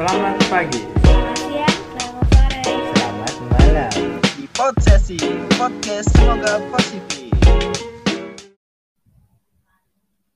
Selamat 0.00 0.40
pagi. 0.48 0.80
Selamat 0.80 1.36
siang, 1.44 1.76
selamat 1.92 2.24
sore. 2.32 2.60
Selamat 2.64 3.34
malam. 3.52 3.92
di 4.32 4.44
Pod 4.48 4.74
Sesi 4.80 5.20
Podcast 5.60 6.08
semoga 6.16 6.52
positif. 6.72 7.28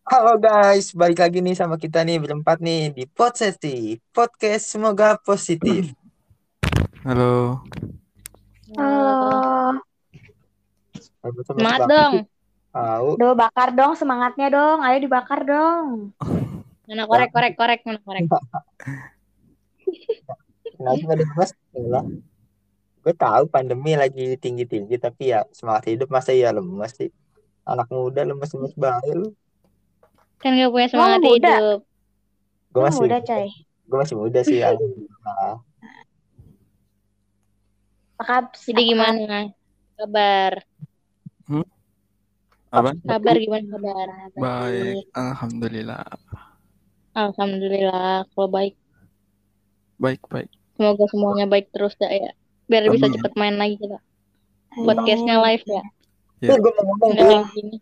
Halo 0.05 0.37
guys, 0.37 0.93
balik 0.93 1.17
lagi 1.25 1.41
nih 1.41 1.57
sama 1.57 1.81
kita 1.81 2.05
nih 2.05 2.21
berempat 2.21 2.61
nih 2.61 2.93
di 2.93 3.09
Pod 3.09 3.41
Sesi 3.41 3.97
Podcast 4.13 4.69
semoga 4.69 5.17
positif. 5.17 5.97
Halo, 7.09 7.65
Halo. 8.77 9.81
Semangat 11.25 11.89
dong. 11.89 12.13
Tahu. 12.69 13.09
Do 13.17 13.33
bakar 13.33 13.73
dong 13.73 13.97
semangatnya 13.97 14.53
dong. 14.53 14.85
Ayo 14.85 15.01
dibakar 15.01 15.41
dong. 15.49 16.13
Mana 16.85 17.09
korek 17.09 17.33
korek 17.33 17.57
korek 17.57 17.81
mana 17.89 18.05
korek. 18.05 18.29
Kenapa 20.75 21.01
nggak 21.01 21.19
lemes? 21.23 21.51
Yalah. 21.73 22.05
Gue 23.05 23.15
tahu 23.15 23.45
pandemi 23.47 23.93
lagi 23.95 24.35
tinggi-tinggi 24.41 24.97
tapi 24.97 25.31
ya 25.31 25.45
semangat 25.53 25.93
hidup 25.93 26.09
masa 26.09 26.33
ya 26.33 26.51
lemes 26.51 26.93
sih. 26.97 27.11
Anak 27.65 27.89
muda 27.89 28.25
lemes-lemes 28.25 28.75
banget 28.75 29.17
lu. 29.17 29.29
Kan 30.41 30.57
gak 30.57 30.69
punya 30.69 30.89
Emang 30.89 30.93
semangat 30.93 31.21
muda? 31.21 31.53
hidup. 31.57 31.81
Gue 32.75 32.83
masih 32.83 33.01
muda 33.07 33.19
coy. 33.23 33.47
gue 33.85 33.99
masih 34.01 34.17
muda 34.17 34.41
sih 34.43 34.59
alhamdulillah. 34.67 35.53
Pakap. 38.17 38.45
Jadi 38.57 38.83
gimana? 38.89 39.39
Kabar. 39.95 40.53
apa? 42.75 42.91
Kabar 43.07 43.35
gimana 43.39 43.65
kabar? 43.71 44.09
Baik, 44.35 45.07
alhamdulillah. 45.15 46.03
Alhamdulillah. 47.15 48.27
Kalau 48.27 48.49
baik, 48.51 48.75
Baik, 49.99 50.21
baik. 50.27 50.51
semoga 50.75 51.07
semuanya 51.07 51.47
baik 51.47 51.71
terus 51.71 51.95
dah 51.95 52.11
ya. 52.11 52.35
Biar 52.67 52.91
bisa 52.91 53.07
Amin. 53.07 53.15
cepet 53.15 53.33
main 53.39 53.55
lagi 53.55 53.79
kita. 53.79 53.99
Podcastnya 54.75 55.39
live 55.39 55.65
ya. 55.71 55.83
Ya. 56.43 56.49
Tuh 56.51 56.57
gue 56.59 56.73
mau 56.75 56.85
ngomong 56.91 57.13
kayak 57.15 57.47
gini. 57.55 57.77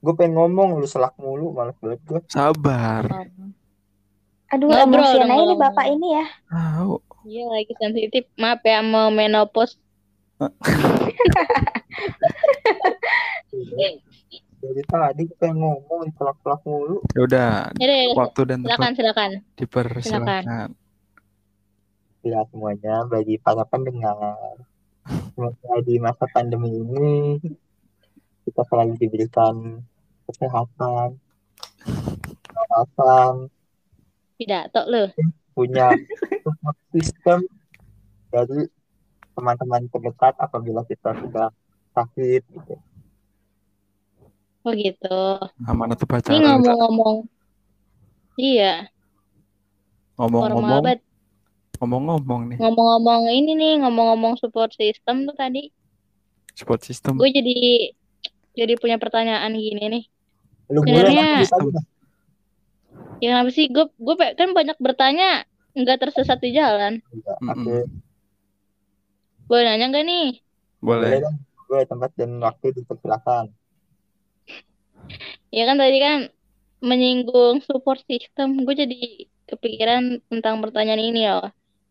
Gue 0.00 0.14
pengen 0.16 0.32
ngomong 0.38 0.80
lu 0.80 0.86
selak 0.88 1.12
mulu 1.20 1.52
malas 1.52 1.76
banget 1.82 2.00
gue. 2.06 2.20
Sabar. 2.30 3.04
Aduh, 4.50 4.66
Ngobrol 4.66 4.98
emosian 4.98 5.30
aja 5.30 5.42
nih 5.46 5.58
bapak 5.58 5.86
ini 5.92 6.08
ya. 6.16 6.26
Tahu. 6.50 6.94
Iya 7.28 7.44
lagi 7.52 7.72
sensitif. 7.76 8.24
Maaf 8.40 8.64
ya 8.64 8.80
mau 8.80 9.12
menopause. 9.12 9.76
Tadi 14.90 15.22
gue 15.22 15.36
pengen 15.38 15.62
ngomong 15.62 16.10
selak-selak 16.18 16.60
mulu. 16.66 16.98
Ya 17.14 17.20
udah, 17.22 17.50
Ya 17.78 17.86
deh, 17.86 18.02
waktu 18.12 18.40
dan 18.42 18.58
silakan 18.60 18.78
tempat 18.82 18.98
silakan. 18.98 19.30
dipersilakan. 19.54 20.68
ya 22.20 22.44
semuanya 22.50 23.06
bagi 23.06 23.38
para 23.38 23.64
pendengar. 23.64 24.60
Semoga 25.32 25.74
di 25.80 25.96
masa 25.96 26.28
pandemi 26.28 26.68
ini 26.68 27.40
kita 28.44 28.60
selalu 28.66 28.98
diberikan 28.98 29.80
kesehatan, 30.26 31.16
keselamatan, 32.44 33.32
Pidato 34.36 34.82
lu. 34.84 35.04
punya 35.50 35.92
support 36.40 36.76
system 36.90 37.38
dari 38.28 38.68
teman-teman 39.32 39.88
terdekat 39.88 40.34
apabila 40.36 40.84
kita 40.84 41.16
sudah 41.16 41.48
sakit 41.92 42.42
gitu. 42.44 42.76
Oh 44.60 44.72
gitu. 44.72 45.20
Amanah 45.64 45.96
tuh 45.96 46.04
Ini 46.04 46.12
pacaran. 46.12 46.40
ngomong-ngomong. 46.44 47.16
Iya, 48.36 48.88
Ngomong-ngomong, 50.16 50.84
ngomong-ngomong 51.80 52.40
nih, 52.48 52.56
Ngomong-ngomong 52.60 53.22
ini 53.28 53.52
nih, 53.52 53.74
ngomong-ngomong 53.80 54.36
support 54.36 54.72
system 54.72 55.24
tuh 55.24 55.32
tadi. 55.34 55.68
support 56.52 56.80
system. 56.84 57.16
Gue 57.16 57.32
jadi 57.32 57.88
jadi 58.52 58.76
punya 58.76 59.00
pertanyaan 59.00 59.52
gini 59.54 59.80
nih. 59.88 60.04
Lu 60.68 60.84
Sebenarnya- 60.84 61.40
bisa 61.40 61.56
aja. 61.56 61.80
Ya 63.20 63.28
kenapa 63.32 63.50
sih? 63.50 63.68
Gue 63.68 63.88
gue 63.96 64.14
kan 64.34 64.52
banyak 64.52 64.76
bertanya 64.76 65.44
nggak 65.72 65.98
tersesat 66.00 66.36
di 66.36 66.52
jalan. 66.52 67.00
Oke, 67.40 67.88
Boleh 69.46 69.64
nanya 69.66 69.86
nggak 69.88 70.04
nih? 70.04 70.28
boleh 70.80 71.08
Boleh. 71.10 71.20
dong. 71.20 71.36
Tempat 71.86 72.10
dan 72.18 72.30
waktu 72.40 72.66
dipersilakan. 72.74 73.44
Ya 75.50 75.62
kan 75.68 75.76
tadi 75.82 75.96
kan 75.98 76.18
menyinggung 76.80 77.60
support 77.66 78.00
system. 78.06 78.62
Gue 78.64 78.74
jadi 78.78 79.26
kepikiran 79.50 80.22
tentang 80.30 80.62
pertanyaan 80.62 81.02
ini 81.02 81.26
loh. 81.26 81.50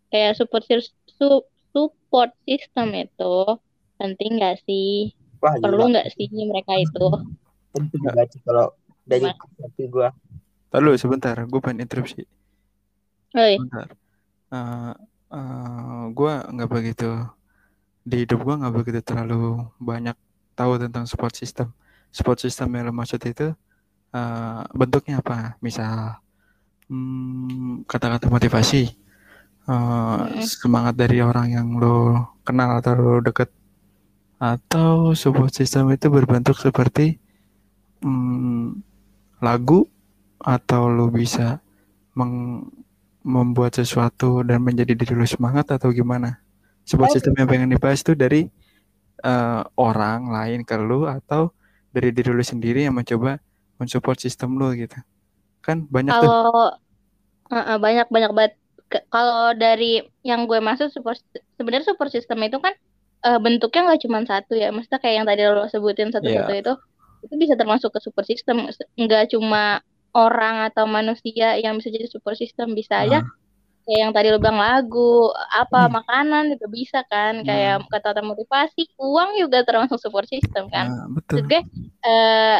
Kayak 0.09 0.39
support 0.39 0.63
su- 0.65 1.47
support 1.75 2.31
system 2.47 2.87
itu 2.97 3.33
penting 3.99 4.39
nggak 4.39 4.63
sih? 4.65 5.13
Wah, 5.43 5.53
Perlu 5.59 5.91
nggak 5.93 6.07
sih 6.15 6.27
mereka 6.47 6.73
itu? 6.79 7.05
Penting 7.75 8.01
banget 8.01 8.27
sih 8.33 8.41
kalau 8.41 8.73
dari 9.05 9.27
hati 9.29 9.83
gue. 9.85 10.07
Lalu 10.69 10.91
sebentar, 11.01 11.35
gue 11.49 11.59
pengen 11.61 11.85
interupsi. 11.85 12.21
Oi, 13.35 13.55
Sebentar. 13.57 13.87
Eh, 14.49 14.93
eh, 15.37 16.03
gue 16.17 16.33
nggak 16.53 16.69
begitu 16.69 17.09
di 18.01 18.25
hidup 18.25 18.39
gue 18.41 18.55
nggak 18.59 18.73
begitu 18.75 18.99
terlalu 19.05 19.69
banyak 19.77 20.17
tahu 20.57 20.81
tentang 20.81 21.05
support 21.05 21.33
system. 21.37 21.69
Support 22.09 22.41
system 22.41 22.73
yang 22.73 22.89
lo 22.89 22.93
maksud 22.93 23.21
itu 23.21 23.53
eh, 24.13 24.61
bentuknya 24.73 25.21
apa? 25.21 25.55
Misal 25.61 26.17
hmm, 26.89 27.85
kata-kata 27.85 28.27
motivasi, 28.27 28.83
eh, 28.89 28.93
Mm. 29.69 30.41
semangat 30.41 30.97
dari 30.97 31.21
orang 31.21 31.53
yang 31.53 31.67
lo 31.77 32.25
kenal 32.41 32.81
atau 32.81 32.97
lo 32.97 33.13
deket, 33.21 33.53
atau 34.41 35.13
support 35.13 35.53
system 35.53 35.93
itu 35.93 36.09
berbentuk 36.09 36.57
seperti 36.57 37.21
hmm, 38.01 38.81
lagu 39.43 39.85
atau 40.41 40.87
lo 40.89 41.11
bisa 41.11 41.59
meng- 42.15 42.65
membuat 43.21 43.75
sesuatu 43.77 44.41
dan 44.47 44.63
menjadi 44.63 44.95
diri 44.95 45.13
lu 45.13 45.27
semangat 45.27 45.69
atau 45.75 45.91
gimana? 45.93 46.39
Support 46.87 47.13
system 47.13 47.37
yang 47.37 47.45
pengen 47.45 47.69
dibahas 47.69 48.01
itu 48.01 48.17
dari 48.17 48.49
eh, 49.21 49.61
orang 49.77 50.33
lain 50.33 50.65
ke 50.65 50.73
lu 50.79 51.05
atau 51.05 51.53
dari 51.89 52.09
diri 52.13 52.29
lu 52.29 52.45
sendiri 52.45 52.85
yang 52.85 52.95
mencoba 52.95 53.41
mensupport 53.81 54.17
sistem 54.19 54.59
lu 54.59 54.73
gitu. 54.75 54.97
Kan 55.63 55.87
banyak 55.89 56.13
tuh. 56.13 56.29
kalau 56.29 56.67
uh, 57.49 57.55
uh, 57.55 57.77
banyak 57.77 58.07
banyak 58.09 58.31
banget. 58.35 58.53
Kalau 58.89 59.53
dari 59.53 60.01
yang 60.25 60.49
gue 60.49 60.57
maksud 60.57 60.89
support 60.89 61.21
sebenarnya 61.61 61.93
support 61.93 62.09
system 62.09 62.41
itu 62.41 62.57
kan 62.57 62.73
uh, 63.21 63.37
bentuknya 63.37 63.93
nggak 63.93 64.01
cuma 64.01 64.25
satu 64.25 64.57
ya. 64.57 64.73
Maksudnya 64.73 64.99
kayak 65.01 65.15
yang 65.21 65.27
tadi 65.29 65.41
lo 65.45 65.65
sebutin 65.69 66.09
satu-satu 66.09 66.53
itu 66.57 66.73
itu 67.19 67.33
bisa 67.37 67.53
termasuk 67.53 67.93
ke 67.93 67.99
support 68.01 68.25
system. 68.25 68.65
Nggak 68.97 69.33
cuma 69.37 69.85
orang 70.17 70.65
atau 70.73 70.89
manusia 70.89 71.53
yang 71.61 71.77
bisa 71.77 71.93
jadi 71.93 72.09
support 72.09 72.33
system 72.33 72.73
bisa 72.73 73.05
aja 73.05 73.21
kayak 73.89 74.01
yang 74.05 74.13
tadi 74.13 74.29
lo 74.29 74.37
bilang 74.37 74.61
lagu, 74.61 75.33
apa 75.49 75.89
Hmm. 75.89 75.97
makanan 75.97 76.43
juga 76.53 76.67
bisa 76.69 76.99
kan. 77.09 77.41
Hmm. 77.41 77.45
Kayak 77.49 77.75
kata-kata 77.89 78.21
motivasi, 78.21 78.85
uang 79.01 79.41
juga 79.41 79.65
termasuk 79.65 79.97
support 79.97 80.29
system 80.29 80.69
kan. 80.69 80.93
Nah, 80.93 81.09
betul. 81.09 81.41
Maksud 81.41 81.45
gue 81.49 81.61
eh, 82.05 82.59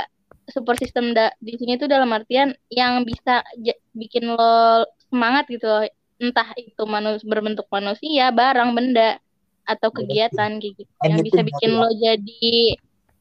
support 0.49 0.81
system 0.81 1.13
da- 1.13 1.37
di 1.37 1.53
sini 1.53 1.77
tuh 1.77 1.85
dalam 1.85 2.09
artian 2.09 2.49
yang 2.67 3.05
bisa 3.05 3.45
bikin 3.93 4.25
lo 4.25 4.83
semangat 5.05 5.45
gitu 5.45 5.69
loh. 5.69 5.85
Entah 6.17 6.49
itu 6.57 6.83
manus 6.83 7.21
berbentuk 7.21 7.69
manusia, 7.69 8.33
barang, 8.33 8.73
benda 8.73 9.21
atau 9.63 9.93
kegiatan 9.93 10.57
kayak 10.57 10.73
gitu. 10.81 10.91
Yang 11.05 11.29
bisa 11.29 11.41
bikin 11.45 11.77
lo 11.77 11.87
jadi 11.93 12.75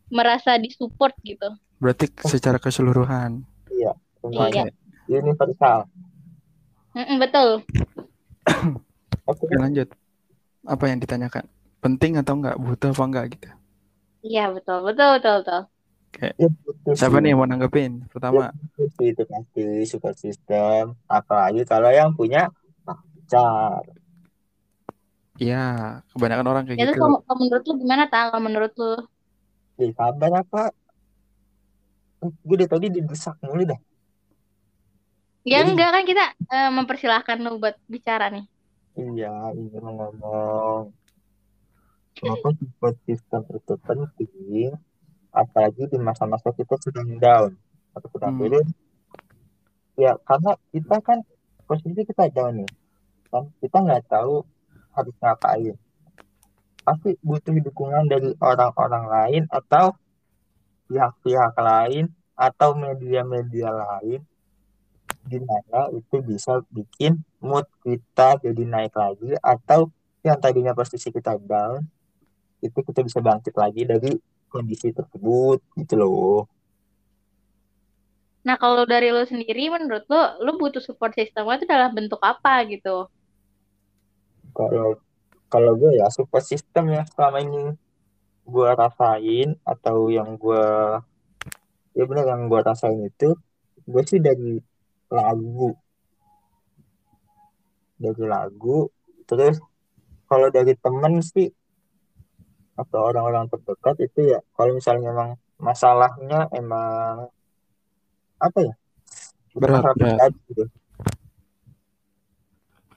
merasa 0.09 0.57
disupport 0.57 1.13
gitu. 1.21 1.53
Berarti 1.77 2.09
secara 2.25 2.57
keseluruhan. 2.57 3.45
Semuanya 4.19 4.73
universal. 5.07 5.87
Mm-mm, 6.99 7.23
betul. 7.23 7.63
Oke, 9.27 9.47
Oke, 9.47 9.55
lanjut. 9.63 9.89
Apa 10.67 10.85
yang 10.91 11.01
ditanyakan? 11.05 11.45
Penting 11.85 12.13
atau 12.21 12.35
enggak? 12.39 12.57
Butuh 12.61 12.91
apa 12.95 13.05
enggak 13.09 13.27
gitu? 13.39 13.49
Iya, 14.27 14.41
betul, 14.55 14.77
betul, 14.87 15.07
betul, 15.15 15.33
betul. 15.39 15.61
ya 16.41 16.47
butuh 16.65 16.97
Siapa 16.99 17.17
sih. 17.23 17.23
nih 17.23 17.31
yang 17.33 17.39
mau 17.41 17.49
nanggepin? 17.49 17.93
Pertama, 18.13 18.45
sih 18.97 19.07
itu 19.13 19.23
pasti 19.33 19.61
support 19.91 20.17
system. 20.25 20.83
Apalagi 21.17 21.61
kalau 21.71 21.91
yang 21.99 22.11
punya 22.19 22.41
pacar. 22.87 23.83
iya, 25.43 25.57
kebanyakan 26.13 26.47
orang 26.51 26.65
kayak 26.67 26.81
Ya 26.81 26.85
gitu. 26.85 26.99
kalau, 27.01 27.17
kalau 27.27 27.39
menurut 27.43 27.63
lu 27.69 27.75
gimana, 27.83 28.03
Ta? 28.13 28.19
Kalau 28.31 28.43
menurut 28.47 28.73
lu? 28.81 28.87
Ih, 29.83 29.91
sabar 29.99 30.33
apa? 30.43 30.63
Gue 32.47 32.57
dari 32.61 32.71
tadi 32.73 32.87
didesak 32.97 33.35
mulu 33.47 33.63
dah. 33.71 33.79
Ya 35.47 35.63
Jadi- 35.63 35.75
enggak 35.75 35.91
kan 35.95 36.05
kita 36.05 36.25
eh, 36.49 36.71
mempersilahkan 36.71 37.37
lu 37.41 37.59
buat 37.59 37.77
bicara 37.87 38.31
nih. 38.31 38.45
Iya, 38.99 39.55
ingin 39.55 39.85
ngomong. 39.85 40.91
Kenapa 42.19 42.49
support 42.59 42.97
system 43.07 43.47
itu 43.55 43.75
penting? 43.79 44.71
Apalagi 45.31 45.87
di 45.87 45.99
masa-masa 46.03 46.51
kita 46.51 46.75
sedang 46.83 47.15
down 47.17 47.55
atau 47.95 48.09
sedang 48.11 48.35
Hmm. 48.35 48.43
turun. 48.43 48.67
Ya, 49.95 50.19
karena 50.27 50.59
kita 50.75 50.99
kan 50.99 51.23
posisi 51.67 52.03
kita 52.03 52.33
down 52.33 52.65
nih 52.65 52.71
kan 53.29 53.45
kita 53.61 53.77
nggak 53.85 54.09
tahu 54.09 54.41
harus 54.97 55.13
ngapain 55.21 55.77
pasti 56.81 57.13
butuh 57.21 57.53
dukungan 57.53 58.09
dari 58.09 58.33
orang-orang 58.41 59.05
lain 59.05 59.43
atau 59.53 59.93
pihak-pihak 60.89 61.53
lain 61.61 62.09
atau 62.33 62.73
media-media 62.73 63.69
lain 63.69 64.25
di 65.33 65.39
mana 65.49 65.81
itu 65.99 66.17
bisa 66.31 66.53
bikin 66.77 67.13
mood 67.45 67.67
kita 67.85 68.41
jadi 68.45 68.63
naik 68.75 68.95
lagi 69.03 69.31
atau 69.55 69.81
yang 70.27 70.39
tadinya 70.45 70.73
posisi 70.79 71.09
kita 71.17 71.33
down 71.51 71.85
itu 72.67 72.79
kita 72.89 73.01
bisa 73.07 73.19
bangkit 73.23 73.55
lagi 73.63 73.83
dari 73.87 74.13
kondisi 74.53 74.89
tersebut 74.99 75.59
gitu 75.81 75.95
loh 76.01 76.39
Nah, 78.47 78.57
kalau 78.57 78.89
dari 78.89 79.13
lo 79.13 79.29
sendiri, 79.29 79.69
menurut 79.69 80.09
lo, 80.09 80.41
lo 80.41 80.57
butuh 80.57 80.81
support 80.81 81.13
system 81.13 81.45
itu 81.53 81.69
dalam 81.69 81.93
bentuk 81.93 82.17
apa 82.25 82.65
gitu? 82.65 83.05
kalau 84.59 84.99
kalau 85.53 85.73
gue 85.81 85.91
ya 86.01 86.07
support 86.11 86.45
system 86.45 86.85
yang 86.93 87.07
selama 87.15 87.39
ini 87.47 87.63
gue 88.49 88.69
rasain 88.75 89.49
atau 89.63 90.11
yang 90.11 90.35
gue 90.35 90.65
ya 91.97 92.05
benar 92.09 92.25
yang 92.33 92.43
gue 92.51 92.61
rasain 92.61 93.01
itu 93.11 93.29
gue 93.89 94.03
sih 94.11 94.21
dari 94.21 94.61
lagu 95.09 95.73
dari 97.99 98.25
lagu 98.25 98.87
terus 99.25 99.59
kalau 100.25 100.49
dari 100.49 100.77
temen 100.77 101.19
sih 101.19 101.51
atau 102.75 103.11
orang-orang 103.11 103.51
terdekat 103.51 103.97
itu 104.01 104.37
ya 104.37 104.41
kalau 104.55 104.71
misalnya 104.73 105.11
memang 105.11 105.31
masalahnya 105.59 106.47
emang 106.55 107.27
apa 108.39 108.59
ya 108.63 108.75
Berat, 109.59 109.83
masalah 109.83 109.97
berat. 109.99 110.33
gitu. 110.47 110.65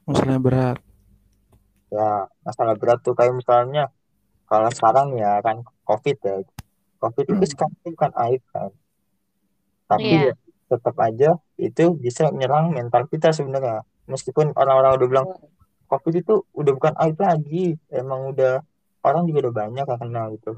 Masalahnya 0.06 0.42
berat. 0.42 0.78
ya 1.92 2.24
masalah 2.48 2.76
berat 2.80 3.00
tuh 3.02 3.12
kayak 3.12 3.36
misalnya 3.36 3.92
kalau 4.48 4.72
sekarang 4.72 5.12
ya 5.20 5.44
kan 5.44 5.60
covid 5.84 6.16
ya 6.24 6.40
covid 7.02 7.26
itu 7.28 7.44
sekarang 7.52 7.76
itu 7.82 7.90
bukan 7.92 8.12
aib 8.30 8.44
kan 8.48 8.72
tapi 9.90 10.08
Iya. 10.08 10.32
ya 10.32 10.34
tetap 10.72 10.96
aja 11.04 11.30
itu 11.62 11.94
bisa 11.94 12.34
menyerang 12.34 12.74
mental 12.74 13.06
kita 13.06 13.30
sebenarnya. 13.30 13.86
Meskipun 14.10 14.58
orang-orang 14.58 14.98
udah 14.98 15.08
bilang 15.08 15.28
covid 15.86 16.26
itu 16.26 16.42
udah 16.58 16.72
bukan 16.74 16.94
aib 17.06 17.18
lagi. 17.22 17.78
Emang 17.94 18.34
udah 18.34 18.66
orang 19.06 19.30
juga 19.30 19.48
udah 19.48 19.54
banyak 19.54 19.86
yang 19.86 20.00
kena 20.02 20.24
gitu. 20.34 20.52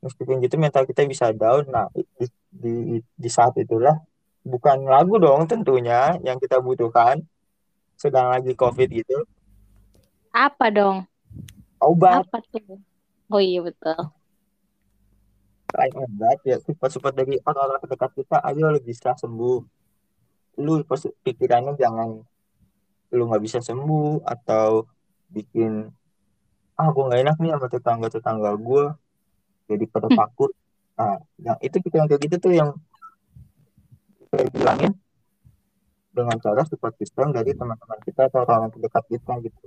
Meskipun 0.00 0.40
gitu 0.40 0.56
mental 0.56 0.88
kita 0.88 1.04
bisa 1.04 1.28
down. 1.36 1.68
Nah 1.68 1.92
di, 1.92 2.24
di, 2.48 2.74
di 3.04 3.28
saat 3.28 3.52
itulah 3.60 4.00
bukan 4.40 4.88
lagu 4.88 5.20
dong 5.20 5.44
tentunya 5.44 6.16
yang 6.24 6.40
kita 6.40 6.56
butuhkan. 6.64 7.20
Sedang 8.00 8.32
lagi 8.32 8.56
covid 8.56 8.88
gitu. 8.88 9.28
Apa 10.32 10.72
dong? 10.72 11.04
obat. 11.78 12.26
Apa 12.26 12.42
tuh? 12.48 12.80
Oh 13.28 13.42
iya 13.42 13.60
betul. 13.60 14.10
selain 15.68 15.92
obat 16.00 16.40
ya 16.48 16.56
support-support 16.64 17.12
dari 17.12 17.36
orang-orang 17.44 17.76
terdekat 17.84 18.10
kita 18.16 18.40
ayo 18.40 18.72
lu 18.72 18.80
bisa 18.80 19.12
sembuh 19.12 19.77
lu 20.58 20.82
pikirannya 21.22 21.78
jangan 21.78 22.18
lu 23.14 23.22
nggak 23.24 23.42
bisa 23.42 23.58
sembuh 23.62 24.26
atau 24.26 24.84
bikin 25.30 25.88
ah 26.78 26.88
gue 26.90 27.04
nggak 27.08 27.20
enak 27.26 27.36
nih 27.40 27.50
sama 27.54 27.66
tetangga 27.70 28.08
tetangga 28.10 28.50
gue 28.54 28.84
jadi 29.68 29.84
pada 29.88 30.08
Hmm. 30.08 30.18
takut. 30.18 30.50
Nah 30.98 31.20
yang 31.38 31.58
itu 31.62 31.76
pikiran 31.78 32.06
kayak 32.08 32.22
gitu 32.26 32.36
tuh 32.38 32.52
yang 32.56 32.70
kita 34.18 34.48
bilangin 34.52 34.92
dengan 36.12 36.36
cara 36.42 36.62
support 36.66 36.94
system 36.98 37.30
dari 37.30 37.54
teman-teman 37.54 37.98
kita 38.02 38.26
atau 38.26 38.42
orang-orang 38.42 38.72
terdekat 38.74 39.04
kita 39.06 39.32
gitu. 39.44 39.58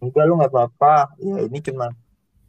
Enggak 0.00 0.24
lu 0.28 0.38
nggak 0.38 0.52
apa-apa. 0.52 1.16
Ya 1.18 1.44
ini 1.44 1.58
cuma 1.64 1.90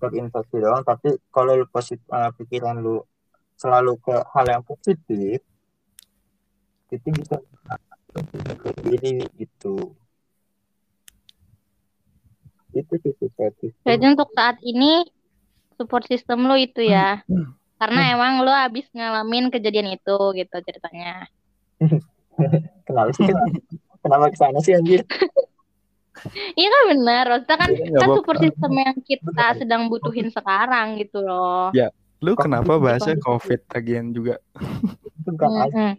terinfeksi 0.01 0.57
doang 0.57 0.81
tapi 0.81 1.17
kalau 1.29 1.61
lu 1.61 1.65
positif 1.69 2.01
pikiran 2.37 2.81
lu 2.81 3.05
selalu 3.57 4.01
ke 4.01 4.15
hal 4.33 4.45
yang 4.49 4.63
positif 4.65 5.45
itu 6.91 7.07
bisa 7.15 7.39
diri 8.83 9.23
gitu 9.39 9.95
itu 12.71 12.93
sih 13.03 13.13
support 13.19 13.53
system 13.59 13.83
Jadi 13.83 14.05
untuk 14.15 14.29
saat 14.31 14.57
ini 14.63 15.03
support 15.75 16.07
system 16.07 16.47
lo 16.47 16.55
itu 16.55 16.79
ya. 16.83 17.19
Karena 17.75 18.15
emang 18.15 18.47
lo 18.47 18.53
habis 18.53 18.87
ngalamin 18.95 19.51
kejadian 19.51 19.91
itu 19.91 20.17
gitu 20.37 20.55
ceritanya. 20.63 21.27
kenapa 22.87 23.09
sih 23.11 23.27
kenapa, 23.27 23.47
kenapa 23.99 24.25
ke 24.31 24.37
sana 24.39 24.59
sih 24.63 24.71
anjir 24.71 25.03
Iya 26.31 26.69
kan 26.69 26.83
benar. 26.95 27.23
Maksudnya 27.27 27.57
kan 27.57 27.69
nggak 27.71 27.97
kan 27.97 28.09
support 28.13 28.37
system 28.39 28.71
yang 28.77 28.95
kita 29.03 29.45
sedang 29.57 29.81
butuhin 29.89 30.29
sekarang 30.29 30.99
gitu 31.01 31.23
loh. 31.23 31.73
Ya, 31.73 31.89
Lu 32.21 32.37
kenapa 32.37 32.77
bahasnya 32.77 33.17
kondisi. 33.17 33.25
COVID 33.25 33.59
lagian 33.73 34.05
juga? 34.13 34.35
bukan. 35.25 35.97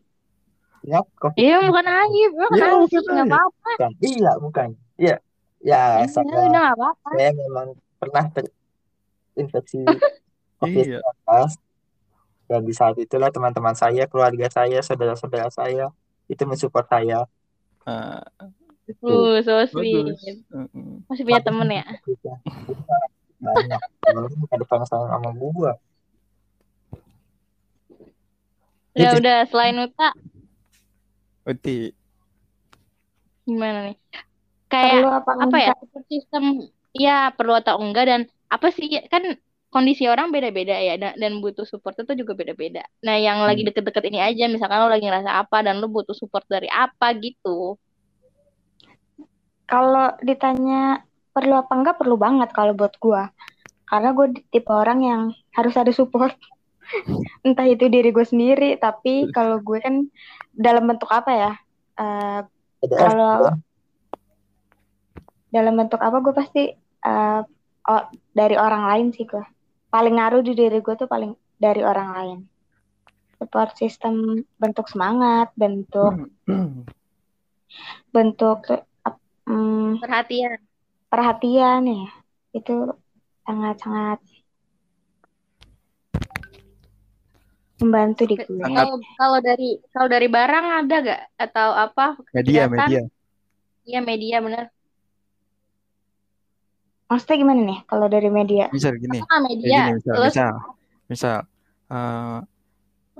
Ya 0.82 0.98
covid 1.14 1.36
Iya 1.36 1.56
bukan 1.64 1.86
aib, 1.86 2.32
Iya, 2.32 2.40
bukan 2.42 2.52
Nggak 2.52 2.70
aib. 3.16 3.30
apa-apa. 3.30 3.70
bukan 3.70 3.90
iya 4.00 4.32
bukan 4.36 4.68
iya 4.96 5.16
ya 5.60 5.82
Iya, 5.98 6.06
saya 6.08 6.24
udah 6.24 6.44
nggak 6.44 6.70
apa-apa. 6.74 7.08
saya 7.12 7.30
memang 7.32 7.66
pernah 7.96 8.24
terinfeksi 8.28 9.78
Iya. 10.62 10.98
COVID-19 10.98 11.58
dan 12.44 12.60
di 12.62 12.72
saat 12.72 12.94
itulah 12.96 13.28
teman-teman 13.28 13.72
saya 13.72 14.04
keluarga 14.04 14.46
saya 14.46 14.78
saudara-saudara 14.78 15.48
saya 15.48 15.90
itu 16.26 16.42
mensupport 16.42 16.84
saya 16.84 17.18
itu 18.84 19.02
Uh, 19.02 19.38
so 19.40 19.62
sweet. 19.68 20.14
Masih 21.06 21.22
punya 21.22 21.40
temen 21.40 21.66
ya? 21.68 21.86
banyak 23.40 23.80
gue 24.04 24.46
pada 24.46 24.62
sama 24.68 24.86
sama 24.86 25.30
gua 25.32 25.74
Ya 28.92 29.08
Gitu. 29.08 29.18
udah 29.18 29.38
selain 29.48 29.76
Uta 29.80 30.12
Uti, 31.46 31.94
gimana 33.48 33.78
nih? 33.90 33.96
Perlu 34.80 35.06
Kayak 35.06 35.06
apa 35.18 35.32
apa 35.44 35.56
ya 35.66 35.72
system 36.10 36.44
ya 37.04 37.12
perlu 37.36 37.52
atau 37.60 37.76
enggak 37.82 38.04
dan 38.10 38.20
apa 38.54 38.66
sih 38.76 38.86
kan 39.12 39.24
kondisi 39.74 40.04
orang 40.12 40.28
beda-beda 40.34 40.76
ya 40.88 40.94
dan, 41.02 41.12
dan 41.22 41.32
butuh 41.44 41.64
support 41.68 41.96
itu 42.02 42.12
juga 42.22 42.32
beda-beda. 42.40 42.80
Nah 43.06 43.16
yang 43.26 43.38
lagi 43.48 43.62
Hmm. 43.62 43.68
deket-deket 43.68 44.04
ini 44.10 44.18
aja 44.22 44.44
misalkan 44.54 44.78
lo 44.84 44.88
lagi 44.92 45.04
ngerasa 45.08 45.32
apa 45.42 45.56
dan 45.66 45.80
lo 45.82 45.88
butuh 45.92 46.16
support 46.16 46.44
dari 46.48 46.68
apa 46.72 47.06
gitu. 47.24 47.76
Kalau 49.70 50.06
ditanya 50.28 51.00
perlu 51.34 51.54
apa 51.62 51.72
enggak, 51.78 51.96
perlu 52.00 52.16
banget 52.24 52.48
kalau 52.52 52.72
buat 52.76 52.94
gua. 53.00 53.22
Karena 53.90 54.08
gue 54.16 54.26
tipe 54.52 54.72
orang 54.72 54.98
yang 55.10 55.22
harus 55.56 55.74
ada 55.80 55.92
support. 55.94 56.34
Entah 57.46 57.66
itu 57.68 57.84
diri 57.94 58.10
gue 58.16 58.26
sendiri, 58.26 58.76
tapi 58.80 59.30
kalau 59.36 59.58
gue 59.62 59.78
kan 59.84 59.94
dalam 60.52 60.84
bentuk 60.86 61.08
apa 61.08 61.30
ya? 61.32 61.52
Eh, 61.98 62.40
ada 62.82 62.94
kalau 62.96 63.34
dalam 65.52 65.74
bentuk 65.76 66.00
apa 66.00 66.16
gue 66.24 66.34
pasti 66.34 66.62
eh, 67.02 67.40
oh, 67.88 68.04
dari 68.32 68.56
orang 68.56 68.88
lain 68.88 69.06
sih 69.12 69.24
gue. 69.28 69.44
Paling 69.92 70.16
ngaruh 70.16 70.40
di 70.40 70.52
diri 70.56 70.80
gue 70.80 70.94
tuh 70.96 71.08
paling 71.08 71.32
dari 71.60 71.84
orang 71.84 72.08
lain. 72.16 72.38
Support 73.42 73.74
system 73.76 74.44
bentuk 74.56 74.86
semangat, 74.86 75.50
bentuk 75.58 76.30
bentuk 78.14 78.60
mm, 79.48 79.98
Perhatian. 80.00 80.58
perhatian 81.10 81.82
ya. 81.88 82.10
Itu 82.54 82.96
sangat-sangat 83.44 84.22
membantu 87.82 88.22
di 88.30 88.36
gue. 88.38 88.46
Sangat. 88.62 88.86
Kalau 88.86 88.96
kalau 89.18 89.38
dari 89.42 89.70
kalau 89.90 90.08
dari 90.08 90.28
barang 90.30 90.66
ada 90.86 90.96
gak 91.02 91.22
atau 91.36 91.68
apa 91.74 92.06
media, 92.30 92.70
kegiatan? 92.70 92.70
media. 92.78 93.00
Iya 93.82 94.00
media 94.00 94.36
bener. 94.38 94.64
Maksudnya 97.10 97.36
gimana 97.44 97.60
nih 97.66 97.78
kalau 97.84 98.06
dari 98.08 98.30
media? 98.32 98.72
Misal 98.72 98.96
gini, 98.96 99.20
Ah 99.28 99.42
media. 99.44 99.68
gini 99.68 99.90
misal, 100.00 100.14
Terus 100.16 100.32
misal, 100.32 100.52
misal, 101.12 101.36
eh, 101.92 102.38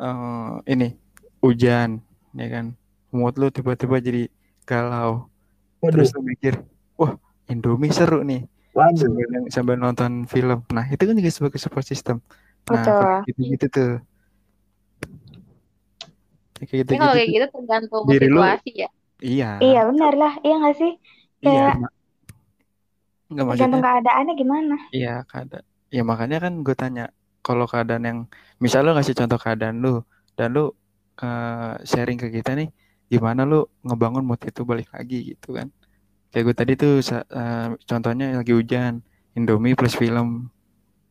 eh, 0.00 0.52
ini 0.73 0.88
hujan, 1.45 2.00
ya 2.33 2.47
kan, 2.49 2.73
mood 3.12 3.37
lu 3.37 3.52
tiba-tiba 3.52 4.00
jadi 4.00 4.33
galau, 4.64 5.28
waduh 5.85 5.92
terus 5.92 6.14
lu 6.16 6.25
mikir, 6.25 6.57
wah 6.97 7.12
Indomie 7.52 7.92
seru 7.92 8.25
nih, 8.25 8.49
waduh 8.73 8.97
sambil 8.97 9.26
sambil 9.52 9.76
nonton 9.76 10.25
film. 10.25 10.64
Nah 10.73 10.88
itu 10.88 11.02
kan 11.04 11.12
juga 11.12 11.28
sebagai 11.28 11.61
support 11.61 11.85
system. 11.85 12.25
Nah 12.73 12.81
Betul. 12.81 13.28
gitu-gitu 13.28 13.66
tuh, 13.69 13.92
Ya, 14.00 14.12
kayak 16.69 16.81
ini 16.90 16.97
kalau 17.00 17.12
gitu-gitu 17.12 17.16
kayak 17.16 17.28
tuh, 17.28 17.35
gitu 17.35 17.47
tergantung 17.54 18.04
diri 18.09 18.26
lu- 18.35 18.42
situasi 18.45 18.71
ya. 18.83 18.88
iya, 19.23 19.47
Iya 19.64 19.78
benar 19.90 20.12
lah, 20.23 20.33
iya 20.45 20.54
nggak 20.61 20.76
sih? 20.81 20.92
iya, 21.47 21.61
kayak 21.62 21.76
ma- 21.81 21.95
nggak 23.33 23.47
maksudnya. 23.49 23.81
Tergantung 23.81 23.83
keadaannya 23.87 24.33
gimana? 24.40 24.76
Iya, 24.97 25.11
keadaan. 25.31 25.64
Ya 25.97 26.02
makanya 26.11 26.37
kan 26.45 26.52
gue 26.66 26.75
tanya, 26.83 27.02
kalau 27.47 27.64
keadaan 27.73 28.04
yang, 28.09 28.19
misal 28.62 28.81
lu 28.87 28.90
ngasih 28.97 29.14
contoh 29.19 29.38
keadaan 29.45 29.76
lu, 29.85 29.88
dan 30.38 30.49
lu 30.57 30.61
eh, 31.23 31.73
sharing 31.90 32.19
ke 32.23 32.28
kita 32.37 32.50
nih, 32.59 32.69
gimana 33.12 33.40
lu 33.50 33.57
ngebangun 33.87 34.25
mood 34.28 34.40
itu 34.50 34.61
balik 34.71 34.88
lagi 34.97 35.16
gitu 35.37 35.52
kan 35.59 35.69
kayak 36.33 36.45
gue 36.49 36.57
tadi 36.61 36.73
tuh 36.83 36.92
eh, 37.40 37.69
contohnya 37.90 38.26
lagi 38.40 38.52
hujan 38.59 38.95
Indomie 39.38 39.75
plus 39.78 39.95
film 39.97 40.49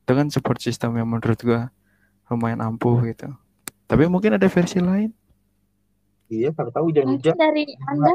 itu 0.03 0.12
kan 0.20 0.27
support 0.34 0.60
system 0.62 0.98
yang 1.00 1.08
menurut 1.10 1.39
gue 1.41 1.62
lumayan 2.31 2.62
ampuh 2.63 2.98
gitu 3.10 3.27
tapi 3.89 4.08
mungkin 4.10 4.38
ada 4.38 4.48
versi 4.50 4.79
lain 4.81 5.12
Iya, 6.32 6.48
siapa 6.56 6.72
tahu 6.72 6.96
hujan-hujan. 6.96 7.36
Mungkin 7.36 7.44
dari 7.44 7.64
Anda, 7.92 8.14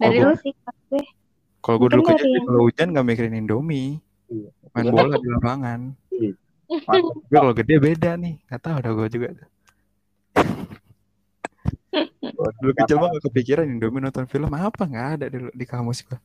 dari 0.00 0.16
Kalau 0.20 0.32
lu 0.32 0.36
sih 0.40 0.52
kalau 0.64 0.80
gue. 0.88 1.04
kalau 1.60 1.76
gue 1.82 1.88
dulu 1.92 2.02
kecil 2.08 2.28
kalau 2.46 2.62
hujan 2.64 2.86
gak 2.96 3.06
mikirin 3.06 3.36
Indomie. 3.36 4.00
Iya. 4.26 4.50
main 4.72 4.86
bola 4.92 5.16
di 5.20 5.28
lapangan. 5.28 5.80
Mantap. 6.66 7.14
tapi 7.14 7.34
kalau 7.36 7.52
gede 7.54 7.74
beda 7.78 8.10
nih. 8.16 8.34
Nggak 8.48 8.60
tahu 8.64 8.76
dah 8.80 8.92
gue 8.96 9.08
juga. 9.12 9.28
Dulu 12.60 12.72
kecil 12.76 12.96
mah 12.96 13.08
gak 13.12 13.24
kepikiran 13.28 13.68
Indomie 13.68 14.00
nonton 14.00 14.24
film. 14.24 14.48
Apa? 14.48 14.88
Nggak 14.88 15.08
ada 15.20 15.26
dulu 15.28 15.50
di 15.52 15.66
kamus 15.68 16.00
gue 16.08 16.18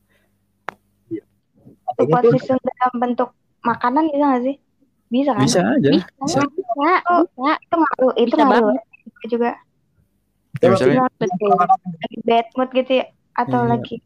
Support 1.92 2.24
itu 2.24 2.40
system 2.40 2.56
dalam 2.56 2.94
bentuk 2.96 3.30
makanan 3.60 4.08
bisa 4.08 4.24
gak 4.32 4.42
sih? 4.48 4.56
Bisa 5.12 5.30
kan? 5.30 5.44
bisa 5.44 5.60
aja 5.60 5.90
bisa, 5.92 6.08
bisa 6.18 6.40
bisa, 6.48 6.90
Oh. 7.06 7.22
bisa. 7.28 7.52
Itu 7.60 7.74
ngaruh, 7.76 8.12
itu 8.16 8.26
Bisa 8.30 8.36
ngaruh. 8.40 8.72
banget. 8.72 8.84
Juga 9.28 9.50
ya 10.54 10.66
misalnya 10.68 11.04
lagi 11.10 12.18
bad 12.22 12.46
mood 12.54 12.70
gitu 12.72 12.92
ya 12.94 13.04
atau 13.34 13.60
Iya. 13.60 13.70
lagi 13.70 13.96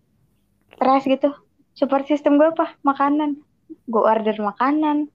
stres 0.73 1.05
gitu. 1.05 1.31
Support 1.73 2.05
system 2.05 2.37
gue 2.37 2.49
apa? 2.49 2.75
Makanan. 2.81 3.39
Gue 3.85 4.03
order 4.03 4.35
makanan. 4.37 5.07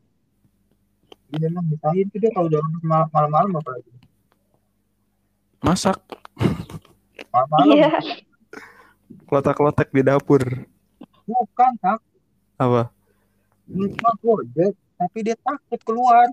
Iya 1.29 1.47
lah, 1.49 1.63
misahin 1.63 2.07
tuh 2.07 2.19
dia 2.19 2.31
kalau 2.31 2.47
udah 2.47 2.61
mal- 2.81 3.09
malam-malam 3.09 3.51
apa 3.55 3.69
lagi? 3.71 3.91
masak 5.61 5.97
Malam-malam 7.29 7.65
Iya. 7.71 7.89
klotak-klotak 9.23 9.87
di 9.87 10.01
dapur 10.01 10.41
bukan 11.23 11.71
tak 11.77 12.01
apa 12.57 12.89
nikmat 13.65 14.15
gojek 14.19 14.73
tapi 15.01 15.17
dia 15.25 15.35
takut 15.41 15.81
keluar. 15.81 16.29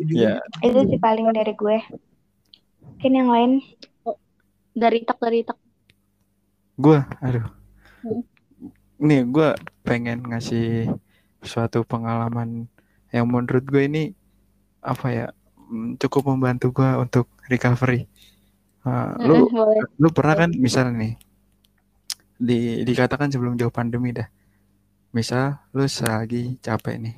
ya 0.00 0.40
Itu 0.64 0.80
sih 0.88 0.96
paling 0.96 1.28
dari 1.36 1.52
gue. 1.52 1.78
Mungkin 2.80 3.12
yang 3.12 3.28
lain. 3.28 3.52
dari 4.70 5.02
tak 5.02 5.18
dari 5.20 5.42
tak. 5.44 5.58
gue 6.80 6.96
aduh 7.20 7.44
nih 8.96 9.20
gue 9.28 9.48
pengen 9.84 10.24
ngasih 10.24 10.88
suatu 11.44 11.84
pengalaman 11.84 12.64
yang 13.12 13.28
menurut 13.28 13.64
gue 13.68 13.82
ini 13.84 14.02
apa 14.80 15.06
ya 15.12 15.26
mm, 15.68 16.00
cukup 16.00 16.32
membantu 16.32 16.72
gue 16.72 16.90
untuk 16.96 17.26
recovery 17.52 18.08
Uh, 18.80 19.12
lu 19.20 19.44
boleh. 19.52 19.76
lu 20.00 20.08
pernah 20.08 20.32
kan 20.32 20.48
misalnya 20.56 20.96
nih 20.96 21.12
di 22.40 22.80
dikatakan 22.88 23.28
sebelum 23.28 23.60
jauh 23.60 23.68
pandemi 23.68 24.16
dah. 24.16 24.24
Misal 25.12 25.60
lu 25.76 25.84
lagi 25.84 26.56
capek 26.64 26.96
nih 26.96 27.16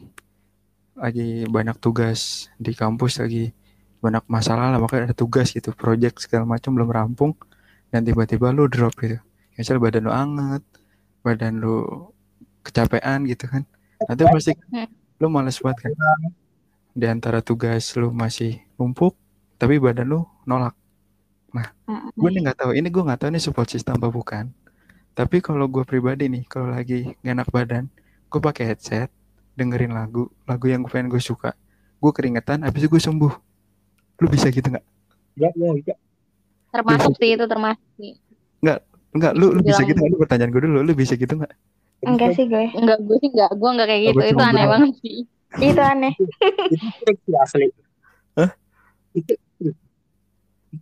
lagi 0.92 1.48
banyak 1.48 1.76
tugas 1.80 2.52
di 2.60 2.76
kampus 2.76 3.22
lagi 3.24 3.48
banyak 4.04 4.28
masalah 4.28 4.68
lah 4.68 4.78
makanya 4.82 5.12
ada 5.12 5.16
tugas 5.16 5.54
gitu 5.56 5.72
project 5.72 6.20
segala 6.20 6.44
macam 6.44 6.76
belum 6.76 6.90
rampung 6.90 7.32
dan 7.88 8.04
tiba-tiba 8.04 8.50
lu 8.52 8.66
drop 8.68 8.92
gitu. 9.00 9.16
Misal 9.56 9.78
badan 9.78 10.10
lu 10.10 10.12
anget 10.12 10.62
badan 11.22 11.62
lu 11.62 11.86
kecapean 12.66 13.24
gitu 13.30 13.46
kan 13.46 13.62
nanti 14.10 14.26
pasti 14.26 14.52
Hmm. 14.74 14.90
lu 15.22 15.30
males 15.30 15.56
banget 15.62 15.86
kan. 15.86 15.92
Di 16.92 17.06
antara 17.08 17.40
tugas 17.40 17.94
lu 17.94 18.10
masih 18.10 18.58
numpuk 18.76 19.14
tapi 19.56 19.78
badan 19.78 20.10
lu 20.10 20.20
nolak. 20.44 20.74
Gue 22.16 22.28
nih 22.32 22.40
nggak 22.48 22.58
tahu 22.64 22.70
ini 22.74 22.88
gue 22.88 23.02
nggak 23.04 23.20
tahu 23.22 23.28
ini 23.32 23.40
support 23.40 23.68
system 23.68 24.00
apa 24.00 24.08
bukan 24.08 24.48
tapi 25.12 25.44
kalau 25.44 25.68
gue 25.68 25.84
pribadi 25.84 26.28
nih 26.28 26.44
kalau 26.48 26.72
lagi 26.72 27.12
gak 27.20 27.32
enak 27.36 27.48
badan 27.52 27.84
gue 28.28 28.40
pakai 28.40 28.72
headset 28.72 29.08
dengerin 29.56 29.92
lagu 29.92 30.32
lagu 30.48 30.66
yang 30.68 30.80
gue 30.84 30.92
pengen 30.92 31.12
gue 31.12 31.20
suka 31.20 31.52
gue 32.00 32.12
keringetan 32.12 32.64
habis 32.64 32.84
itu 32.84 32.88
gue 32.88 33.02
sembuh 33.02 33.32
lu 34.22 34.26
bisa 34.28 34.48
gitu 34.48 34.68
nggak 34.68 34.86
Ya, 35.32 35.48
ya, 35.56 35.72
ya. 35.80 35.96
Termasuk 36.68 37.16
sih 37.16 37.32
itu 37.32 37.44
termasuk 37.48 37.88
sih. 37.96 38.20
nggak 38.60 39.32
lu 39.36 39.52
lu 39.56 39.60
bisa 39.64 39.80
gitu 39.84 39.96
nggak 39.96 40.12
lu 40.12 40.18
pertanyaan 40.20 40.50
gue 40.52 40.60
dulu 40.64 40.78
lu 40.84 40.92
bisa 40.92 41.16
gitu 41.16 41.36
nggak 41.36 41.52
Enggak 42.02 42.34
sih 42.34 42.50
gue. 42.50 42.66
Enggak, 42.74 42.98
gue 42.98 43.16
sih 43.22 43.30
enggak, 43.30 43.50
gue 43.54 43.70
enggak 43.70 43.88
kayak 43.88 44.02
gitu. 44.02 44.18
Apa 44.18 44.26
Itu 44.26 44.42
aneh 44.42 44.64
banget 44.66 44.92
sih. 44.98 45.16
Itu 45.62 45.82
aneh. 45.82 46.12
Itu 46.18 46.86
trik 47.06 47.18
sih 47.22 47.34
asli. 47.38 47.66
Hah? 48.34 48.50
Itu 49.14 49.32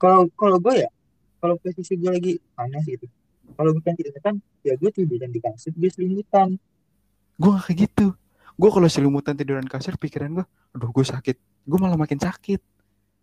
kalau 0.01 0.31
kalau 0.33 0.57
gue 0.63 0.81
ya, 0.81 0.89
kalau 1.45 1.61
posisi 1.61 1.93
gue 2.01 2.09
lagi 2.09 2.33
panas 2.57 2.85
gitu. 2.89 3.05
Kalau 3.57 3.71
bukan 3.77 3.93
keringetan, 3.97 4.35
ya 4.63 4.75
gue 4.77 4.91
tiduran 4.93 5.31
di 5.31 5.41
kasur, 5.43 5.73
gue 5.75 5.91
selimutan. 5.91 6.59
gue 7.41 7.49
gak 7.57 7.73
kayak 7.73 7.79
gitu 7.89 8.07
gue 8.61 8.69
kalau 8.69 8.85
selimutan 8.93 9.33
tiduran 9.33 9.65
kasur 9.65 9.97
pikiran 9.97 10.37
gue 10.37 10.47
aduh 10.77 10.93
gue 10.93 11.01
sakit 11.01 11.37
gue 11.41 11.79
malah 11.81 11.97
makin 11.97 12.21
sakit 12.21 12.61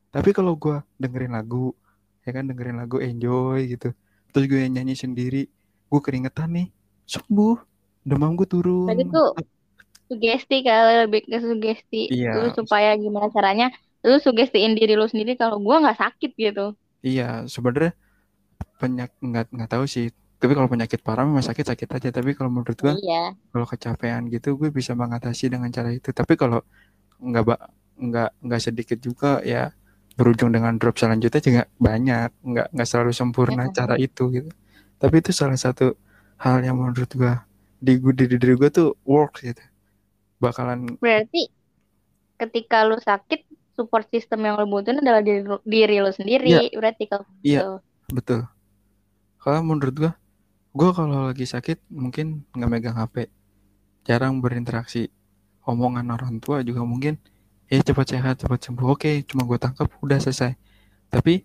tapi 0.09 0.33
kalau 0.33 0.57
gue 0.57 0.81
dengerin 0.97 1.37
lagu 1.37 1.77
ya 2.25 2.33
kan 2.33 2.49
dengerin 2.49 2.81
lagu 2.81 2.97
enjoy 2.97 3.69
gitu 3.69 3.93
terus 4.33 4.45
gue 4.49 4.65
nyanyi 4.65 4.97
sendiri 4.97 5.45
gue 5.85 5.99
keringetan 6.01 6.49
nih 6.57 6.67
sembuh 7.05 7.61
demam 8.01 8.33
gue 8.33 8.49
turun 8.49 8.89
Tadi 8.89 9.05
tuh 9.05 9.37
sugesti 10.09 10.63
kali 10.63 11.03
lebih 11.03 11.27
ke 11.27 11.37
sugesti. 11.43 12.07
Iya. 12.07 12.39
Lu 12.39 12.55
supaya 12.55 12.95
gimana 12.95 13.27
caranya 13.27 13.67
lu 14.07 14.17
sugestiin 14.23 14.71
diri 14.71 14.95
lu 14.95 15.03
sendiri 15.03 15.35
kalau 15.35 15.59
gua 15.59 15.83
nggak 15.83 15.99
sakit 15.99 16.31
gitu. 16.39 16.71
iya 17.03 17.43
sebenarnya 17.43 17.91
penyakit 18.77 19.17
nggak 19.19 19.45
nggak 19.49 19.69
tahu 19.69 19.85
sih 19.85 20.07
tapi 20.37 20.53
kalau 20.53 20.69
penyakit 20.69 21.01
parah 21.01 21.25
memang 21.25 21.41
sakit 21.41 21.65
sakit 21.65 21.89
aja 21.89 22.09
tapi 22.11 22.31
kalau 22.31 22.49
menurut 22.51 22.77
gue 22.77 22.93
Iya. 22.95 23.33
kalau 23.49 23.65
kecapean 23.65 24.29
gitu 24.29 24.53
gue 24.53 24.69
bisa 24.69 24.93
mengatasi 24.93 25.49
dengan 25.49 25.69
cara 25.69 25.89
itu 25.89 26.09
tapi 26.11 26.33
kalau 26.33 26.61
nggak 27.17 27.43
nggak 27.97 28.29
nggak 28.39 28.61
sedikit 28.61 28.97
juga 28.97 29.41
ya 29.41 29.73
berujung 30.13 30.49
dengan 30.49 30.77
drop 30.77 30.93
selanjutnya 30.95 31.41
juga 31.41 31.63
banyak 31.77 32.29
nggak 32.43 32.67
nggak 32.69 32.87
selalu 32.87 33.11
sempurna 33.11 33.65
Mm-mm. 33.65 33.73
cara 33.73 33.97
itu 33.97 34.29
gitu 34.29 34.49
tapi 34.97 35.21
itu 35.21 35.29
salah 35.29 35.57
satu 35.57 35.97
hal 36.37 36.61
yang 36.61 36.77
menurut 36.77 37.09
gue 37.09 37.33
di 37.77 37.97
gu- 37.97 38.13
di 38.13 38.25
diri 38.27 38.53
gue 38.53 38.69
tuh 38.69 38.93
works 39.03 39.41
gitu 39.41 39.61
bakalan 40.37 40.85
Berarti 40.97 41.49
ketika 42.37 42.85
lu 42.85 42.97
sakit 42.97 43.41
support 43.73 44.05
system 44.07 44.41
yang 44.41 44.53
lu 44.55 44.65
butuhin 44.67 45.01
adalah 45.01 45.21
diri, 45.21 45.41
lu- 45.41 45.61
diri 45.61 45.97
lu 45.97 46.09
sendiri. 46.09 46.69
Berarti 46.71 47.03
kalau 47.05 47.25
Iya. 47.41 47.61
gitu. 47.61 47.73
betul 48.13 48.39
kalau 49.41 49.61
menurut 49.65 49.95
gue 49.95 50.11
gue 50.77 50.89
kalau 50.93 51.33
lagi 51.33 51.45
sakit 51.49 51.89
mungkin 51.89 52.45
nggak 52.53 52.69
megang 52.69 52.97
HP 52.97 53.33
jarang 54.07 54.39
berinteraksi. 54.39 55.11
Omongan 55.67 56.07
orang 56.15 56.39
tua 56.39 56.63
juga 56.63 56.79
mungkin 56.87 57.19
eh 57.67 57.83
cepat 57.83 58.15
sehat 58.15 58.39
cepat 58.39 58.59
sembuh. 58.63 58.95
Oke 58.95 59.19
cuma 59.27 59.43
gue 59.43 59.59
tangkap 59.59 59.91
udah 59.99 60.15
selesai. 60.15 60.55
Tapi 61.11 61.43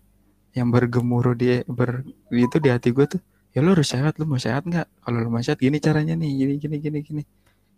yang 0.55 0.71
bergemuruh 0.71 1.35
di 1.35 1.59
ber 1.67 2.07
itu 2.31 2.57
di 2.63 2.69
hati 2.71 2.95
gue 2.95 3.03
tuh 3.03 3.21
ya 3.51 3.59
lu 3.59 3.75
harus 3.75 3.89
sehat 3.91 4.15
lu 4.15 4.23
mau 4.23 4.39
sehat 4.39 4.63
nggak? 4.63 4.87
Kalau 5.03 5.17
lu 5.19 5.27
mau 5.27 5.43
sehat 5.43 5.59
gini 5.59 5.83
caranya 5.83 6.15
nih 6.15 6.31
gini 6.39 6.53
gini 6.55 6.75
gini 6.79 6.99
gini. 7.03 7.23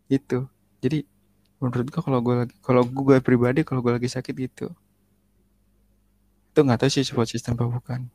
Itu 0.05 0.45
jadi 0.85 1.01
menurut 1.57 1.87
gue 1.89 2.01
kalau 2.05 2.19
gue 2.21 2.35
lagi 2.45 2.53
kalau 2.61 2.85
gue 2.85 3.17
pribadi 3.25 3.65
kalau 3.65 3.81
gue 3.81 3.97
lagi 3.97 4.09
sakit 4.11 4.35
gitu. 4.37 4.69
Itu 6.53 6.59
nggak 6.61 6.85
tahu 6.85 6.89
sih 6.93 7.01
support 7.01 7.25
system 7.25 7.57
apa 7.57 7.65
bukan 7.73 8.05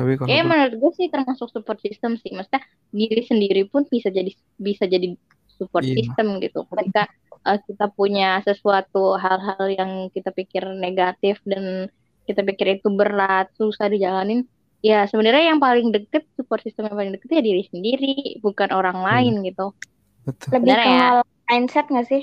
tapi 0.00 0.16
kalau 0.16 0.26
Kayaknya 0.26 0.40
gua- 0.42 0.50
menurut 0.50 0.74
gue 0.74 0.90
sih 0.96 1.06
termasuk 1.06 1.48
support 1.52 1.78
system 1.78 2.16
sih. 2.16 2.32
Maksudnya 2.32 2.62
diri 2.90 3.22
sendiri 3.22 3.62
pun 3.64 3.84
bisa 3.84 4.08
jadi 4.08 4.32
bisa 4.56 4.84
jadi 4.84 5.12
support 5.54 5.84
Iya. 5.84 5.94
system 6.00 6.40
gitu. 6.40 6.64
Ketika 6.64 7.04
uh, 7.44 7.60
kita 7.60 7.86
punya 7.90 8.40
sesuatu 8.40 9.14
hal-hal 9.14 9.64
yang 9.68 9.90
kita 10.08 10.32
pikir 10.32 10.64
negatif 10.72 11.38
dan 11.44 11.92
kita 12.24 12.40
pikir 12.40 12.78
itu 12.78 12.88
berat, 12.88 13.52
susah 13.54 13.86
dijalanin, 13.86 14.48
ya 14.80 15.04
sebenarnya 15.04 15.50
yang 15.50 15.58
paling 15.58 15.90
deket 15.90 16.24
support 16.32 16.62
system 16.62 16.88
yang 16.88 16.96
paling 16.96 17.12
deket 17.12 17.28
ya 17.28 17.42
diri 17.42 17.62
sendiri, 17.68 18.14
bukan 18.40 18.70
orang 18.70 19.02
lain 19.02 19.44
gitu. 19.44 19.76
betul 20.20 20.48
Lebih 20.52 20.74
ke 20.78 20.88
ya? 20.88 21.08
mindset 21.48 21.86
gak 21.88 22.06
sih? 22.06 22.22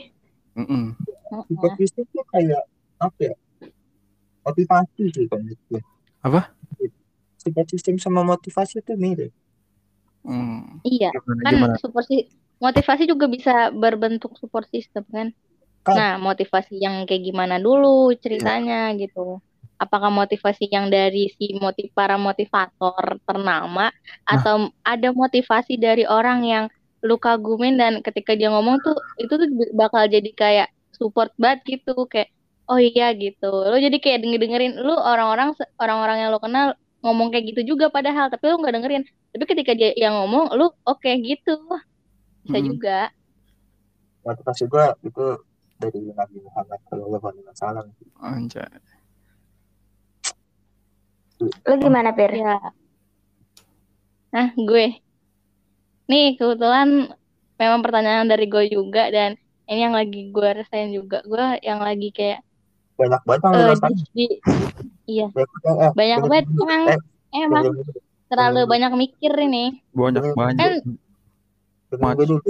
Mm-mm. 0.54 0.94
Support 1.50 1.76
system 1.76 2.06
tuh 2.10 2.26
kayak 2.32 2.62
apa 2.98 3.20
ya? 3.20 3.36
Motivasi 4.42 5.04
sih 5.12 5.26
kalau. 5.28 5.44
Apa? 6.24 6.42
Support 7.48 7.68
system 7.72 7.96
sama 7.98 8.22
motivasi 8.28 8.84
tuh 8.84 9.00
mirip. 9.00 9.32
Hmm. 10.28 10.84
Iya, 10.84 11.16
Gimana, 11.16 11.42
kan 11.48 11.54
gimana? 11.56 11.76
support 11.80 12.06
si- 12.12 12.28
motivasi 12.60 13.04
juga 13.08 13.26
bisa 13.32 13.72
berbentuk 13.72 14.36
support 14.36 14.68
system 14.68 15.08
kan. 15.08 15.32
Kan. 15.88 15.96
Nah, 15.96 16.14
motivasi 16.20 16.84
yang 16.84 17.08
kayak 17.08 17.24
gimana 17.32 17.56
dulu 17.64 18.12
ceritanya 18.20 18.92
gitu. 19.00 19.40
Apakah 19.80 20.10
motivasi 20.12 20.68
yang 20.68 20.92
dari 20.92 21.32
si 21.32 21.56
motiv 21.56 21.94
para 21.96 22.20
motivator 22.20 23.22
ternama 23.24 23.94
atau 24.26 24.74
ada 24.84 25.10
motivasi 25.14 25.80
dari 25.80 26.04
orang 26.04 26.44
yang 26.44 26.66
lu 27.06 27.16
kagumin 27.16 27.78
dan 27.78 28.02
ketika 28.02 28.34
dia 28.34 28.50
ngomong 28.50 28.82
tuh 28.82 28.98
itu 29.22 29.30
tuh 29.30 29.48
bakal 29.78 30.10
jadi 30.10 30.30
kayak 30.34 30.68
support 30.98 31.30
banget 31.38 31.78
gitu 31.78 32.10
kayak 32.10 32.34
oh 32.66 32.82
iya 32.82 33.14
gitu 33.14 33.48
lu 33.70 33.78
jadi 33.78 33.98
kayak 34.02 34.26
denger 34.26 34.40
dengerin 34.42 34.74
lu 34.82 34.98
orang-orang 34.98 35.54
orang-orang 35.78 36.18
yang 36.26 36.30
lu 36.34 36.42
kenal 36.42 36.74
ngomong 37.08 37.32
kayak 37.32 37.56
gitu 37.56 37.74
juga 37.76 37.88
padahal 37.88 38.28
tapi 38.28 38.52
lu 38.52 38.60
nggak 38.60 38.76
dengerin. 38.76 39.04
Tapi 39.32 39.44
ketika 39.48 39.72
dia 39.72 39.96
yang 39.96 40.14
ngomong 40.20 40.52
lu 40.60 40.68
oke 40.84 41.12
gitu. 41.24 41.56
Bisa 42.44 42.60
Mm-mm. 42.60 42.68
juga. 42.76 43.00
Motivasi 44.28 44.68
gue 44.68 44.86
itu 45.08 45.26
dari 45.80 46.00
Nabi 46.12 46.38
Muhammad 46.44 46.80
Shallallahu 46.90 47.26
Alaihi 47.32 47.46
Wasallam 47.48 47.86
Anjay. 48.20 48.68
Lu 51.40 51.74
gimana, 51.78 52.12
Pir? 52.18 52.34
ya. 52.34 52.58
Nah 54.34 54.48
gue. 54.58 55.00
Nih 56.10 56.34
kebetulan 56.40 57.14
memang 57.62 57.80
pertanyaan 57.86 58.26
dari 58.26 58.50
gue 58.50 58.66
juga 58.74 59.12
dan 59.14 59.38
ini 59.68 59.86
yang 59.86 59.96
lagi 59.96 60.34
gue 60.34 60.50
rasain 60.64 60.90
juga. 60.92 61.22
Gue 61.28 61.62
yang 61.62 61.84
lagi 61.84 62.10
kayak 62.10 62.42
banyak 62.98 63.22
banget 63.24 63.42
yang 63.46 63.54
eh, 63.54 63.62
lu 63.62 63.76
di, 64.12 64.26
iya. 65.06 65.28
Banyak 65.30 65.52
banget, 65.62 65.78
eh, 65.78 65.92
banyak 65.94 66.20
banget 66.26 66.46
emang 66.50 66.82
eh 66.90 67.42
emang 67.46 67.64
dengerin 67.70 67.86
dulu. 67.86 68.00
terlalu 68.28 68.54
dengerin 68.58 68.72
banyak 68.74 68.92
mikir 68.98 69.32
ini. 69.38 69.66
Banyak 69.94 70.24
banyak. 70.34 70.58
kan 70.58 70.74
Mas. 72.04 72.16
dulu 72.20 72.42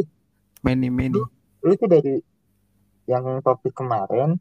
Many 0.66 0.90
many. 0.90 1.20
lu 1.62 1.74
tuh 1.76 1.86
dari 1.86 2.18
yang 3.06 3.44
topik 3.44 3.76
kemarin 3.76 4.40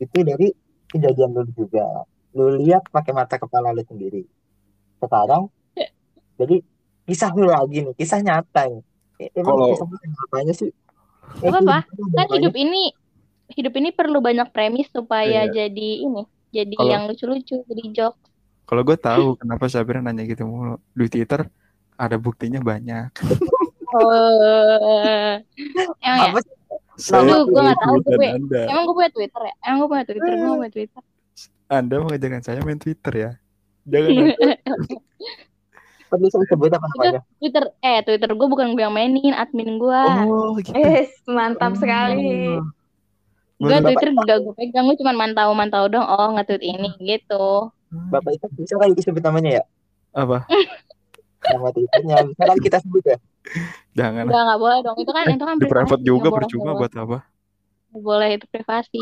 itu 0.00 0.18
dari 0.24 0.48
kejadian 0.88 1.36
lu 1.36 1.44
juga. 1.52 2.08
Lu 2.32 2.56
lihat 2.58 2.88
pakai 2.88 3.12
mata 3.12 3.36
kepala 3.36 3.70
lu 3.70 3.84
sendiri. 3.84 4.24
Sekarang 4.98 5.52
jadi 6.40 6.64
kisah 7.04 7.30
lu 7.36 7.46
lagi 7.46 7.84
nih 7.84 7.94
kisah 7.94 8.24
nyata 8.24 8.66
nih. 8.66 8.82
Eh, 9.20 9.28
emang 9.36 9.60
Kalau- 9.60 9.70
kisah 9.76 9.86
lu 9.86 9.96
apanya 10.26 10.54
sih? 10.56 10.70
Eh, 11.44 11.48
lu 11.48 11.52
kan 11.54 12.28
hidup 12.32 12.54
ini 12.56 12.96
hidup 13.52 13.72
ini 13.74 13.90
perlu 13.90 14.18
banyak 14.18 14.48
premis 14.48 14.88
supaya 14.88 15.44
Iya. 15.44 15.52
jadi 15.64 15.90
ini 16.02 16.22
jadi 16.50 16.74
Kalau- 16.74 16.90
yang 16.90 17.02
lucu-lucu 17.06 17.56
jadi 17.62 17.84
jok 17.92 18.14
Kalau 18.62 18.82
gue 18.82 18.96
tahu 18.96 19.26
kenapa 19.36 19.66
Sabira 19.66 20.00
nanya 20.00 20.24
gitu 20.24 20.42
mulu. 20.42 20.80
Di 20.90 21.06
Twitter 21.06 21.44
ada 21.94 22.16
buktinya 22.16 22.58
banyak. 22.58 23.12
oh 23.92 25.36
emang 25.98 26.18
ya 26.18 26.30
apa 26.30 26.40
Saya 26.94 27.24
Aduh, 27.24 27.44
gua 27.46 27.60
nggak 27.62 27.78
tahu, 27.78 27.96
gue. 28.02 28.28
Anda. 28.30 28.60
emang 28.66 28.82
gue 28.84 28.94
punya 28.94 29.10
twitter 29.10 29.42
ya 29.42 29.54
emang 29.62 29.76
gue 29.78 29.88
punya 29.88 30.04
twitter 30.04 30.30
gue 30.30 30.54
punya 30.54 30.72
twitter 30.72 31.02
Anda 31.66 31.94
mengajarkan 31.98 32.42
saya 32.42 32.60
main 32.60 32.76
Twitter 32.76 33.12
ya. 33.14 33.30
Jangan 33.82 34.08
perlu 36.06 36.28
saya 36.28 36.44
sebut 36.44 36.68
apa 36.68 36.84
namanya 36.86 37.20
twitter 37.34 37.64
eh 37.80 37.98
twitter 38.02 38.30
gue 38.30 38.44
bukan 38.46 38.66
gue 38.70 38.82
yang 38.82 38.92
mainin 38.92 39.32
admin 39.32 39.76
gue 39.76 40.02
Oh, 40.28 40.52
gitu. 40.58 40.72
Eh, 40.74 41.08
mantap 41.26 41.72
sekali. 41.74 42.60
Gue 43.62 43.78
twitter 43.78 44.10
gak 44.26 44.38
gue 44.42 44.54
pegang 44.58 44.84
gue 44.90 44.96
cuma 44.98 45.12
mantau 45.14 45.54
mantau 45.54 45.86
dong 45.86 46.02
oh 46.02 46.34
nge-tweet 46.34 46.62
ini 46.66 46.90
gitu 46.98 47.70
bapak 48.10 48.34
itu 48.34 48.46
bisa 48.58 48.74
kali 48.80 48.92
disebut 48.98 49.22
namanya 49.22 49.62
ya 49.62 49.64
Apa? 50.12 50.44
nama 51.52 51.70
twitternya 51.70 52.26
bisa 52.26 52.42
kali 52.42 52.60
kita 52.62 52.78
sebut 52.82 53.04
ya 53.06 53.18
Jangan. 53.92 54.24
Enggak, 54.24 54.42
nggak 54.48 54.60
boleh 54.60 54.78
dong. 54.80 54.96
Itu 55.02 55.10
kan 55.12 55.24
itu 55.28 55.44
kan 55.44 55.56
Di 55.58 55.68
private 55.68 56.02
juga 56.04 56.28
percuma 56.32 56.70
buat 56.76 56.92
apa? 56.94 57.18
Nggak 57.92 58.02
boleh 58.02 58.28
itu 58.38 58.46
privasi. 58.48 59.00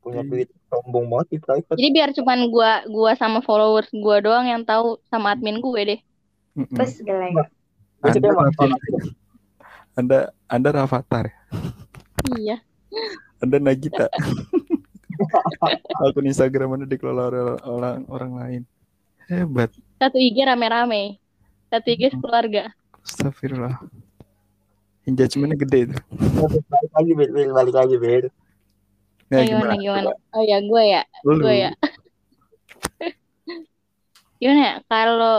punya 0.00 0.24
tweet 0.24 0.48
sombong 0.72 1.12
banget 1.12 1.26
di 1.28 1.38
private 1.44 1.76
Jadi 1.76 1.88
biar 1.92 2.08
cuman 2.16 2.48
gua 2.48 2.80
gua 2.88 3.12
sama 3.20 3.44
followers 3.44 3.92
gua 3.92 4.24
doang 4.24 4.48
yang 4.48 4.64
tahu 4.64 4.96
sama 5.12 5.36
admin 5.36 5.60
gue 5.60 5.80
deh. 5.84 6.00
Mm-mm. 6.56 6.72
Terus 6.72 7.04
geleng. 7.04 7.36
Anda. 8.00 8.72
Anda 10.00 10.18
Anda 10.48 10.68
Rafathar. 10.72 11.28
ya? 11.28 11.36
Iya. 12.32 12.56
Anda 13.40 13.56
Nagita. 13.56 14.06
Akun 16.04 16.28
Instagram 16.28 16.76
Anda 16.76 16.86
dikelola 16.88 17.32
oleh 17.32 17.42
orang 17.64 17.98
orang 18.08 18.32
lain. 18.36 18.62
Hebat. 19.28 19.72
Satu 19.96 20.20
IG 20.20 20.44
rame-rame. 20.44 21.16
Satu 21.72 21.88
IG 21.88 22.12
keluarga. 22.20 22.72
Astagfirullah. 23.00 23.80
Engagementnya 25.08 25.56
gede 25.56 25.78
itu. 25.88 25.96
balik 26.68 26.92
lagi 26.92 27.12
balik 27.50 27.74
lagi 27.74 27.96
Bet 27.96 28.24
Ya, 29.30 29.46
gimana, 29.46 29.78
gimana 29.78 30.10
Oh 30.34 30.42
ya 30.42 30.58
gue 30.58 30.82
ya. 30.90 31.02
Gue 31.22 31.54
ya. 31.54 31.70
Gimana 34.42 34.60
ya? 34.60 34.74
Kalau 34.90 35.36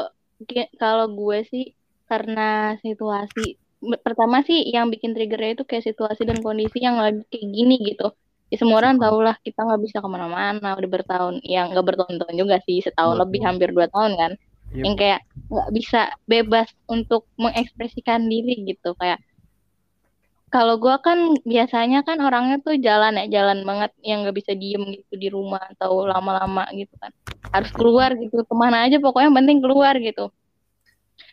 kalau 0.80 1.06
gue 1.12 1.44
sih 1.52 1.76
karena 2.08 2.80
situasi 2.80 3.61
pertama 4.06 4.46
sih 4.46 4.62
yang 4.70 4.94
bikin 4.94 5.18
triggernya 5.18 5.62
itu 5.62 5.64
kayak 5.66 5.86
situasi 5.90 6.22
dan 6.24 6.46
kondisi 6.46 6.78
yang 6.82 7.02
lagi 7.02 7.26
kayak 7.28 7.48
gini 7.50 7.76
gitu. 7.82 8.14
Ya 8.52 8.60
semua 8.60 8.84
orang 8.84 9.00
tau 9.00 9.18
lah 9.24 9.40
kita 9.42 9.64
nggak 9.64 9.82
bisa 9.82 9.98
ke 10.04 10.10
mana-mana 10.12 10.76
udah 10.76 10.90
bertahun, 10.92 11.36
yang 11.42 11.72
nggak 11.72 11.86
bertahun-tahun 11.88 12.36
juga 12.36 12.60
sih 12.68 12.84
setahun 12.84 13.16
Betul. 13.18 13.24
lebih 13.26 13.40
hampir 13.48 13.70
dua 13.74 13.88
tahun 13.90 14.12
kan. 14.20 14.32
Yep. 14.72 14.84
Yang 14.86 14.96
kayak 15.00 15.22
nggak 15.52 15.70
bisa 15.76 16.02
bebas 16.28 16.68
untuk 16.88 17.28
mengekspresikan 17.36 18.28
diri 18.28 18.64
gitu 18.64 18.96
kayak 18.96 19.20
kalau 20.52 20.76
gua 20.76 21.00
kan 21.00 21.40
biasanya 21.48 22.04
kan 22.04 22.20
orangnya 22.20 22.60
tuh 22.60 22.76
jalan 22.76 23.16
ya 23.24 23.26
jalan 23.40 23.64
banget 23.64 23.92
yang 24.04 24.28
nggak 24.28 24.36
bisa 24.36 24.52
diem 24.52 24.84
gitu 25.00 25.14
di 25.16 25.32
rumah 25.32 25.64
atau 25.76 26.04
lama-lama 26.04 26.68
gitu 26.76 26.92
kan 27.00 27.16
harus 27.56 27.72
keluar 27.72 28.12
gitu 28.20 28.44
ke 28.44 28.56
mana 28.56 28.84
aja 28.84 29.00
pokoknya 29.00 29.32
yang 29.32 29.38
penting 29.40 29.60
keluar 29.64 29.96
gitu 29.96 30.28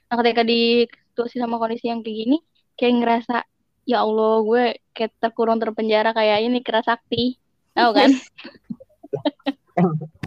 nah 0.06 0.16
ketika 0.22 0.46
di 0.46 0.86
situasi 1.18 1.42
sama 1.42 1.58
kondisi 1.58 1.90
yang 1.90 2.06
kayak 2.06 2.14
gini 2.14 2.38
kayak 2.78 2.94
ngerasa 3.02 3.42
ya 3.82 4.06
Allah 4.06 4.38
gue 4.46 4.78
kayak 4.94 5.18
terkurung 5.18 5.58
terpenjara 5.58 6.14
kayak 6.14 6.46
ini 6.46 6.62
kera 6.62 6.78
sakti. 6.86 7.34
Tahu 7.74 7.90
kan? 7.90 8.14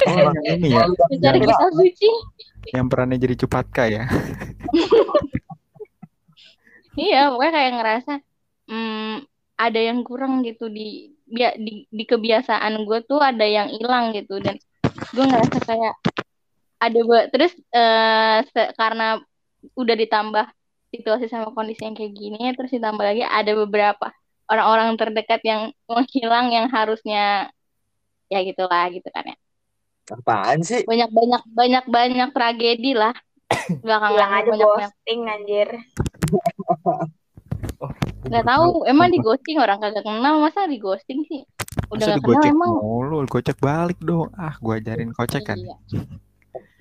Yang 0.02 0.36
ini 0.58 0.68
ya, 0.74 0.84
mencari 0.88 1.38
yang, 1.44 1.48
kisah 1.48 1.70
suci. 1.76 2.10
yang 2.74 2.88
perannya 2.90 3.20
jadi 3.22 3.36
Cupatka 3.38 3.84
ya. 3.86 4.04
iya 6.98 7.30
pokoknya 7.30 7.54
kayak 7.54 7.72
ngerasa 7.78 8.14
hmm, 8.72 9.28
ada 9.60 9.80
yang 9.80 10.02
kurang 10.08 10.42
gitu 10.48 10.72
di 10.72 11.14
bia- 11.28 11.60
di, 11.60 11.86
di 11.92 12.04
kebiasaan 12.08 12.82
gue 12.88 13.00
tuh 13.06 13.22
ada 13.22 13.44
yang 13.46 13.70
hilang 13.70 14.16
gitu. 14.16 14.40
Dan 14.42 14.58
gue 15.14 15.26
ngerasa 15.28 15.58
kayak 15.62 15.96
ada 16.82 17.00
be- 17.06 17.30
terus 17.30 17.54
se- 18.50 18.74
karena 18.74 19.22
udah 19.78 19.96
ditambah 20.00 20.48
situasi 20.92 21.32
sama 21.32 21.56
kondisi 21.56 21.88
yang 21.88 21.96
kayak 21.96 22.14
gini 22.14 22.52
terus 22.54 22.70
ditambah 22.76 23.02
lagi 23.02 23.24
ada 23.24 23.52
beberapa 23.56 24.12
orang-orang 24.52 25.00
terdekat 25.00 25.40
yang 25.48 25.72
menghilang 25.88 26.52
yang 26.52 26.68
harusnya 26.68 27.48
ya 28.28 28.40
gitulah 28.44 28.92
gitu 28.92 29.08
kan 29.08 29.32
ya. 29.32 29.38
Apaan 30.12 30.60
sih? 30.60 30.84
Banyak 30.84 31.08
banyak 31.16 31.44
banyak 31.56 31.86
banyak 31.88 32.30
tragedi 32.36 32.92
lah. 32.92 33.16
Belakangan 33.84 34.12
Bilang 34.12 34.32
aja 34.32 34.44
banyak 34.44 34.52
banyak 34.52 34.68
ghosting 34.68 35.20
anjir. 35.32 35.70
nggak 38.22 38.46
tahu 38.46 38.86
emang 38.86 39.10
di 39.10 39.20
ghosting 39.24 39.58
orang 39.58 39.80
kagak 39.80 40.04
kenal 40.04 40.44
masa 40.44 40.68
di 40.68 40.78
ghosting 40.78 41.24
sih? 41.32 41.48
Udah 41.88 42.12
Masa 42.12 42.20
nggak 42.20 42.28
kenal 42.28 42.52
emang. 42.52 42.72
mulu, 42.84 43.18
gocek 43.32 43.58
balik 43.64 44.00
dong. 44.04 44.28
Ah, 44.36 44.56
gua 44.60 44.84
ajarin 44.84 45.16
kocek 45.16 45.48
kan. 45.48 45.56
iya. 45.56 45.76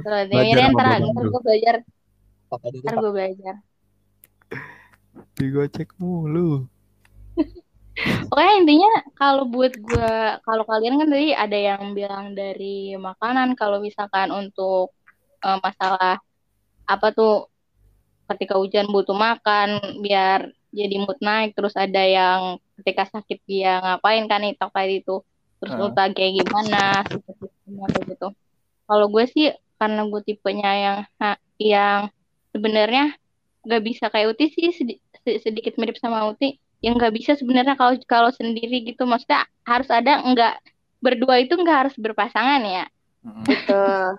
Terus, 0.01 0.27
ntar, 0.75 0.99
gue 1.05 1.43
belajar. 1.45 1.75
Ntar 2.51 2.95
gue 2.99 3.13
belajar 3.15 3.55
Digocek 5.37 5.97
mulu. 5.99 6.67
Pokoknya 8.01 8.55
intinya 8.63 8.93
kalau 9.19 9.45
buat 9.45 9.75
gue, 9.77 10.15
kalau 10.47 10.65
kalian 10.65 10.97
kan 10.97 11.09
tadi 11.11 11.37
ada 11.37 11.59
yang 11.59 11.93
bilang 11.93 12.33
dari 12.33 12.97
makanan, 12.97 13.59
kalau 13.59 13.83
misalkan 13.83 14.33
untuk 14.33 14.95
eh, 15.45 15.59
masalah 15.61 16.17
apa 16.89 17.07
tuh 17.13 17.51
ketika 18.31 18.57
hujan 18.57 18.89
butuh 18.89 19.15
makan 19.15 20.01
biar 20.01 20.49
jadi 20.71 20.97
mood 21.03 21.19
naik, 21.21 21.53
terus 21.59 21.75
ada 21.75 22.01
yang 22.01 22.63
ketika 22.81 23.11
sakit 23.11 23.43
dia 23.45 23.83
ngapain 23.83 24.25
kan 24.31 24.47
itu 24.47 24.63
tadi 24.71 25.03
itu, 25.03 25.17
terus 25.59 25.73
ulta 25.77 26.09
kayak 26.15 26.41
gimana, 26.41 27.03
seperti 27.11 28.01
gitu. 28.07 28.29
Kalau 28.87 29.07
gue 29.11 29.25
sih 29.29 29.51
karena 29.77 30.07
gue 30.07 30.21
tipenya 30.23 30.71
yang 30.79 30.99
yang 31.59 32.01
sebenarnya 32.55 33.20
nggak 33.67 33.83
bisa. 33.85 34.05
Kayak 34.13 34.37
Uti 34.37 34.45
sih 34.53 34.67
sedi- 34.73 35.01
se- 35.25 35.41
sedikit 35.43 35.77
mirip 35.77 35.97
sama 36.01 36.29
Uti. 36.31 36.57
Yang 36.81 36.95
nggak 36.97 37.15
bisa 37.17 37.33
sebenarnya 37.37 37.75
kalau 37.77 37.97
kalau 38.09 38.31
sendiri 38.33 38.85
gitu. 38.85 39.05
Maksudnya 39.05 39.45
harus 39.69 39.89
ada 39.93 40.21
nggak 40.25 40.55
berdua 41.01 41.41
itu 41.41 41.57
nggak 41.57 41.79
harus 41.89 41.95
berpasangan 41.97 42.63
ya. 42.65 42.85
Betul. 43.45 44.17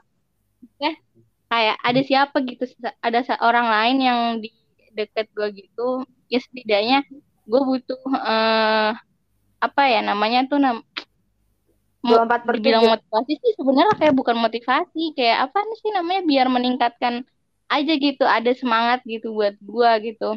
kayak 1.52 1.76
ada 1.84 2.00
siapa 2.00 2.40
gitu 2.48 2.64
ada 3.04 3.20
orang 3.44 3.68
lain 3.68 3.98
yang 4.00 4.20
di 4.40 4.50
deket 4.96 5.28
gue 5.36 5.48
gitu. 5.68 6.08
Ya 6.32 6.40
setidaknya 6.40 7.04
gue 7.44 7.62
butuh 7.62 8.00
eh, 8.08 8.92
apa 9.62 9.82
ya 9.86 10.00
namanya 10.02 10.48
tuh 10.48 10.58
nam 10.64 10.80
Dua 12.02 12.26
empat 12.26 12.50
per 12.50 12.58
dibilang 12.58 12.82
tujuh. 12.82 12.94
motivasi 12.98 13.34
sih 13.38 13.52
sebenarnya 13.62 13.94
kayak 14.02 14.16
bukan 14.18 14.38
motivasi. 14.42 15.14
Kayak 15.14 15.38
apa 15.50 15.60
sih 15.78 15.94
namanya? 15.94 16.22
Biar 16.26 16.48
meningkatkan 16.50 17.22
aja 17.72 17.94
gitu 17.96 18.24
ada 18.28 18.52
semangat 18.52 19.00
gitu 19.08 19.32
buat 19.32 19.56
gue 19.58 19.92
gitu. 20.12 20.36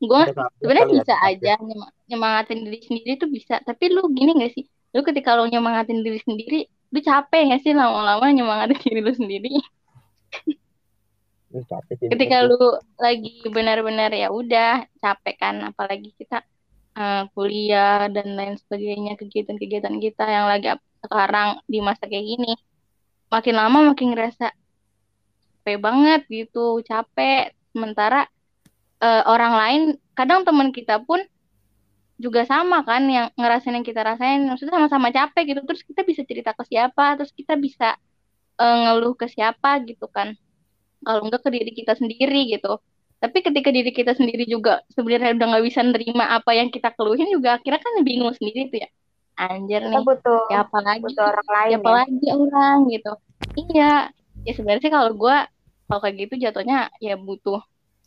Gue 0.00 0.22
kasus 0.28 0.52
sebenarnya 0.60 0.86
ya, 0.88 0.94
bisa 1.00 1.14
aja 1.20 1.52
nyem- 1.60 1.94
nyemangatin 2.08 2.58
diri 2.64 2.80
sendiri 2.84 3.12
tuh 3.20 3.28
bisa 3.32 3.60
tapi 3.64 3.88
lu 3.92 4.04
gini 4.12 4.36
gak 4.36 4.52
sih? 4.52 4.64
Lu 4.92 5.00
ketika 5.00 5.36
lu 5.36 5.48
nyemangatin 5.48 6.04
diri 6.04 6.20
sendiri 6.20 6.60
lu 6.92 6.98
capek 7.00 7.56
gak 7.56 7.60
sih 7.64 7.72
lama-lama 7.72 8.28
nyemangatin 8.28 8.78
diri 8.84 9.00
lu 9.00 9.12
sendiri? 9.12 9.50
Ih, 11.50 11.64
capek 11.66 11.94
sih, 11.98 12.06
ketika 12.12 12.46
lu 12.46 12.56
lagi 12.94 13.42
benar-benar 13.50 14.14
ya 14.14 14.30
udah 14.30 14.86
capek 15.02 15.34
kan 15.36 15.56
apalagi 15.66 16.14
kita 16.14 16.46
eh, 16.94 17.22
kuliah 17.34 18.06
dan 18.06 18.38
lain 18.38 18.54
sebagainya 18.56 19.18
kegiatan-kegiatan 19.18 19.96
kita 19.98 20.24
yang 20.30 20.46
lagi 20.46 20.78
sekarang 21.02 21.58
di 21.66 21.78
masa 21.82 22.06
kayak 22.06 22.22
gini 22.22 22.54
makin 23.30 23.54
lama 23.56 23.78
makin 23.90 24.14
ngerasa 24.14 24.54
capek 25.60 25.76
banget 25.76 26.24
gitu 26.32 26.80
capek. 26.80 27.52
Sementara 27.76 28.24
eh, 29.04 29.22
orang 29.28 29.52
lain 29.52 29.80
kadang 30.16 30.48
teman 30.48 30.72
kita 30.72 31.04
pun 31.04 31.20
juga 32.16 32.48
sama 32.48 32.80
kan 32.84 33.04
yang 33.04 33.28
ngerasain 33.36 33.76
yang 33.76 33.84
kita 33.84 34.00
rasain. 34.00 34.48
Maksudnya 34.48 34.80
sama-sama 34.80 35.12
capek 35.12 35.52
gitu. 35.52 35.60
Terus 35.68 35.84
kita 35.84 36.00
bisa 36.08 36.24
cerita 36.24 36.56
ke 36.56 36.64
siapa 36.64 37.20
terus 37.20 37.36
kita 37.36 37.60
bisa 37.60 38.00
eh, 38.56 38.76
ngeluh 38.88 39.12
ke 39.12 39.28
siapa 39.28 39.84
gitu 39.84 40.08
kan. 40.08 40.32
Kalau 41.04 41.28
enggak 41.28 41.44
ke 41.44 41.50
diri 41.52 41.72
kita 41.76 41.92
sendiri 41.92 42.56
gitu. 42.56 42.80
Tapi 43.20 43.44
ketika 43.44 43.68
diri 43.68 43.92
kita 43.92 44.16
sendiri 44.16 44.48
juga 44.48 44.80
sebenarnya 44.96 45.36
udah 45.36 45.46
nggak 45.52 45.64
bisa 45.68 45.84
nerima 45.84 46.24
apa 46.32 46.56
yang 46.56 46.72
kita 46.72 46.88
keluhin 46.96 47.28
juga 47.28 47.60
akhirnya 47.60 47.84
kan 47.84 48.00
bingung 48.00 48.32
sendiri 48.32 48.72
tuh 48.72 48.80
ya. 48.80 48.88
Anjir 49.36 49.80
Kita 49.84 49.92
nih 49.92 50.04
butuh 50.04 50.40
ya 50.48 50.58
apa 50.64 50.78
lagi? 50.80 51.04
Butuh 51.04 51.24
orang 51.28 51.48
lain 51.48 51.70
siapa 51.76 51.88
ya. 51.88 51.96
lagi 52.00 52.26
orang 52.32 52.76
gitu. 52.88 53.12
Iya 53.56 53.92
ya 54.46 54.52
sebenarnya 54.56 54.82
sih 54.82 54.92
kalau 54.92 55.12
gue 55.12 55.36
kalau 55.90 56.00
kayak 56.00 56.16
gitu 56.28 56.34
jatuhnya 56.40 56.88
ya 57.02 57.18
butuh 57.18 57.60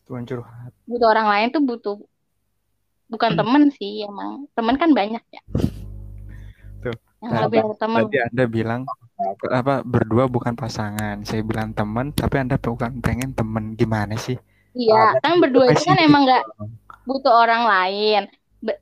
Tuhan 0.03 0.27
curhat. 0.27 0.71
butuh 0.83 1.07
orang 1.07 1.27
lain 1.31 1.47
tuh 1.51 1.63
butuh 1.63 1.95
bukan 3.07 3.31
temen 3.37 3.63
sih 3.77 4.03
emang. 4.03 4.49
Temen 4.57 4.75
kan 4.75 4.89
banyak 4.91 5.23
ya. 5.29 5.41
Tuh, 6.81 6.95
yang 7.21 7.31
Tadi, 7.31 7.43
lebih 7.45 7.59
temen. 7.77 7.99
tadi 8.09 8.17
Anda 8.19 8.43
bilang 8.49 8.81
apa 9.47 9.85
berdua 9.85 10.25
bukan 10.25 10.57
pasangan. 10.57 11.21
Saya 11.23 11.45
bilang 11.45 11.71
teman, 11.71 12.09
tapi 12.11 12.41
Anda 12.41 12.57
bukan 12.57 12.99
pengen 12.99 13.31
teman. 13.37 13.77
Gimana 13.77 14.17
sih? 14.17 14.37
iya 14.73 15.13
kan 15.21 15.37
berdua 15.37 15.69
itu 15.69 15.85
kan 15.85 16.01
emang 16.01 16.25
nggak 16.25 16.43
butuh 17.05 17.29
orang 17.29 17.63
lain. 17.69 18.21
Be- 18.57 18.81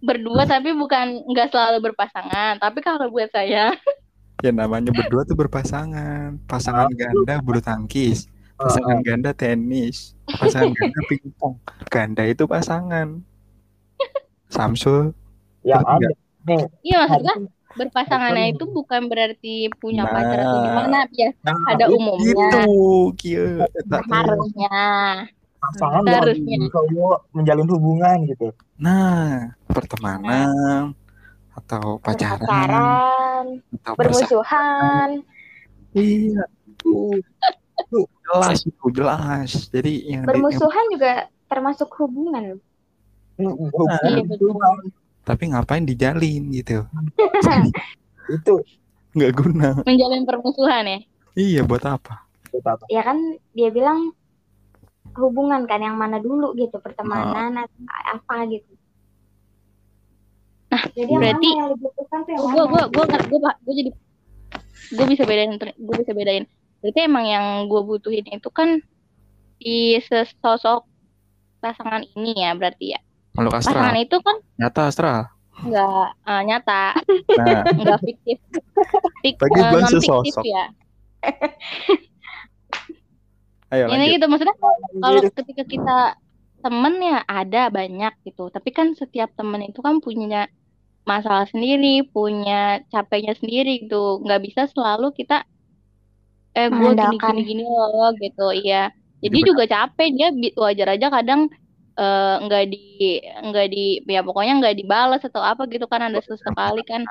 berdua 0.00 0.48
tapi 0.48 0.72
bukan 0.72 1.20
nggak 1.28 1.52
selalu 1.52 1.92
berpasangan. 1.92 2.56
Tapi 2.56 2.80
kalau 2.80 3.12
buat 3.12 3.28
saya 3.28 3.68
Ya 4.38 4.54
namanya 4.54 4.94
berdua 4.94 5.26
tuh 5.26 5.34
berpasangan. 5.34 6.38
Pasangan 6.46 6.86
ganda 6.94 7.42
bulu 7.42 7.58
tangkis, 7.58 8.30
pasangan 8.54 9.02
ganda 9.02 9.34
tenis, 9.34 10.14
pasangan 10.30 10.70
ganda 10.70 11.00
pingpong. 11.06 11.54
Ganda 11.90 12.22
itu 12.22 12.46
pasangan. 12.46 13.18
Samsul. 14.48 15.12
ada 15.68 16.08
nih 16.48 16.64
iya 16.80 17.04
maksudnya 17.04 17.34
berpasangannya 17.76 18.56
itu 18.56 18.64
bukan 18.64 19.04
berarti 19.04 19.68
punya 19.76 20.08
Nah. 20.08 20.12
pacar 20.16 20.38
atau 20.40 20.58
gimana 20.64 20.98
ya 21.12 21.28
nah, 21.44 21.52
itu 21.76 21.84
umumnya 21.92 22.24
Gitu, 23.12 23.60
teh. 23.84 24.00
harusnya 24.08 24.80
pasangan 25.60 26.02
Harusnya. 26.08 26.56
menjalin 27.36 27.68
hubungan 27.68 28.16
gitu 28.24 28.48
Nah, 28.80 29.52
pertemanan 29.68 30.96
atau 31.58 31.98
pacaran 31.98 32.38
Pacaran, 32.40 33.44
atau 33.74 33.92
bermusuhan. 33.94 35.08
Iya, 35.90 36.42
tuh. 36.76 37.18
Tuh, 37.88 38.04
jelas 38.24 38.58
itu 38.62 38.86
jelas. 38.90 39.50
Jadi 39.68 39.92
yang 39.92 39.98
di- 39.98 40.04
yang- 40.12 40.26
Bermusuhan 40.26 40.84
juga 40.90 41.12
termasuk 41.46 41.88
hubungan. 41.96 42.58
hubungan 43.36 44.02
Iya, 44.04 44.22
betul. 44.24 44.50
tapi 45.22 45.44
ngapain 45.48 45.82
dijalin 45.82 46.42
gitu? 46.50 46.82
itu 48.28 48.54
Nggak 49.10 49.32
guna. 49.32 49.68
menjalin 49.80 50.22
permusuhan 50.22 50.84
ya 50.84 50.98
Iya, 51.32 51.60
buat 51.62 51.80
apa? 51.82 52.26
itu 52.44 52.58
apa 52.60 52.82
Ya 52.88 53.00
kan 53.00 53.16
dia 53.52 53.70
bilang 53.70 54.10
hubungan 55.14 55.64
kan 55.64 55.78
yang 55.78 55.94
mana 55.94 56.18
dulu 56.18 56.50
gitu, 56.54 56.78
pertemanan 56.78 57.56
atau 57.58 57.78
apa 58.08 58.36
gitu. 58.48 58.68
Nah, 60.68 60.82
Jadi 60.92 61.12
berarti- 61.12 61.52
gue 62.28 62.64
gue 62.68 62.82
gue 62.92 63.04
gue 63.08 63.40
gue 63.40 63.74
jadi 63.74 63.90
gue 64.92 65.06
bisa 65.08 65.22
bedain 65.24 65.52
gue 65.56 65.96
bisa 65.96 66.12
bedain. 66.12 66.44
Berarti 66.78 67.00
emang 67.02 67.24
yang 67.24 67.44
gue 67.66 67.80
butuhin 67.82 68.28
itu 68.28 68.48
kan 68.48 68.78
di 69.58 69.98
sesosok 69.98 70.84
pasangan 71.58 72.04
ini 72.14 72.36
ya 72.38 72.54
berarti 72.54 72.94
ya? 72.94 73.00
Makhluk 73.34 73.52
pasangan 73.56 73.96
itu 73.96 74.16
kan 74.20 74.36
Nyata 74.56 74.82
astral. 74.86 75.18
nggak 75.58 76.08
eh, 76.22 76.42
nyata. 76.46 76.84
Nah, 77.34 77.62
nggak 77.82 77.98
fiktif. 77.98 78.38
Fik, 79.20 79.34
Bagi 79.42 79.58
eh, 79.58 79.62
gua 79.64 79.80
non 79.82 79.90
fiktif 79.90 80.04
sesosok. 80.06 80.44
ya. 80.46 80.64
Ayo 83.68 83.84
ini 83.84 83.96
lanjut. 84.00 84.14
gitu 84.16 84.24
maksudnya 84.30 84.56
kalau 84.96 85.20
ketika 85.28 85.62
kita 85.66 85.98
temen 86.58 86.94
ya 87.02 87.22
ada 87.24 87.70
banyak 87.70 88.12
gitu. 88.26 88.50
Tapi 88.50 88.70
kan 88.74 88.92
setiap 88.98 89.32
temen 89.38 89.62
itu 89.66 89.78
kan 89.82 90.02
punya 90.02 90.50
masalah 91.08 91.48
sendiri 91.48 92.04
punya 92.04 92.84
capeknya 92.92 93.34
sendiri 93.38 93.86
gitu. 93.86 94.20
Nggak 94.22 94.40
bisa 94.44 94.62
selalu 94.68 95.14
kita 95.16 95.46
eh 96.56 96.68
gue 96.68 96.90
gini 96.96 97.16
gini 97.16 97.40
gini 97.46 97.64
loh 97.64 98.10
gitu. 98.18 98.50
Iya. 98.52 98.90
Jadi 99.22 99.38
juga 99.42 99.64
capek. 99.66 100.08
Dia 100.14 100.28
wajar 100.58 100.88
aja 100.98 101.06
kadang 101.10 101.50
eh, 101.98 102.34
nggak 102.44 102.64
di 102.70 102.84
nggak 103.22 103.66
di 103.70 103.84
ya 104.06 104.20
pokoknya 104.22 104.54
nggak 104.60 104.76
dibalas 104.78 105.22
atau 105.22 105.40
apa 105.40 105.64
gitu 105.70 105.86
kan. 105.86 106.06
Ada 106.06 106.20
sesekali 106.22 106.82
kan. 106.84 107.06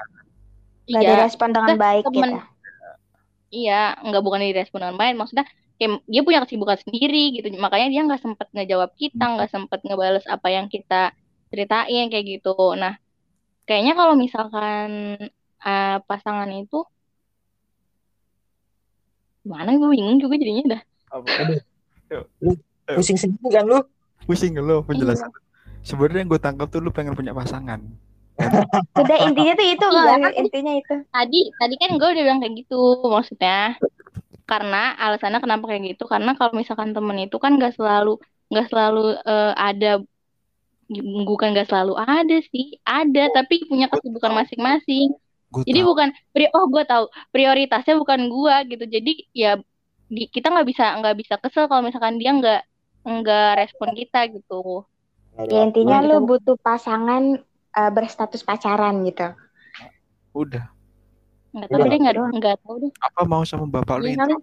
Gak 0.88 1.04
iya. 1.04 1.10
direspon 1.20 1.52
dengan 1.52 1.76
Kita 1.76 1.84
baik 1.84 2.04
temen 2.08 2.32
gitu. 2.32 2.56
Iya, 3.48 3.96
nggak 4.04 4.24
bukan 4.24 4.44
direspon 4.44 4.80
dengan 4.84 4.98
baik. 5.00 5.16
Maksudnya 5.16 5.48
kayak 5.78 6.02
dia 6.06 6.22
punya 6.22 6.40
kesibukan 6.44 6.78
sendiri 6.82 7.38
gitu. 7.38 7.48
Makanya 7.58 7.88
dia 7.90 8.02
nggak 8.06 8.22
sempet 8.22 8.48
ngejawab 8.54 8.92
kita, 8.98 9.24
nggak 9.24 9.50
sempet 9.50 9.80
ngebales 9.86 10.26
apa 10.26 10.48
yang 10.50 10.66
kita 10.68 11.14
ceritain 11.48 12.10
kayak 12.10 12.26
gitu. 12.28 12.54
Nah, 12.76 12.98
kayaknya 13.64 13.94
kalau 13.94 14.14
misalkan 14.14 15.16
eh, 15.58 15.98
pasangan 16.04 16.50
itu 16.52 16.82
gimana 19.48 19.80
gue 19.80 19.90
bingung 19.96 20.20
juga 20.20 20.36
jadinya 20.36 20.76
dah. 20.76 20.82
Pusing 22.88 23.16
sendiri 23.16 23.48
kan 23.52 23.64
lu 23.64 23.80
Pusing 24.28 24.60
lo 24.60 24.84
Iya. 24.84 24.88
penjelasan. 24.92 25.30
Sebenarnya 25.88 26.20
yang 26.28 26.30
gue 26.36 26.42
tangkap 26.42 26.68
tuh 26.68 26.84
lu 26.84 26.92
pengen 26.92 27.16
punya 27.16 27.32
pasangan. 27.32 27.80
Sudah 29.00 29.18
intinya 29.24 29.54
tuh 29.56 29.68
itu 29.72 29.86
Iya, 29.88 30.04
kan? 30.20 30.32
intinya 30.36 30.74
itu. 30.76 30.96
Tadi 31.10 31.40
tadi 31.56 31.76
kan 31.80 31.90
gue 31.96 32.10
udah 32.12 32.24
bilang 32.28 32.40
kayak 32.44 32.54
gitu 32.60 32.80
maksudnya. 33.08 33.80
Karena 34.48 34.96
alasannya 34.96 35.44
kenapa 35.44 35.68
kayak 35.68 35.94
gitu? 35.94 36.08
Karena 36.08 36.32
kalau 36.40 36.56
misalkan 36.56 36.96
temen 36.96 37.20
itu 37.20 37.36
kan 37.36 37.60
nggak 37.60 37.76
selalu 37.76 38.16
nggak 38.48 38.68
selalu 38.72 39.20
eh, 39.28 39.54
ada 39.60 40.00
bukan 41.28 41.52
nggak 41.52 41.68
selalu 41.68 42.00
ada 42.00 42.38
sih, 42.48 42.80
ada 42.88 43.28
tapi 43.36 43.68
punya 43.68 43.92
kesibukan 43.92 44.32
masing-masing. 44.32 45.12
Gue 45.52 45.64
Jadi 45.68 45.80
bukan 45.84 46.12
pri 46.32 46.48
oh 46.56 46.68
gue 46.72 46.84
tahu 46.88 47.12
prioritasnya 47.36 48.00
bukan 48.00 48.32
gua 48.32 48.64
gitu. 48.64 48.88
Jadi 48.88 49.28
ya 49.36 49.60
di, 50.08 50.32
kita 50.32 50.48
nggak 50.48 50.68
bisa 50.68 50.96
nggak 51.04 51.16
bisa 51.20 51.36
kesel 51.44 51.68
kalau 51.68 51.84
misalkan 51.84 52.16
dia 52.16 52.32
nggak 52.32 52.62
nggak 53.04 53.52
respon 53.60 53.92
kita 53.96 54.32
gitu. 54.32 54.88
Ya 55.38 55.68
intinya 55.68 56.00
gitu. 56.00 56.08
lu 56.16 56.18
butuh 56.24 56.56
pasangan 56.56 57.36
eh, 57.76 57.92
berstatus 57.92 58.48
pacaran 58.48 59.04
gitu. 59.04 59.36
udah. 60.32 60.77
Nggak 61.58 61.68
tahu 61.68 61.80
Iya. 61.80 61.90
deh 61.90 62.00
nggak 62.00 62.16
nggak 62.38 62.56
tahu 62.62 62.76
deh. 62.80 62.92
Apa 63.02 63.22
mau 63.26 63.42
sama 63.42 63.66
bapak 63.68 63.96
lu 63.98 64.06
Iya 64.06 64.14
ini? 64.14 64.20
kali. 64.22 64.34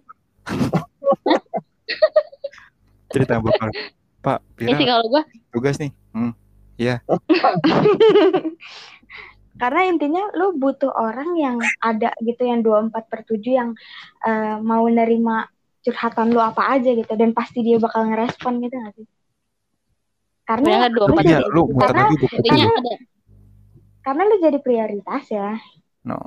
Cerita 3.11 3.31
sama 3.35 3.43
bapak. 3.49 3.69
Pak, 4.19 4.39
Ya 4.57 4.67
sih 4.67 4.75
Pira 4.75 4.85
kalau 4.91 5.05
gua 5.07 5.23
tugas 5.53 5.75
nih. 5.77 5.91
Hmm. 6.11 6.33
Karena 9.55 9.81
intinya 9.87 10.23
lu 10.35 10.51
butuh 10.53 10.91
orang 10.91 11.31
yang 11.39 11.57
ada 11.79 12.11
gitu 12.19 12.43
yang 12.43 12.59
24 12.59 12.91
per 13.07 13.23
7 13.23 13.39
yang 13.47 13.71
eh, 14.21 14.57
mau 14.59 14.83
nerima 14.83 15.47
curhatan 15.79 16.35
lu 16.35 16.41
apa 16.41 16.75
aja 16.75 16.91
gitu 16.91 17.13
dan 17.15 17.31
pasti 17.31 17.63
dia 17.63 17.79
bakal 17.79 18.03
ngerespon 18.09 18.59
gitu 18.59 18.75
gak 18.75 18.93
sih? 18.97 19.07
Karena 20.43 20.83
sebenarnya 20.83 20.89
dua 20.91 21.05
lu 21.07 21.15
Iya, 21.15 21.39
karena 21.79 22.03
intinya 22.11 22.65
ada. 22.67 22.93
karena 24.03 24.21
lu 24.27 24.35
jadi 24.43 24.59
prioritas 24.59 25.23
ya. 25.31 25.49
No. 26.03 26.19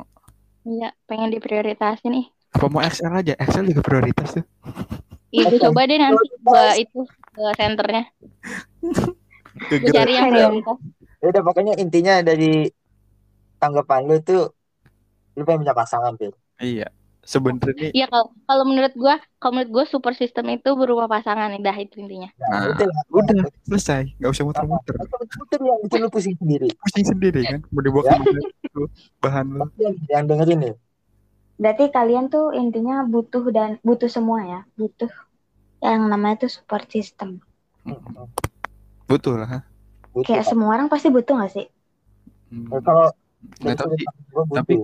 Iya 0.66 0.88
pengen 1.06 1.30
diprioritasin 1.30 2.10
nih. 2.10 2.26
Apa 2.54 2.66
mau 2.72 2.80
Excel 2.82 3.12
aja? 3.12 3.34
Excel 3.38 3.68
juga 3.68 3.82
prioritas 3.84 4.40
tuh. 4.40 4.44
Iya 5.28 5.52
coba 5.68 5.84
deh 5.84 5.98
nanti 6.00 6.26
gua 6.40 6.72
itu 6.74 7.04
ke 7.06 7.42
senternya. 7.54 8.04
Gua 9.68 9.90
cari 9.92 10.12
yang 10.16 10.28
prioritas. 10.32 10.76
Ya 11.18 11.26
udah 11.34 11.42
pokoknya 11.42 11.74
intinya 11.76 12.22
dari 12.22 12.70
tanggapan 13.58 14.06
lu 14.06 14.16
tuh 14.22 14.54
lu 15.34 15.42
pengen 15.46 15.66
punya 15.66 15.74
pasangan 15.74 16.14
Pil 16.14 16.34
Iya. 16.58 16.90
Sebenarnya 17.28 17.92
Iya 17.92 18.06
kalau 18.08 18.26
kalau 18.48 18.64
menurut 18.64 18.92
gua, 18.96 19.14
kalau 19.36 19.52
menurut 19.60 19.70
gua 19.76 19.84
super 19.84 20.12
system 20.16 20.48
itu 20.56 20.68
berupa 20.80 21.04
pasangan, 21.04 21.52
dah 21.60 21.76
itu 21.76 22.00
intinya. 22.00 22.32
Nah, 22.40 22.72
udah 22.72 22.86
lah. 22.88 23.02
udah 23.12 23.36
selesai 23.68 24.02
nggak 24.16 24.30
usah 24.32 24.44
muter-muter 24.48 24.94
Puter 25.36 25.60
yang 25.60 25.78
bikin 25.84 26.00
lu 26.00 26.08
pusing 26.08 26.36
sendiri. 26.40 26.68
pusing 26.80 27.04
sendiri 27.04 27.40
kan 27.44 27.60
mau 27.68 27.82
dibawa 27.84 28.02
Ya. 28.08 28.16
ke 28.16 28.20
mana 28.24 28.40
itu 28.64 28.82
bahan 29.20 29.44
lu 29.52 29.58
Tapi 29.60 29.80
yang, 30.08 30.24
dengerin 30.24 30.58
nih. 30.64 30.74
Berarti 31.58 31.84
kalian 31.90 32.24
tuh 32.32 32.54
intinya 32.54 33.02
butuh 33.04 33.44
dan 33.52 33.70
butuh 33.84 34.08
semua 34.08 34.40
ya, 34.46 34.60
butuh 34.78 35.10
yang 35.84 36.06
namanya 36.08 36.46
tuh 36.46 36.50
support 36.56 36.86
system. 36.88 37.42
betul 39.08 39.40
lah 39.40 39.64
Butuh, 40.12 40.26
Kayak 40.34 40.44
semua 40.48 40.70
orang 40.74 40.88
pasti 40.88 41.08
butuh 41.12 41.34
gak 41.38 41.52
sih? 41.52 41.66
Hmm, 42.48 42.64
kalau 42.80 43.12
gue 43.60 44.44
butuh. 44.48 44.56
tapi 44.56 44.74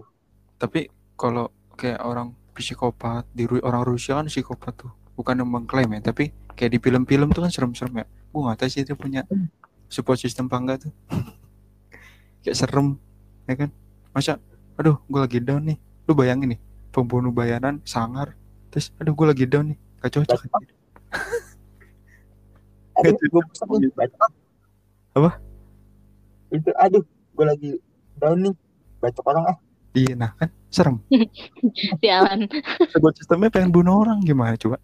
tapi 0.61 0.81
kalau 1.17 1.49
kayak 1.75 2.01
orang 2.03 2.33
psikopat 2.55 3.27
di 3.35 3.45
Ru- 3.51 3.63
orang 3.63 3.83
Rusia 3.83 4.17
kan 4.19 4.31
psikopat 4.31 4.73
tuh 4.87 4.93
bukan 5.19 5.43
yang 5.43 5.51
mengklaim 5.51 5.91
ya 5.95 6.11
tapi 6.11 6.31
kayak 6.55 6.71
di 6.75 6.79
film-film 6.79 7.31
tuh 7.35 7.43
kan 7.47 7.51
serem-serem 7.51 8.03
ya 8.03 8.07
gue 8.07 8.41
nggak 8.41 8.59
tahu 8.59 8.69
sih 8.71 8.83
dia 8.83 8.97
punya 8.99 9.23
support 9.91 10.19
system 10.19 10.47
apa 10.51 10.57
enggak 10.59 10.79
tuh 10.89 10.93
kayak 12.47 12.57
serem 12.57 12.99
ya 13.47 13.55
kan 13.59 13.71
masa 14.15 14.39
aduh 14.79 14.99
gue 15.07 15.21
lagi 15.21 15.39
down 15.43 15.63
nih 15.67 15.79
lu 16.07 16.13
bayangin 16.15 16.55
nih 16.55 16.61
pembunuh 16.95 17.31
bayaran 17.35 17.83
sangar 17.83 18.35
terus 18.71 18.91
aduh 18.99 19.15
gue 19.15 19.27
lagi 19.27 19.45
down 19.47 19.75
nih 19.75 19.79
gak 20.03 20.21
cocok. 20.21 20.41
Apa? 25.15 25.31
Itu 26.55 26.71
aduh, 26.79 27.03
gue 27.07 27.45
lagi 27.47 27.71
down 28.19 28.39
nih. 28.47 28.55
Baca 29.03 29.21
orang 29.27 29.45
ah. 29.51 29.57
Iya 29.95 30.13
nah 30.13 30.31
kan 30.35 30.51
serem 30.69 30.99
Sialan. 32.01 32.51
support 32.91 33.15
systemnya 33.15 33.49
pengen 33.49 33.71
bunuh 33.71 33.95
orang 33.97 34.19
gimana 34.21 34.55
coba 34.55 34.77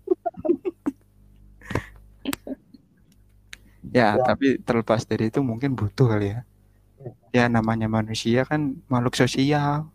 ya, 3.83 4.14
Ya. 4.14 4.23
tapi 4.23 4.61
terlepas 4.61 5.03
dari 5.03 5.29
itu 5.29 5.40
mungkin 5.40 5.75
butuh 5.75 6.07
kali 6.09 6.31
ya 6.31 6.40
ya 7.31 7.44
namanya 7.46 7.87
manusia 7.87 8.44
kan 8.44 8.77
makhluk 8.87 9.16
sosial 9.16 9.88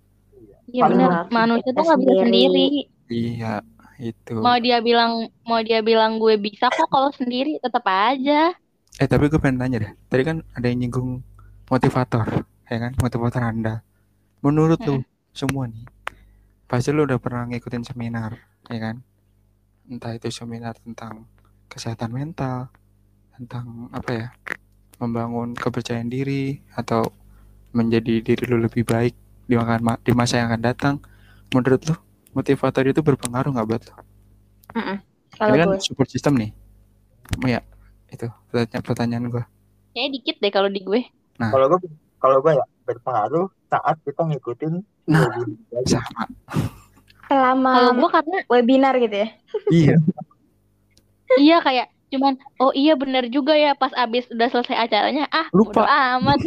Iya 0.66 0.90
benar. 0.90 1.30
Manusia 1.30 1.70
tuh 1.70 1.86
nggak 1.86 2.00
bisa 2.02 2.14
sendiri. 2.18 2.26
sendiri. 2.26 2.68
iya 3.08 3.54
itu 4.02 4.34
Mau 4.36 4.58
dia 4.58 4.82
bilang 4.82 5.12
mau 5.42 5.62
dia 5.62 5.80
bilang 5.80 6.18
gue 6.18 6.36
bisa 6.36 6.68
kok 6.68 6.90
kalau 6.90 7.14
sendiri 7.14 7.56
tetap 7.58 7.86
aja. 7.86 8.50
eh 8.96 9.06
tapi 9.06 9.28
gue 9.28 9.38
pengen 9.38 9.62
tanya 9.62 9.78
deh 9.78 9.92
tadi 10.06 10.24
kan 10.24 10.38
ada 10.52 10.66
yang 10.66 10.82
nyinggung 10.82 11.22
motivator 11.66 12.26
ya 12.66 12.78
kan 12.80 12.92
motivator 12.98 13.42
anda 13.44 13.86
menurut 14.46 14.80
lu 14.88 14.96
semua 15.40 15.64
nih 15.74 15.86
pasti 16.70 16.90
lu 16.96 17.02
udah 17.08 17.20
pernah 17.24 17.44
ngikutin 17.50 17.84
seminar 17.90 18.32
ya 18.74 18.80
kan? 18.86 18.96
Entah 19.92 20.12
itu 20.18 20.30
seminar 20.34 20.74
tentang 20.86 21.14
kesehatan 21.72 22.12
mental 22.20 22.70
tentang 23.36 23.92
apa 23.92 24.12
ya 24.14 24.28
membangun 25.02 25.50
kepercayaan 25.54 26.10
diri 26.10 26.64
atau 26.80 27.12
menjadi 27.76 28.24
diri 28.24 28.44
lu 28.48 28.58
lebih 28.66 28.84
baik 28.88 29.14
di, 29.50 29.56
ma- 29.60 30.02
di 30.02 30.12
masa 30.16 30.40
yang 30.42 30.48
akan 30.54 30.64
datang. 30.64 30.96
Menurut 31.54 31.82
lu 31.90 31.96
motivator 32.38 32.84
itu 32.88 33.02
berpengaruh 33.04 33.52
nggak 33.54 33.68
buat 33.70 33.82
lu? 33.88 33.94
Kalau 35.36 35.56
Ini 35.56 35.58
kan 35.62 35.70
gue 35.76 35.80
support 35.84 36.10
system 36.10 36.34
nih. 36.40 36.52
Ya 37.46 37.62
itu 38.14 38.28
pertanyaan 38.54 38.84
pertanyaan 38.86 39.26
gue 39.34 39.44
Kayak 39.96 40.10
dikit 40.16 40.36
deh 40.44 40.52
kalau 40.54 40.70
di 40.72 40.82
gue. 40.84 41.02
Kalau 41.40 41.66
gue 41.72 41.80
kalau 42.22 42.38
gue 42.42 42.54
ya 42.56 42.66
berpengaruh 42.88 43.48
saat 43.76 43.96
kita 44.02 44.22
ngikutin 44.24 44.74
Nah. 45.06 45.22
webinar. 45.28 45.84
sama 45.86 46.24
selama 47.26 47.72
Kalau 47.74 47.92
gue 47.96 48.10
karena 48.12 48.38
webinar 48.48 48.94
gitu 48.98 49.16
ya. 49.18 49.28
iya 49.70 49.96
iya 51.36 51.58
kayak 51.60 51.88
cuman 52.08 52.34
oh 52.58 52.72
iya 52.72 52.94
bener 52.94 53.28
juga 53.28 53.52
ya 53.54 53.74
pas 53.74 53.90
abis 53.92 54.30
udah 54.30 54.48
selesai 54.48 54.78
acaranya 54.80 55.26
ah 55.30 55.50
Lupa. 55.52 55.84
amat. 56.16 56.40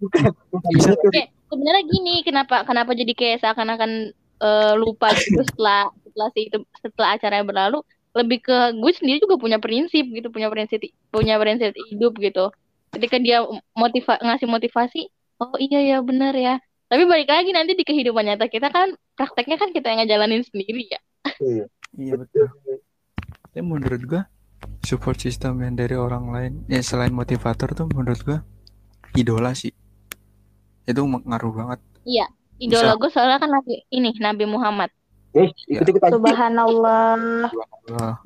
Bukan, 0.00 0.30
Bisa. 0.72 0.92
gitu. 0.92 1.08
Sebenarnya 1.48 1.84
gini 1.86 2.14
kenapa 2.24 2.64
kenapa 2.64 2.92
jadi 2.92 3.12
kayak 3.12 3.40
seakan-akan 3.40 4.10
eh, 4.40 4.72
lupa 4.74 5.12
gitu 5.14 5.40
setelah 5.46 5.86
setelah 6.02 6.28
si 6.34 6.50
itu 6.50 6.58
setelah 6.80 7.14
acaranya 7.14 7.44
berlalu 7.46 7.78
lebih 8.14 8.42
ke 8.42 8.56
gue 8.74 8.92
sendiri 8.94 9.18
juga 9.20 9.36
punya 9.36 9.58
prinsip 9.58 10.06
gitu 10.06 10.30
punya 10.30 10.46
prinsip 10.46 10.78
punya 11.10 11.34
prinsip 11.38 11.74
hidup 11.90 12.14
gitu 12.18 12.50
ketika 12.94 13.18
dia 13.18 13.42
motiva 13.74 14.14
ngasih 14.22 14.46
motivasi 14.46 15.00
oh 15.38 15.54
iya 15.56 15.80
ya 15.82 15.98
bener 16.00 16.34
ya 16.34 16.54
tapi 16.86 17.02
balik 17.04 17.26
lagi 17.26 17.50
nanti 17.50 17.72
di 17.72 17.82
kehidupan 17.82 18.24
nyata 18.24 18.46
kita 18.46 18.68
kan 18.68 18.92
prakteknya 19.14 19.56
kan 19.56 19.70
kita 19.70 19.90
yang 19.90 20.04
ngejalanin 20.04 20.42
sendiri 20.42 20.86
ya 20.86 21.00
Iya. 21.40 21.64
iya 21.96 22.14
betul 22.14 22.46
tapi 23.44 23.60
menurut 23.60 24.02
gue 24.04 24.22
support 24.82 25.16
system 25.16 25.60
yang 25.60 25.74
dari 25.74 25.94
orang 25.94 26.28
lain 26.28 26.52
ya 26.66 26.80
selain 26.80 27.10
motivator 27.10 27.72
tuh 27.72 27.88
menurut 27.88 28.20
gue 28.20 28.38
idola 29.14 29.54
sih 29.54 29.72
itu 30.84 31.00
ngaruh 31.00 31.52
banget 31.54 31.80
idola 32.60 32.92
Bisa. 32.92 33.00
gue 33.00 33.10
soalnya 33.10 33.38
kan 33.38 33.50
nabi 33.50 33.82
ini 33.88 34.12
Nabi 34.16 34.44
Muhammad 34.44 34.90
Eh, 35.34 35.50
Ya. 35.66 35.82
ikut 35.82 35.86
ikut 35.90 36.02
aja. 36.06 36.14
Subhanallah, 36.14 37.50
Wah, 37.90 38.22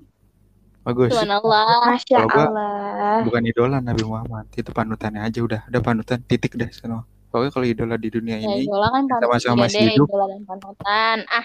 bagus. 0.88 1.12
Subhanallah. 1.12 1.68
Masya 1.86 2.18
gua- 2.24 2.48
Allah. 2.48 3.20
bukan 3.22 3.42
idola 3.44 3.76
Nabi 3.78 4.02
Muhammad 4.02 4.48
itu 4.50 4.70
panutannya 4.70 5.20
aja 5.20 5.38
udah 5.38 5.60
ada 5.64 5.78
panutan 5.78 6.18
titik 6.22 6.56
deh 6.56 6.70
sana. 6.70 7.04
Pokoknya 7.28 7.50
kalau 7.52 7.66
idola 7.66 7.94
di 7.94 8.08
dunia 8.08 8.40
ya 8.40 8.48
ini 8.48 8.64
idola 8.64 8.88
kan 8.88 9.04
kita 9.04 9.26
masih- 9.54 9.84
hidup. 9.86 10.08
idola 10.08 10.24
dan 10.26 10.42
panutan 10.42 11.18
ah. 11.28 11.44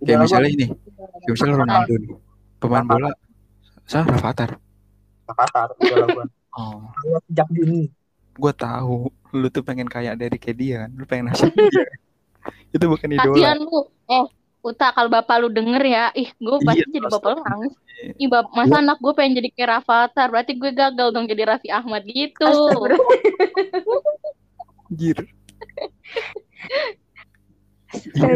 Kayak 0.00 0.08
Idola 0.08 0.22
misalnya 0.24 0.50
ini 0.50 0.66
kayak 0.66 1.28
misalnya. 1.28 1.56
Ronaldo 1.58 1.92
nih 1.94 2.10
pemain 2.56 2.84
bola. 2.84 3.10
Saya 3.84 4.02
Rafathar 4.04 4.50
gua, 5.22 5.34
Qatar, 5.36 5.68
idola 5.78 6.06
gue. 6.08 6.26
oh. 6.52 6.80
Sejak 7.28 7.48
dini. 7.50 7.82
gue 8.32 8.52
tahu 8.54 8.96
lu 9.32 9.48
tuh 9.48 9.60
pengen 9.60 9.84
kayak 9.86 10.16
dari 10.16 10.36
kayak 10.36 10.56
dia 10.56 10.76
kan 10.82 10.90
lu 10.92 11.04
pengen 11.04 11.28
nasib 11.28 11.52
dia. 11.52 11.84
Itu 12.74 12.84
bukan 12.86 13.08
idola. 13.12 13.36
Kasihan 13.36 13.58
lu. 13.60 13.78
Eh 14.08 14.24
Uta 14.62 14.94
kalau 14.94 15.10
bapak 15.10 15.36
lu 15.38 15.48
denger 15.48 15.82
ya 15.82 16.04
ih 16.14 16.30
gue 16.32 16.56
pasti 16.62 16.86
Iya, 16.86 16.94
jadi 16.94 17.08
bapak 17.10 17.28
lu 17.28 17.40
nangis 17.42 17.74
ih 18.14 18.26
bap 18.26 18.46
masa 18.52 18.78
anak 18.78 18.98
gue 18.98 19.12
pengen 19.12 19.38
jadi 19.38 19.48
kayak 19.50 19.68
Rafathar 19.76 20.26
berarti 20.28 20.54
gue 20.54 20.70
gagal 20.70 21.08
dong 21.10 21.26
jadi 21.26 21.42
Raffi 21.44 21.68
Ahmad 21.68 22.02
gitu. 22.04 22.46
Astagfirullah. 22.46 22.98
anjir 24.86 25.18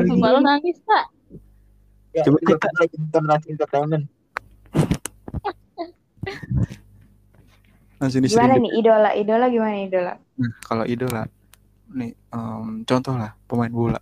bapak 0.09 0.31
lu 0.31 0.41
nangis 0.43 0.79
tak 0.83 1.07
Ya, 2.11 2.25
Coba 2.25 2.41
kita- 2.41 2.73
lagi 2.75 2.97
nonton 2.97 3.23
Rans 3.23 3.45
Entertainment. 3.47 4.05
langsung 7.97 8.25
Gimana 8.25 8.57
diserindik 8.57 8.63
nih 8.63 8.73
idola? 8.75 9.11
Idola 9.13 9.47
gimana 9.47 9.77
idola? 9.79 10.13
Nah, 10.37 10.53
kalau 10.61 10.85
idola, 10.85 11.23
nih 11.89 12.13
em, 12.13 12.67
contoh 12.83 13.15
lah 13.15 13.37
pemain 13.45 13.69
bola, 13.69 14.01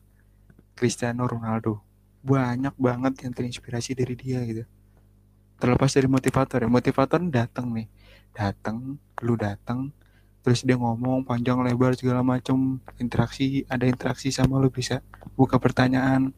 Cristiano 0.73 1.27
Ronaldo, 1.27 1.83
banyak 2.25 2.73
banget 2.81 3.29
yang 3.29 3.33
terinspirasi 3.37 3.93
dari 3.93 4.17
dia 4.17 4.41
gitu. 4.49 4.65
Terlepas 5.61 5.93
dari 5.93 6.09
motivator 6.09 6.65
ya, 6.65 6.69
motivator 6.73 7.21
datang 7.29 7.71
nih, 7.71 7.87
datang, 8.33 8.97
lu 9.23 9.37
datang, 9.37 9.93
terus 10.41 10.65
dia 10.65 10.75
ngomong 10.75 11.23
panjang 11.29 11.61
lebar 11.61 11.95
segala 11.95 12.25
macam, 12.25 12.81
interaksi, 12.97 13.69
ada 13.69 13.85
interaksi 13.85 14.33
sama 14.33 14.57
lu 14.57 14.73
bisa 14.73 15.05
buka 15.37 15.61
pertanyaan. 15.61 16.33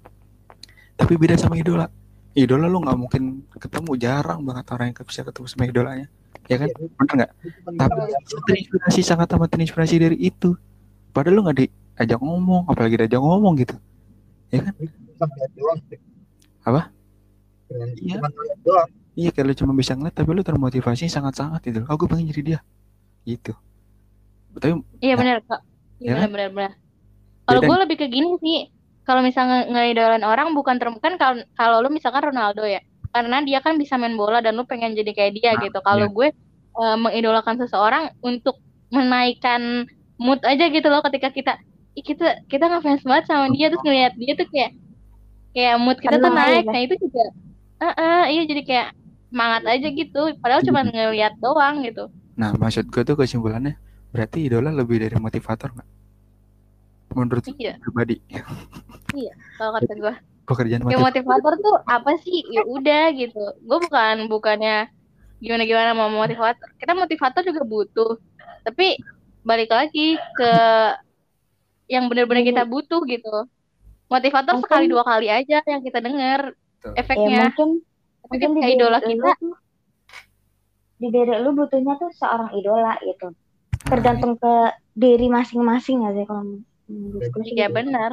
Tapi 0.99 1.15
beda 1.17 1.39
sama 1.39 1.57
idola. 1.57 1.89
Idola 2.37 2.69
lu 2.69 2.85
nggak 2.85 2.99
mungkin 2.99 3.47
ketemu, 3.57 3.91
jarang 3.97 4.45
banget 4.45 4.67
orang 4.75 4.87
yang 4.93 5.07
bisa 5.07 5.25
ketemu 5.25 5.47
sama 5.49 5.65
idolanya, 5.65 6.07
ya 6.51 6.57
kan? 6.61 6.69
Bener 6.77 7.15
nggak? 7.25 7.33
tapi 7.77 8.01
terinspirasi 8.47 9.01
sangat 9.03 9.33
amat 9.35 9.49
terinspirasi 9.55 9.97
dari 9.99 10.19
itu 10.21 10.55
padahal 11.17 11.41
lu 11.41 11.41
nggak 11.49 11.59
diajak 11.65 12.21
ngomong 12.21 12.69
apalagi 12.69 13.01
diajak 13.01 13.25
ngomong 13.25 13.57
gitu 13.57 13.77
Cuma 14.49 15.33
lihat 15.33 15.53
doang. 15.53 15.79
Apa? 16.63 16.83
Iya. 17.97 18.17
Cuma 18.17 18.29
lihat 18.31 18.61
doang. 18.63 18.89
iya 19.17 19.31
kayak 19.33 19.47
lu 19.49 19.55
cuma 19.57 19.73
bisa 19.73 19.97
ngeliat 19.97 20.13
tapi 20.13 20.29
lu 20.31 20.45
termotivasi 20.45 21.09
sangat 21.09 21.35
sangat 21.35 21.65
itu 21.65 21.81
oh 21.81 21.97
gue 21.97 22.05
pengen 22.05 22.29
jadi 22.29 22.43
dia 22.45 22.59
gitu 23.25 23.57
tapi 24.55 24.77
iya 25.01 25.17
Nah. 25.17 25.21
benar 25.25 25.37
kak 25.43 25.61
Ya 25.97 26.05
iya 26.05 26.13
kan? 26.13 26.29
benar 26.29 26.29
benar 26.29 26.51
benar 26.53 26.73
kalau 27.43 27.61
Beda. 27.65 27.69
gue 27.73 27.77
lebih 27.89 27.97
ke 27.97 28.07
gini 28.07 28.29
sih 28.39 28.59
kalau 29.03 29.25
misalnya 29.25 29.65
ngeidolain 29.67 30.21
orang 30.21 30.53
bukan 30.53 30.77
term 30.77 31.01
kan 31.01 31.17
kalau 31.17 31.41
kalau 31.55 31.81
lu 31.81 31.89
misalkan 31.89 32.29
Ronaldo 32.29 32.69
ya 32.69 32.85
karena 33.09 33.41
dia 33.41 33.65
kan 33.65 33.81
bisa 33.81 33.97
main 33.97 34.13
bola 34.13 34.45
dan 34.45 34.53
lu 34.53 34.69
pengen 34.69 34.93
jadi 34.93 35.09
kayak 35.09 35.33
dia 35.33 35.51
Nah, 35.51 35.65
gitu 35.65 35.79
kalau 35.81 36.07
iya. 36.07 36.13
gue 36.13 36.29
eh, 36.77 36.97
mengidolakan 37.01 37.57
seseorang 37.57 38.13
untuk 38.21 38.61
menaikkan 38.93 39.89
mood 40.17 40.45
aja 40.45 40.69
gitu 40.69 40.93
loh 40.93 41.01
ketika 41.01 41.33
kita 41.33 41.53
kita 42.05 42.45
kita 42.51 42.65
ngefans 42.69 43.03
banget 43.05 43.25
sama 43.29 43.49
dia 43.53 43.73
terus 43.73 43.83
ngeliat 43.85 44.13
dia 44.17 44.33
tuh 44.37 44.49
kayak 44.53 44.73
kayak 45.57 45.75
mood 45.81 45.99
kita 46.01 46.17
tuh 46.21 46.33
naik 46.33 46.65
aja. 46.65 46.73
nah 46.73 46.81
itu 46.85 46.95
juga 47.01 47.25
eh 47.77 47.93
eh, 47.93 48.23
iya 48.37 48.43
jadi 48.45 48.63
kayak 48.65 48.89
semangat 49.33 49.63
aja 49.69 49.89
gitu 49.93 50.21
padahal 50.41 50.63
cuma 50.65 50.81
ngeliat 50.85 51.35
doang 51.41 51.85
gitu 51.85 52.09
nah 52.37 52.53
maksud 52.57 52.89
gue 52.93 53.03
tuh 53.05 53.17
kesimpulannya 53.17 53.81
berarti 54.13 54.49
idola 54.49 54.73
lebih 54.73 55.01
dari 55.01 55.17
motivator 55.17 55.73
nggak 55.73 55.89
menurut 57.17 57.45
iya 57.57 57.81
pribadi 57.81 58.21
Iya, 59.17 59.33
kalau 59.57 59.71
kata 59.81 59.93
gue. 59.97 60.15
pekerjaan 60.47 60.81
Kayak 60.87 61.03
motiv 61.03 61.25
motivator 61.27 61.53
tuh 61.59 61.77
apa 61.91 62.13
sih? 62.23 62.45
Ya 62.53 62.63
udah 62.69 63.05
gitu. 63.17 63.45
Gue 63.65 63.79
bukan 63.83 64.31
bukannya 64.31 64.91
gimana 65.41 65.63
gimana 65.65 65.91
mau 65.97 66.13
motivator. 66.13 66.69
Kita 66.77 66.93
motivator 66.93 67.43
juga 67.43 67.63
butuh. 67.67 68.13
Tapi 68.63 69.01
balik 69.47 69.71
lagi 69.71 70.21
ke 70.37 70.53
yang 71.87 72.07
benar-benar 72.07 72.43
kita 72.43 72.63
butuh 72.63 73.03
gitu. 73.05 73.47
Motivator 74.07 74.55
Mungkin- 74.55 74.65
sekali 74.65 74.87
dua 74.87 75.03
kali 75.03 75.27
aja 75.27 75.59
yang 75.63 75.83
kita 75.83 75.99
dengar 75.99 76.55
Betul. 76.79 76.93
ya 76.93 77.01
efeknya. 77.01 77.41
mungkin 77.51 77.69
mungkin 78.27 78.49
di 78.53 78.61
kayak 78.61 78.75
idola 78.77 78.99
kita 79.01 79.31
tuh 79.37 79.55
di 80.97 81.09
diri 81.11 81.35
lu 81.39 81.51
butuhnya 81.53 81.95
tuh 81.97 82.11
seorang 82.11 82.51
idola 82.53 82.97
gitu 83.03 83.29
tergantung 83.83 84.35
ke 84.35 84.55
diri 84.93 85.27
masing-masing 85.27 86.03
aja 86.03 86.23
kalau 86.25 86.59
sih 87.43 87.53
Iya 87.53 87.67
gitu. 87.67 87.75
benar. 87.75 88.11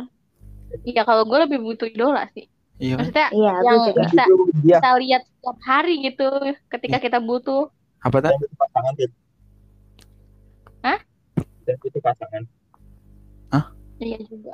Iya 0.81 1.01
kalau 1.01 1.23
gue 1.23 1.39
lebih 1.39 1.59
butuh 1.62 1.86
idola 1.86 2.25
sih. 2.29 2.49
iya 2.77 2.97
kan 2.97 3.05
Maksudnya 3.05 3.27
iya 3.31 3.51
yang 3.55 3.77
juga 3.86 4.01
bisa 4.03 4.23
dia 4.59 4.77
kita 4.77 4.91
lihat 4.97 5.21
setiap 5.23 5.57
hari 5.62 5.93
gitu 6.01 6.27
ketika 6.67 6.97
kita 6.97 7.17
butuh. 7.17 7.69
apa 8.01 8.17
pasangan 8.59 8.93
Dit. 8.97 9.12
Hah? 10.81 10.99
dan 11.63 11.75
itu 11.79 11.99
pasangan 12.01 12.43
Iya 13.99 14.17
juga. 14.25 14.53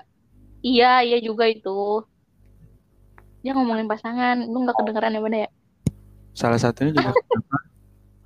Iya, 0.59 0.91
iya 1.07 1.17
juga 1.23 1.47
itu. 1.47 2.03
Dia 3.39 3.55
ngomongin 3.55 3.87
pasangan, 3.87 4.43
lu 4.43 4.67
nggak 4.67 4.75
kedengeran 4.83 5.15
ya 5.15 5.21
bener 5.23 5.41
ya? 5.47 5.51
salah 6.39 6.55
satunya 6.55 6.95
juga 6.95 7.11
kenapa? 7.27 7.57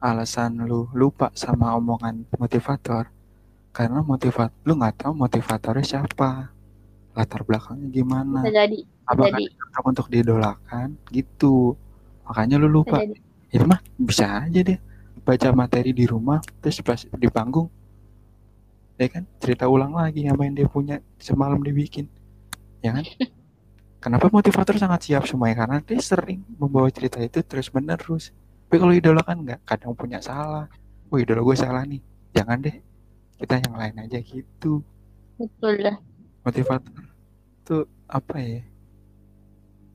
Alasan 0.03 0.67
lu 0.67 0.91
lupa 0.93 1.31
sama 1.33 1.73
omongan 1.73 2.27
motivator. 2.37 3.09
Karena 3.73 4.05
motivat 4.05 4.53
lu 4.67 4.77
nggak 4.77 5.01
tahu 5.01 5.13
motivatornya 5.17 5.81
siapa. 5.81 6.53
Latar 7.17 7.41
belakangnya 7.41 7.89
gimana. 7.89 8.41
Bisa 8.45 8.53
jadi, 8.53 8.79
apakah 9.07 9.41
jadi, 9.41 9.45
untuk 9.89 10.05
diidolakan? 10.13 10.87
Gitu. 11.09 11.73
Makanya 12.29 12.61
lu 12.61 12.69
lupa. 12.69 13.01
itu 13.53 13.69
mah 13.69 13.77
bisa 14.01 14.49
aja 14.49 14.65
deh 14.65 14.81
baca 15.21 15.53
materi 15.53 15.93
di 15.93 16.09
rumah 16.09 16.41
terus 16.57 16.81
pas 16.81 16.97
di 17.05 17.29
panggung 17.29 17.69
ya 19.03 19.09
kan? 19.11 19.23
Cerita 19.43 19.67
ulang 19.67 19.93
lagi 19.93 20.25
apa 20.31 20.41
yang 20.47 20.55
dia 20.55 20.67
punya 20.71 21.03
semalam 21.19 21.59
dibikin. 21.59 22.07
Ya 22.79 22.95
kan? 22.95 23.05
Kenapa 24.03 24.27
motivator 24.31 24.75
sangat 24.75 25.07
siap 25.07 25.23
semuanya 25.27 25.63
karena 25.63 25.77
dia 25.79 25.99
sering 26.03 26.43
membawa 26.59 26.91
cerita 26.91 27.23
itu 27.23 27.39
terus 27.39 27.71
menerus 27.71 28.35
tapi 28.73 28.81
kalau 28.81 28.97
idola 28.97 29.21
kan 29.21 29.37
nggak 29.37 29.69
kadang 29.69 29.93
punya 29.93 30.17
salah. 30.17 30.65
Oh 31.13 31.21
idola 31.21 31.45
gue 31.45 31.53
salah 31.53 31.85
nih. 31.85 32.01
Jangan 32.33 32.57
deh. 32.57 32.73
Kita 33.37 33.61
yang 33.61 33.77
lain 33.77 34.01
aja 34.01 34.17
gitu. 34.17 34.81
Betul 35.37 35.77
dah. 35.77 35.93
motivator 36.41 37.05
tuh 37.61 37.85
apa 38.09 38.33
ya? 38.41 38.65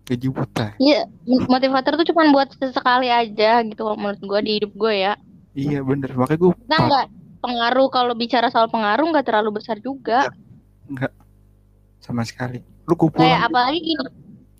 Gaji 0.06 0.28
buta. 0.30 0.78
Iya, 0.78 1.10
motivator 1.26 1.98
tuh 1.98 2.06
cuma 2.14 2.30
buat 2.30 2.54
sesekali 2.54 3.10
aja 3.10 3.66
gitu 3.66 3.82
kalau 3.82 3.98
menurut 3.98 4.22
gue 4.22 4.40
di 4.46 4.52
hidup 4.62 4.70
gue 4.78 4.94
ya. 4.94 5.18
iya 5.58 5.82
bener. 5.82 6.14
Makanya 6.14 6.38
gue 6.38 6.50
nggak 6.70 7.06
pengaruh 7.38 7.88
kalau 7.88 8.14
bicara 8.14 8.50
soal 8.50 8.66
pengaruh 8.70 9.08
nggak 9.10 9.26
terlalu 9.26 9.62
besar 9.62 9.78
juga. 9.80 10.30
nggak 10.88 11.12
sama 12.00 12.24
sekali 12.24 12.64
lu 12.88 12.96
gue 12.96 13.20
Kayak 13.20 13.52
apalagi 13.52 13.78
gini, 13.84 14.00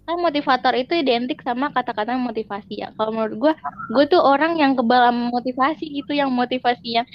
kan 0.04 0.16
motivator 0.20 0.72
itu 0.76 0.92
identik 0.96 1.40
sama 1.40 1.72
kata-kata 1.72 2.16
motivasi 2.16 2.84
ya. 2.84 2.88
Kalau 2.96 3.12
menurut 3.12 3.36
gue, 3.36 3.52
gue 3.92 4.04
tuh 4.08 4.20
orang 4.20 4.56
yang 4.60 4.72
kebal 4.76 5.08
sama 5.08 5.32
motivasi 5.32 5.84
gitu, 6.00 6.12
yang 6.12 6.28
motivasi 6.32 7.00
yang 7.00 7.06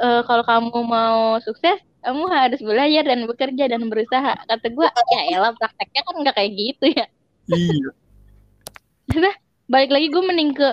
eh, 0.00 0.20
kalau 0.24 0.44
kamu 0.44 0.80
mau 0.84 1.40
sukses, 1.44 1.80
kamu 2.04 2.24
harus 2.28 2.60
belajar 2.60 3.04
dan 3.04 3.24
bekerja 3.24 3.64
dan 3.68 3.82
berusaha. 3.88 4.32
Kata 4.48 4.66
gue, 4.68 4.88
ya 5.12 5.20
elah 5.32 5.52
prakteknya 5.56 6.02
kan 6.04 6.14
nggak 6.24 6.34
kayak 6.36 6.52
gitu 6.56 6.86
ya. 6.92 7.06
iya 7.52 7.90
Balik 9.72 9.90
lagi 9.90 10.06
gue 10.12 10.22
mending 10.24 10.50
ke 10.56 10.68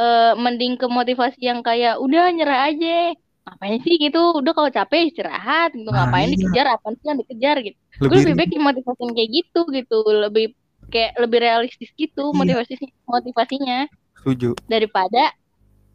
eh, 0.00 0.32
mending 0.36 0.80
ke 0.80 0.86
motivasi 0.88 1.40
yang 1.44 1.60
kayak 1.60 2.00
udah 2.00 2.32
nyerah 2.32 2.72
aja. 2.72 3.16
Ngapain 3.42 3.78
sih 3.82 3.96
gitu? 3.98 4.22
Udah 4.34 4.52
kalau 4.52 4.70
capek 4.70 5.10
istirahat 5.10 5.74
gitu. 5.74 5.86
Nah, 5.86 6.06
Ngapain 6.06 6.26
iya. 6.26 6.34
dikejar? 6.38 6.66
Apaan 6.70 6.94
sih 6.94 7.06
yang 7.06 7.18
dikejar 7.18 7.56
gitu? 7.60 7.78
gue 7.92 8.08
lebih 8.08 8.18
lebih 8.24 8.34
baik 8.34 8.50
dimotivasin 8.50 9.10
kayak 9.12 9.30
gitu 9.30 9.60
gitu 9.68 9.98
lebih 10.08 10.44
kayak 10.88 11.12
lebih 11.16 11.38
realistis 11.38 11.90
gitu 11.92 12.24
Iya. 12.24 12.34
motivasi 12.34 12.72
motivasinya 13.04 13.78
setuju 14.16 14.50
daripada 14.64 15.22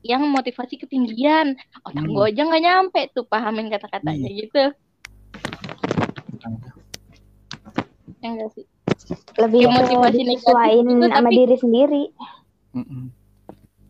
yang 0.06 0.24
motivasi 0.24 0.78
ketinggian 0.78 1.58
otak 1.82 2.06
Hmm. 2.06 2.14
gue 2.14 2.26
aja 2.30 2.42
nggak 2.44 2.64
nyampe 2.64 3.02
tuh 3.12 3.26
pahamin 3.26 3.68
kata-katanya 3.68 4.30
Iya. 4.30 4.40
gitu 4.40 4.64
ya 8.18 8.28
enggak 8.30 8.50
sih 8.54 8.66
lebih 9.38 9.60
Kayak 9.60 9.74
ke 9.74 9.78
motivasi 9.82 10.22
negatif 10.22 10.54
itu, 10.78 11.06
sama 11.08 11.20
tapi- 11.24 11.36
diri 11.36 11.56
sendiri 11.58 12.04
Mm-mm. 12.72 13.04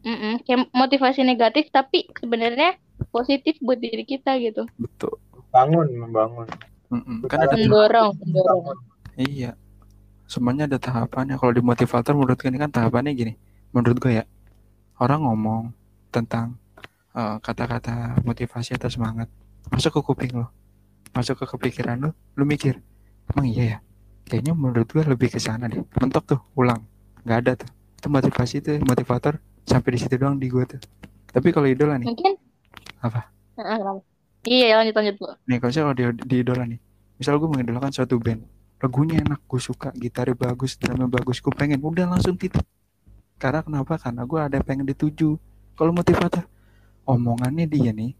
Mm-mm, 0.01 0.33
kayak 0.41 0.59
motivasi 0.71 1.21
negatif 1.21 1.67
tapi 1.69 2.07
sebenarnya 2.13 2.79
positif 3.09 3.57
buat 3.63 3.79
diri 3.79 4.03
kita 4.03 4.37
gitu. 4.39 4.67
Betul. 4.77 5.17
Bangun 5.51 5.87
membangun. 5.95 6.47
Mm-mm. 6.87 7.27
kan 7.27 7.43
ada 7.43 7.59
mendorong 7.59 8.15
mendorong. 8.23 8.79
Iya. 9.19 9.59
Semuanya 10.23 10.71
ada 10.71 10.79
tahapannya. 10.79 11.35
Kalau 11.35 11.51
di 11.51 11.59
motivator 11.59 12.15
menurut 12.15 12.39
gue 12.39 12.47
ini 12.47 12.59
kan 12.59 12.71
tahapannya 12.71 13.11
gini. 13.11 13.33
Menurut 13.75 13.99
gue 13.99 14.23
ya 14.23 14.25
orang 15.03 15.27
ngomong 15.27 15.75
tentang 16.11 16.55
eh, 17.11 17.37
kata-kata 17.43 18.23
motivasi 18.23 18.79
atau 18.79 18.87
semangat 18.87 19.27
masuk 19.67 19.99
ke 19.99 20.01
kuping 20.07 20.31
lo 20.31 20.47
masuk 21.11 21.43
ke 21.43 21.45
kepikiran 21.49 21.99
lo 21.99 22.15
lu 22.39 22.47
mikir 22.47 22.79
emang 23.35 23.51
iya 23.51 23.63
ya? 23.75 23.77
Kayaknya 24.27 24.53
menurut 24.55 24.87
gue 24.91 25.03
lebih 25.03 25.31
ke 25.31 25.39
sana 25.39 25.67
deh. 25.71 25.83
Mentok 25.99 26.23
tuh 26.35 26.39
ulang. 26.55 26.83
Nggak 27.23 27.37
ada 27.43 27.51
tuh. 27.63 27.69
Itu 27.99 28.07
motivasi 28.11 28.55
tuh 28.63 28.79
motivator 28.83 29.39
sampai 29.67 29.89
di 29.95 29.99
situ 29.99 30.15
doang 30.15 30.39
di 30.39 30.47
gue 30.47 30.63
tuh. 30.63 30.79
Tapi 31.31 31.51
kalau 31.51 31.67
idola 31.67 31.99
nih 31.99 32.07
mungkin 32.07 32.39
Apa? 33.03 33.29
Kenapa? 33.57 34.01
iya 34.47 34.79
lanjut 34.79 34.95
lanjut 34.95 35.15
lo 35.19 35.31
nih 35.49 35.57
kalau 35.59 35.69
misalnya 35.73 35.85
kalau 35.89 35.97
di, 35.97 36.03
di 36.23 36.35
idola 36.39 36.63
nih 36.63 36.79
misal 37.19 37.35
gue 37.41 37.49
mengidolakan 37.49 37.91
suatu 37.91 38.15
band 38.21 38.41
lagunya 38.77 39.25
enak 39.25 39.41
gue 39.49 39.61
suka 39.61 39.89
gitarnya 39.97 40.37
bagus 40.37 40.77
drumnya 40.77 41.09
bagus 41.09 41.41
gue 41.41 41.49
pengen 41.49 41.81
udah 41.81 42.05
langsung 42.05 42.37
titik. 42.37 42.61
Karena 43.37 43.65
kenapa? 43.65 43.97
Karena 43.97 44.21
gue 44.25 44.39
ada 44.41 44.57
pengen 44.61 44.85
dituju. 44.85 45.37
Kalau 45.77 45.89
motivator 45.93 46.45
omongannya 47.09 47.65
dia 47.65 47.89
nih 47.93 48.13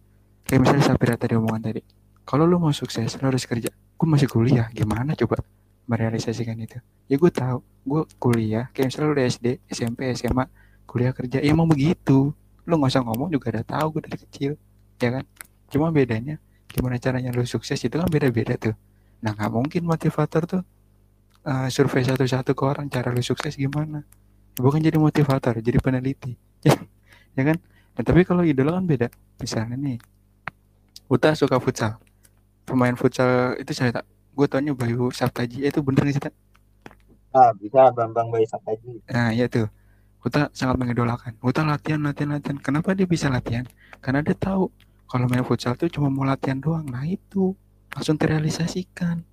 kayak 0.46 0.60
misalnya 0.66 0.84
Sapira 0.86 1.14
tadi 1.14 1.38
omongan 1.38 1.62
tadi 1.62 1.82
kalau 2.26 2.50
lu 2.50 2.58
mau 2.58 2.74
sukses 2.74 3.18
lu 3.22 3.26
harus 3.30 3.46
kerja. 3.46 3.70
Gue 3.70 4.08
masih 4.10 4.30
kuliah 4.30 4.70
gimana 4.74 5.14
coba 5.14 5.42
merealisasikan 5.86 6.58
itu? 6.58 6.82
Ya 7.06 7.22
gue 7.22 7.32
tahu 7.34 7.62
gue 7.62 8.02
kuliah 8.18 8.66
kayak 8.74 8.94
misalnya 8.94 9.08
lu 9.10 9.14
udah 9.14 9.26
SD 9.30 9.46
SMP 9.70 10.10
SMA 10.18 10.46
kuliah 10.90 11.14
kerja 11.14 11.38
ya 11.38 11.54
emang 11.54 11.70
begitu. 11.70 12.34
Lu 12.66 12.74
nggak 12.82 12.98
usah 12.98 13.06
ngomong 13.06 13.30
juga 13.30 13.54
udah 13.54 13.66
tahu 13.66 13.86
gue 13.98 14.02
dari 14.10 14.18
kecil 14.26 14.52
ya 15.04 15.10
kan? 15.22 15.26
Cuma 15.72 15.88
bedanya 15.96 16.38
gimana 16.72 16.98
caranya 17.02 17.32
lu 17.34 17.44
sukses 17.48 17.80
itu 17.82 17.96
kan 18.02 18.10
beda-beda 18.10 18.54
tuh. 18.60 18.76
Nah 19.24 19.32
nggak 19.36 19.52
mungkin 19.54 19.82
motivator 19.88 20.44
tuh 20.46 20.62
eh, 21.48 21.68
survei 21.76 22.04
satu-satu 22.06 22.52
ke 22.58 22.64
orang 22.66 22.88
cara 22.94 23.10
lu 23.16 23.22
sukses 23.24 23.54
gimana? 23.58 24.04
Bukan 24.58 24.80
jadi 24.84 24.98
motivator 25.02 25.60
jadi 25.62 25.80
peneliti. 25.82 26.34
Ya 27.38 27.46
kan? 27.46 27.58
Nah, 27.96 28.02
tapi 28.02 28.26
kalau 28.26 28.42
idola 28.42 28.78
kan 28.78 28.86
beda. 28.90 29.08
Misalnya 29.38 29.78
nih 29.78 30.02
Uta 31.08 31.32
suka 31.38 31.58
futsal. 31.62 32.02
Pemain 32.68 32.96
futsal 33.00 33.56
itu 33.62 33.72
saya 33.78 33.92
tak 34.02 34.06
gue 34.38 34.48
taunya 34.52 34.74
Bayu 34.76 35.10
Saptaji 35.14 35.66
Eh, 35.66 35.72
itu 35.72 35.80
bener 35.86 36.04
nih 36.08 36.20
tak 36.20 36.34
ah 37.38 37.52
bisa 37.54 37.92
Bambang 37.94 38.28
Bayi 38.34 38.48
Sakaji 38.50 39.04
nah 39.14 39.30
iya 39.36 39.46
tuh. 39.52 39.68
Uta 40.26 40.50
sangat 40.52 40.76
mengidolakan. 40.82 41.34
Uta 41.40 41.62
latihan 41.64 42.02
latihan 42.04 42.36
latihan. 42.36 42.58
Kenapa 42.60 42.92
dia 42.98 43.08
bisa 43.08 43.28
latihan? 43.32 43.64
Karena 44.04 44.20
dia 44.26 44.36
tahu 44.36 44.68
kalau 45.08 45.26
main 45.32 45.44
futsal 45.48 45.80
tuh 45.80 45.88
cuma 45.88 46.12
mau 46.12 46.28
latihan 46.28 46.60
doang. 46.60 46.84
Nah 46.84 47.08
itu. 47.08 47.56
Langsung 47.96 48.20
terrealisasikan. 48.20 49.24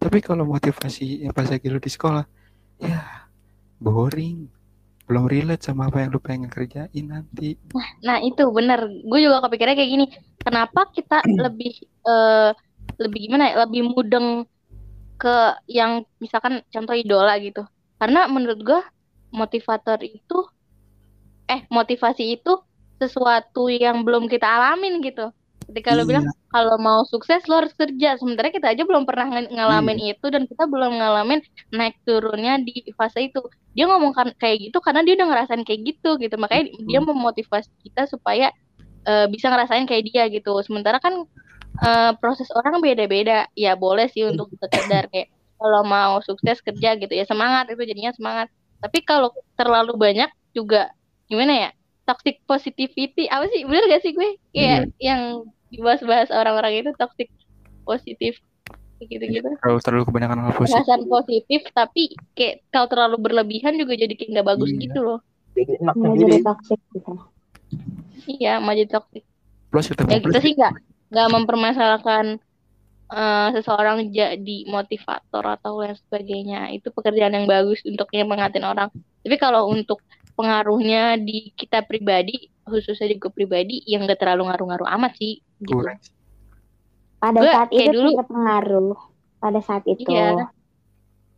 Tapi 0.00 0.18
kalau 0.24 0.48
motivasi 0.48 1.28
yang 1.28 1.36
pas 1.36 1.46
lagi 1.46 1.68
lu 1.68 1.76
di 1.76 1.92
sekolah 1.92 2.24
ya 2.80 3.28
boring. 3.76 4.48
Belum 5.04 5.28
relate 5.28 5.60
sama 5.60 5.92
apa 5.92 6.00
yang 6.00 6.16
lu 6.16 6.20
pengen 6.22 6.48
kerjain 6.48 7.04
nanti. 7.04 7.60
Nah 8.00 8.22
itu 8.24 8.46
bener, 8.48 8.86
gue 8.88 9.18
juga 9.20 9.44
kepikirannya 9.44 9.76
kayak 9.76 9.90
gini. 9.92 10.06
Kenapa 10.40 10.88
kita 10.88 11.20
lebih 11.44 11.74
eh, 11.84 12.50
lebih 12.96 13.18
gimana 13.28 13.52
ya, 13.52 13.54
lebih 13.68 13.90
mudeng 13.92 14.48
ke 15.20 15.36
yang 15.68 16.08
misalkan 16.16 16.64
contoh 16.72 16.96
idola 16.96 17.36
gitu. 17.36 17.66
Karena 18.00 18.24
menurut 18.24 18.60
gue 18.64 18.80
motivator 19.36 20.00
itu, 20.00 20.48
eh 21.44 21.68
motivasi 21.68 22.40
itu 22.40 22.56
sesuatu 23.00 23.60
yang 23.72 23.96
belum 24.06 24.24
kita 24.32 24.46
alamin 24.46 25.00
gitu. 25.06 25.32
Ketika 25.70 25.94
lo 25.96 26.02
Iya. 26.02 26.08
bilang 26.10 26.26
kalau 26.54 26.76
mau 26.82 27.00
sukses 27.06 27.40
lo 27.48 27.54
harus 27.62 27.72
kerja, 27.78 28.18
sementara 28.20 28.50
kita 28.50 28.66
aja 28.74 28.82
belum 28.88 29.04
pernah 29.08 29.26
ng- 29.30 29.50
ngalamin 29.54 29.98
itu 30.12 30.26
dan 30.34 30.42
kita 30.50 30.64
belum 30.66 30.92
ngalamin 30.98 31.40
naik 31.78 31.94
turunnya 32.06 32.58
di 32.66 32.72
fase 32.98 33.18
itu. 33.30 33.40
Dia 33.76 33.84
ngomong 33.90 34.12
kan 34.18 34.28
kayak 34.42 34.56
gitu 34.70 34.78
karena 34.82 35.00
dia 35.06 35.14
udah 35.18 35.28
ngerasain 35.30 35.62
kayak 35.68 35.80
gitu 35.88 36.08
gitu, 36.22 36.34
makanya 36.42 36.64
dia 36.90 37.00
memotivasi 37.02 37.70
kita 37.86 38.02
supaya 38.10 38.50
eh, 39.08 39.26
bisa 39.32 39.46
ngerasain 39.52 39.84
kayak 39.90 40.04
dia 40.10 40.22
gitu. 40.36 40.50
Sementara 40.66 40.98
kan 41.02 41.14
eh, 41.86 42.10
proses 42.20 42.48
orang 42.58 42.74
beda-beda. 42.84 43.46
Ya 43.56 43.72
boleh 43.78 44.06
sih 44.12 44.22
untuk 44.30 44.50
sekedar 44.62 45.04
kayak 45.12 45.28
kalau 45.60 45.80
mau 45.84 46.14
sukses 46.24 46.58
kerja 46.66 46.96
gitu 47.00 47.12
ya 47.12 47.24
semangat 47.28 47.68
itu 47.72 47.82
jadinya 47.84 48.12
semangat 48.16 48.48
tapi 48.80 49.04
kalau 49.04 49.28
terlalu 49.60 49.92
banyak 50.00 50.30
juga 50.56 50.88
gimana 51.28 51.52
ya 51.68 51.70
toxic 52.04 52.40
positivity. 52.44 53.26
Apa 53.28 53.46
sih? 53.50 53.64
Bener 53.64 53.84
gak 53.88 54.02
sih 54.02 54.12
gue? 54.12 54.36
Kayak 54.52 54.90
yang 54.98 55.44
dibahas-bahas 55.70 56.28
orang-orang 56.34 56.82
itu 56.82 56.90
toxic 56.98 57.28
positif 57.86 58.38
gitu-gitu. 59.00 59.48
Kalau 59.64 59.80
terlalu 59.80 60.04
kebanyakan 60.12 60.38
hal 60.44 60.52
positif. 60.52 60.76
perasaan 60.76 61.02
positif 61.08 61.60
tapi 61.72 62.02
kayak 62.36 62.60
kalau 62.68 62.86
terlalu 62.90 63.16
berlebihan 63.16 63.80
juga 63.80 63.96
jadi 63.96 64.12
kayak 64.12 64.30
nggak 64.36 64.48
bagus 64.52 64.70
Iya. 64.76 64.80
gitu 64.84 64.98
loh. 65.00 65.18
Jadi 65.56 65.72
enak 65.80 65.94
jadi 65.96 66.38
toxic 66.44 66.80
gitu. 66.92 67.12
iya 68.28 68.52
mau 68.60 68.76
jadi 68.76 68.90
toxic. 68.92 69.24
Plus 69.72 69.86
ketemu 69.88 70.08
ya 70.12 70.18
kita 70.20 70.38
sih 70.44 70.52
nggak 70.52 70.74
nggak 71.10 71.28
mempermasalahkan 71.32 72.24
eh, 73.10 73.48
seseorang 73.56 73.98
jadi 74.12 74.56
motivator 74.68 75.44
atau 75.48 75.80
lain 75.80 75.96
sebagainya. 75.96 76.68
Itu 76.76 76.92
pekerjaan 76.92 77.32
yang 77.32 77.48
bagus 77.48 77.80
untuk 77.88 78.12
nyemangatin 78.12 78.68
orang. 78.68 78.92
Tapi 79.24 79.36
kalau 79.40 79.72
untuk 79.72 80.04
pengaruhnya 80.40 81.02
di 81.16 81.52
kita 81.52 81.84
pribadi 81.84 82.48
khususnya 82.64 83.06
di 83.06 83.16
gue 83.16 83.28
pribadi 83.28 83.84
yang 83.84 84.04
gak 84.04 84.16
terlalu 84.18 84.48
ngaruh-ngaruh 84.48 84.88
amat 84.96 85.12
sih 85.14 85.44
gitu 85.60 85.76
kurang. 85.76 86.00
Pada 87.18 87.36
Gue 87.36 87.50
saat 87.50 87.68
kayak 87.68 87.84
itu 87.84 87.98
dulu- 88.00 88.16
pengaruh. 88.24 88.96
Pada 89.36 89.60
saat 89.60 89.84
itu. 89.84 90.08
Iya. 90.08 90.48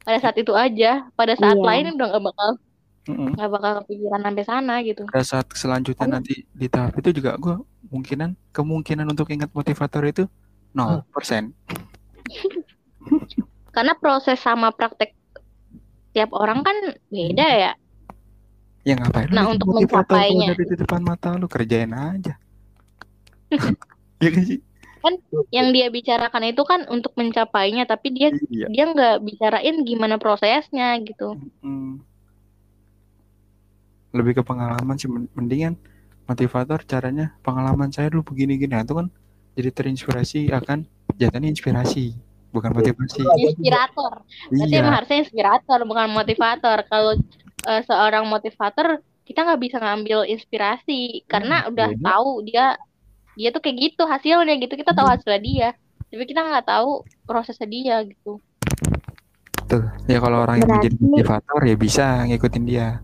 pada 0.01 0.19
saat 0.19 0.35
itu 0.35 0.51
aja 0.53 1.07
pada 1.15 1.35
saat 1.35 1.55
Iya. 1.55 1.63
lain 1.63 1.95
udah 1.95 2.07
gak 2.09 2.25
bakal 2.25 2.49
Mm-mm. 3.03 3.35
nggak 3.35 3.51
bakal 3.51 3.71
kepikiran 3.83 4.21
sampai 4.21 4.45
sana 4.45 4.75
gitu 4.81 5.03
Pada 5.07 5.23
saat 5.23 5.47
selanjutnya 5.53 6.07
nanti 6.09 6.43
di 6.45 6.67
tahap 6.67 6.95
itu 6.97 7.11
juga 7.13 7.35
gue 7.35 7.55
kemungkinan 7.85 8.31
kemungkinan 8.51 9.07
untuk 9.09 9.27
ingat 9.29 9.51
motivator 9.51 10.03
itu 10.05 10.27
0%. 10.71 11.51
karena 13.75 13.93
proses 13.95 14.39
sama 14.39 14.71
praktek 14.71 15.15
tiap 16.11 16.31
orang 16.31 16.61
kan 16.61 16.77
beda 17.09 17.47
ya 17.49 17.73
Ya 18.83 18.95
ngapain 18.95 19.27
lu 19.27 19.35
Nah, 19.35 19.45
bikin 19.45 19.55
untuk 19.55 19.69
mencapainya. 19.73 20.49
dari 20.53 20.65
di 20.67 20.77
depan 20.77 21.01
mata 21.01 21.35
lu 21.35 21.47
kerjain 21.47 21.91
aja. 21.91 22.35
Iya 24.19 24.31
kan 24.31 24.45
sih? 24.47 24.61
yang 25.51 25.75
dia 25.75 25.91
bicarakan 25.91 26.47
itu 26.47 26.63
kan 26.63 26.87
untuk 26.87 27.11
mencapainya 27.15 27.83
tapi 27.85 28.15
dia 28.15 28.31
Iya. 28.47 28.71
dia 28.71 28.85
nggak 28.87 29.17
bicarain 29.21 29.83
gimana 29.83 30.15
prosesnya 30.15 30.95
gitu 30.99 31.35
Hmm. 31.59 31.99
Lebih 34.13 34.39
ke 34.39 34.43
pengalaman 34.45 34.95
sih 34.95 35.11
men- 35.11 35.27
mendingan 35.33 35.75
motivator 36.23 36.79
caranya 36.85 37.35
pengalaman 37.41 37.91
saya 37.91 38.09
dulu 38.09 38.31
begini-gini 38.31 38.71
Nah, 38.71 38.87
itu 38.87 38.95
kan 38.95 39.07
jadi 39.53 39.75
terinspirasi 39.75 40.55
akan 40.55 40.87
jatuhnya 41.13 41.51
inspirasi 41.51 42.15
bukan 42.53 42.71
motivasi. 42.71 43.25
inspirator 43.41 44.13
berarti 44.47 44.75
emang 44.75 44.87
Iya. 44.87 44.97
harusnya 44.97 45.19
inspirator 45.21 45.79
bukan 45.83 46.07
motivator 46.09 46.79
kalau 46.87 47.13
eh, 47.63 47.83
seorang 47.83 48.25
motivator 48.25 48.87
kita 49.23 49.43
nggak 49.43 49.61
bisa 49.61 49.77
ngambil 49.79 50.27
inspirasi 50.27 51.01
karena 51.25 51.65
udah 51.67 51.89
beda. 51.91 52.05
tahu 52.05 52.31
dia 52.45 52.77
dia 53.33 53.49
tuh 53.49 53.59
kayak 53.59 53.77
gitu 53.89 54.03
hasilnya 54.05 54.55
gitu 54.59 54.75
kita 54.75 54.93
tahu 54.93 55.09
hasilnya 55.09 55.41
dia 55.41 55.69
tapi 56.07 56.25
kita 56.25 56.43
nggak 56.43 56.67
tahu 56.67 56.91
prosesnya 57.23 57.65
dia 57.65 57.97
gitu 58.03 58.37
Tuh. 59.65 59.89
Ya 60.05 60.21
kalau 60.21 60.45
orang 60.45 60.61
yang 60.61 60.69
menjadi 60.69 60.93
Berarti- 60.93 61.09
motivator 61.09 61.61
ya 61.63 61.77
bisa 61.79 62.05
ngikutin 62.29 62.65
dia. 62.67 63.01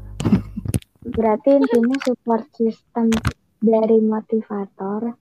Berarti 1.01 1.49
intinya 1.57 1.97
support 1.99 2.45
system 2.53 3.09
dari 3.59 3.99
motivator 3.99 5.17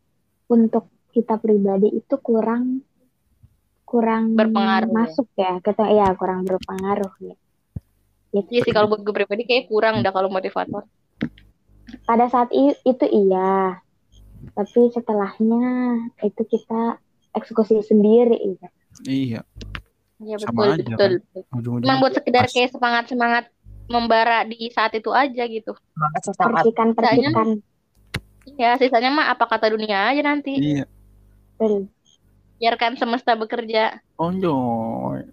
untuk 0.47 0.86
kita 1.09 1.39
pribadi 1.39 1.88
itu 1.93 2.15
kurang 2.19 2.84
kurang 3.88 4.36
Berpengaruh. 4.36 4.92
masuk 4.92 5.32
ya. 5.34 5.64
Kita 5.64 5.88
ya 5.88 6.12
kurang 6.14 6.44
berpengaruh 6.44 7.14
ya. 7.24 7.36
Gitu. 8.30 8.50
Iya 8.52 8.62
sih 8.62 8.74
kalau 8.76 8.92
buat 8.92 9.02
gue 9.02 9.16
pribadi 9.16 9.48
kayak 9.48 9.72
kurang 9.72 10.04
dah 10.04 10.12
kalau 10.12 10.28
motivator 10.28 10.84
Pada 12.04 12.28
saat 12.28 12.52
itu 12.52 13.06
iya. 13.08 13.80
Tapi 14.52 14.92
setelahnya 14.92 15.66
itu 16.20 16.42
kita 16.44 17.00
eksekusi 17.32 17.80
sendiri 17.82 18.36
ya. 18.54 18.68
Iya. 19.02 19.42
Iya 20.18 20.36
Sama 20.38 20.68
betul 20.68 20.72
aja 20.74 20.84
betul 20.92 21.12
Ujung-ujungnya 21.54 21.86
Cuman 21.86 21.96
buat 21.98 22.14
sekedar 22.14 22.44
pas. 22.44 22.52
kayak 22.52 22.70
semangat 22.70 23.04
semangat 23.08 23.44
membara 23.88 24.44
di 24.44 24.68
saat 24.68 24.92
itu 24.92 25.08
aja 25.10 25.44
gitu 25.46 25.72
Semangat 25.72 26.22
sesaat. 26.22 26.48
Percikan-percikan. 26.52 27.48
ya 28.56 28.76
sisanya 28.76 29.12
mah 29.12 29.28
apa 29.30 29.44
kata 29.44 29.72
dunia 29.72 30.12
aja 30.12 30.22
nanti 30.22 30.56
Iya. 30.58 30.84
Betul. 31.56 31.88
Biarkan 32.58 32.95
semesta 32.95 33.34
bekerja 33.34 34.01
Onjoy. 34.16 35.24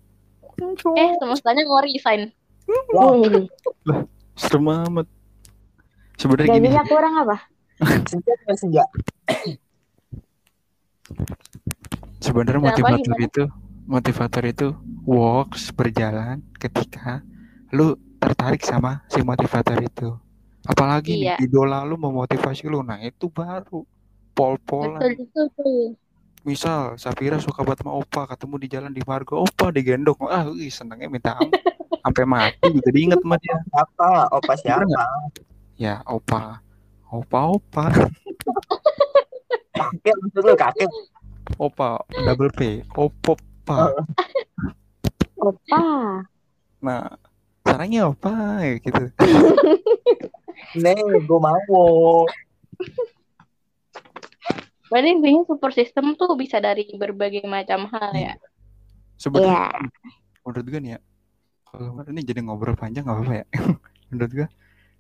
eh 0.95 1.11
semestanya 1.19 1.63
mau 1.65 1.81
resign 1.81 2.31
Wih, 2.65 4.05
Serem 4.35 4.65
amat. 4.65 5.05
Sebenarnya 6.15 6.49
gini, 6.51 6.71
gajinya 6.71 6.85
kurang 6.87 7.15
apa? 7.19 7.37
Senja 8.05 8.33
senja? 8.57 8.85
sebenarnya 12.19 12.61
motivator 12.63 13.05
gimana? 13.05 13.21
itu 13.23 13.45
motivator 13.85 14.43
itu 14.43 14.69
works 15.05 15.69
berjalan 15.71 16.41
ketika 16.57 17.21
lu 17.71 17.93
tertarik 18.17 18.65
sama 18.65 19.05
si 19.07 19.21
motivator 19.21 19.77
itu. 19.77 20.17
Apalagi 20.65 21.21
Iya. 21.21 21.37
nih 21.37 21.45
idola 21.45 21.85
lu 21.85 22.01
memotivasi 22.01 22.65
lu. 22.65 22.81
Nah, 22.81 22.97
itu 22.99 23.29
baru 23.29 23.85
pol-polan. 24.33 24.97
betul 24.97 25.13
betul 25.21 25.45
betul. 25.53 25.85
Misal 26.45 27.01
Safira 27.01 27.41
suka 27.41 27.65
banget 27.65 27.81
sama 27.81 27.97
Opa, 27.97 28.29
ketemu 28.29 28.55
di 28.61 28.69
jalan 28.69 28.93
di 28.93 29.01
Margo, 29.09 29.41
Opa 29.41 29.73
digendong. 29.73 30.29
Ah, 30.29 30.45
wih, 30.45 30.69
senengnya 30.69 31.09
minta 31.09 31.33
ampun. 31.41 31.57
Sampai 32.05 32.25
mati 32.29 32.69
gitu 32.69 32.89
diinget 32.93 33.17
sama 33.25 33.41
dia. 33.41 33.57
Siapa? 33.73 34.29
Opa 34.29 34.53
siapa? 34.61 35.05
Ya, 35.81 36.05
Opa. 36.05 36.61
Opa, 37.09 37.49
Opa. 37.49 37.89
Kakek 39.73 40.15
maksud 40.21 40.45
lu 40.45 40.53
kakek. 40.53 40.91
Opa, 41.57 42.05
double 42.13 42.53
P. 42.53 42.85
Opopa. 42.93 43.97
Opa. 45.41 45.85
Nah, 46.85 47.09
sarangnya 47.65 48.13
Opa 48.13 48.61
ya 48.61 48.77
gitu. 48.85 49.05
Nih, 50.77 51.01
gue 51.01 51.41
mau. 51.41 52.29
Berarti 54.89 55.09
intinya 55.11 55.43
support 55.49 55.73
system 55.73 56.13
tuh 56.15 56.37
bisa 56.37 56.61
dari 56.61 56.85
berbagai 56.93 57.45
macam 57.45 57.89
hal 57.89 58.13
ya 58.13 58.35
Sebenarnya 59.15 59.71
Iya. 59.71 59.89
menurut 60.43 60.67
gue 60.67 60.81
nih 60.83 60.93
ya, 60.95 61.01
kalau 61.65 62.03
ini 62.11 62.21
jadi 62.21 62.41
ngobrol 62.43 62.75
panjang 62.75 63.07
nggak 63.07 63.17
apa-apa 63.17 63.35
ya. 63.41 63.45
menurut 64.11 64.31
gue 64.35 64.47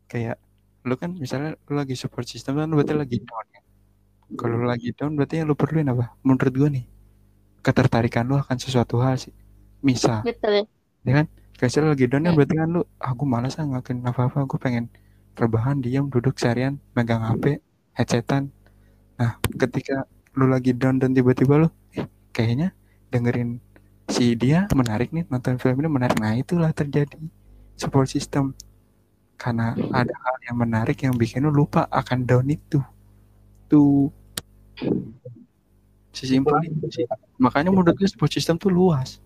kayak 0.06 0.36
lu 0.84 0.94
kan 0.94 1.10
misalnya 1.16 1.58
lu 1.66 1.74
lagi 1.74 1.98
support 1.98 2.24
system 2.24 2.56
kan 2.56 2.70
lu 2.70 2.78
berarti 2.78 2.94
lagi 2.94 3.18
down 3.20 3.46
ya. 3.50 3.60
Kalau 4.34 4.54
lu 4.56 4.66
lagi 4.66 4.94
down 4.94 5.12
berarti 5.18 5.42
yang 5.42 5.50
lu 5.50 5.56
perluin 5.58 5.90
apa? 5.90 6.14
Menurut 6.22 6.54
gue 6.54 6.68
nih 6.70 6.84
ketertarikan 7.60 8.24
lu 8.24 8.38
akan 8.38 8.56
sesuatu 8.56 9.02
hal 9.02 9.18
sih. 9.18 9.34
Misal, 9.82 10.24
betul 10.24 10.64
ya 11.04 11.12
kan? 11.12 11.26
Kayak 11.54 11.68
misalnya 11.70 11.88
lagi 11.92 12.04
down 12.08 12.22
kan 12.22 12.30
Hmm. 12.32 12.38
berarti 12.38 12.54
kan 12.56 12.68
lu, 12.70 12.82
aku 12.96 13.22
malas 13.28 13.54
ah 13.58 13.64
ngelakuin 13.66 13.98
apa-apa, 14.02 14.38
aku 14.46 14.56
pengen 14.56 14.88
rebahan 15.34 15.82
diam 15.82 16.08
duduk 16.08 16.38
seharian 16.38 16.78
megang 16.94 17.20
HP, 17.20 17.58
headsetan. 17.92 18.48
Nah, 19.20 19.38
ketika 19.58 20.06
lu 20.34 20.50
lagi 20.50 20.74
down 20.74 20.98
dan 20.98 21.14
tiba-tiba 21.14 21.66
lu, 21.66 21.68
eh, 21.94 22.06
kayaknya 22.34 22.74
dengerin 23.14 23.62
si 24.10 24.34
dia 24.36 24.68
menarik 24.74 25.14
nih 25.14 25.24
nonton 25.30 25.56
film 25.58 25.78
ini 25.80 25.88
menarik. 25.90 26.16
Nah, 26.18 26.34
itulah 26.34 26.70
terjadi 26.74 27.16
support 27.78 28.10
system. 28.10 28.54
Karena 29.34 29.74
ada 29.90 30.14
hal 30.14 30.36
yang 30.46 30.56
menarik 30.62 30.98
yang 31.02 31.14
bikin 31.18 31.42
lu 31.46 31.50
lupa 31.50 31.90
akan 31.90 32.22
down 32.22 32.46
itu. 32.46 32.78
Tuh. 33.66 34.10
Sesimpel 36.14 36.70
itu 36.70 37.02
sih. 37.02 37.06
Makanya 37.42 37.74
menurut 37.74 37.98
gue 37.98 38.06
support 38.06 38.30
system 38.30 38.54
tuh 38.54 38.70
luas. 38.70 39.18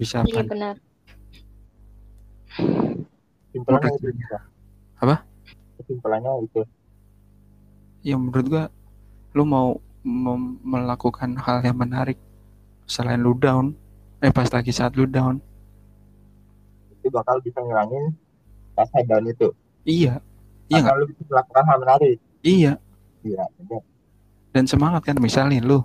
Bisa 0.00 0.24
iya 0.24 0.40
apa? 0.40 0.48
benar 0.48 0.74
Simpelannya 3.52 3.90
Menurut 4.00 4.16
itu. 4.16 4.36
Apa? 5.00 5.16
Simpelannya 5.84 6.32
itu. 6.46 6.62
Ya 8.00 8.16
menurut 8.16 8.46
gua 8.48 8.64
lu 9.32 9.44
mau 9.44 9.78
melakukan 10.60 11.36
hal 11.36 11.60
yang 11.60 11.76
menarik 11.76 12.16
selain 12.84 13.20
lu 13.20 13.32
down, 13.32 13.76
eh 14.18 14.28
pas 14.28 14.48
lagi 14.48 14.70
saat 14.70 14.96
lu 14.96 15.04
down. 15.04 15.38
Itu 16.90 17.08
bakal 17.08 17.38
bisa 17.40 17.60
ngilangin 17.60 18.16
rasa 18.74 19.04
down 19.04 19.24
itu. 19.24 19.48
Iya. 19.84 20.18
Iya? 20.66 20.82
Kalau 20.82 21.04
lu 21.04 21.06
bisa 21.10 21.22
melakukan 21.26 21.64
hal 21.64 21.76
menarik. 21.78 22.16
Iya. 22.40 22.72
Iya, 23.20 23.44
bener. 23.56 23.82
Dan 24.50 24.64
semangat 24.66 25.04
kan 25.04 25.16
misalnya 25.20 25.60
lu 25.60 25.84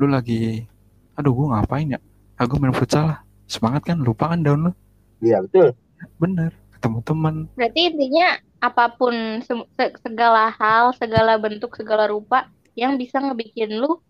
lu 0.00 0.06
lagi 0.08 0.66
aduh 1.14 1.30
gua 1.30 1.60
ngapain 1.60 1.94
ya? 1.94 2.00
Aku 2.40 2.58
main 2.58 2.74
futsal 2.74 3.06
lah. 3.06 3.20
Semangat 3.46 3.84
kan 3.84 4.00
lupa 4.00 4.32
kan 4.32 4.40
down 4.40 4.60
lu. 4.66 4.72
Iya, 5.20 5.44
betul. 5.44 5.76
Bener. 6.18 6.50
Ketemu 6.74 6.98
teman. 7.06 7.34
berarti 7.54 7.94
intinya 7.94 8.28
apa 8.58 8.90
pun 8.90 9.14
se- 9.46 9.70
se- 9.78 9.94
segala 10.02 10.50
hal 10.50 10.90
segala 10.98 11.38
bentuk 11.38 11.78
segala 11.78 12.10
rupa 12.10 12.50
yang 12.78 12.96
bisa 13.00 13.16
ngebikin 13.20 13.70
lu 13.80 14.00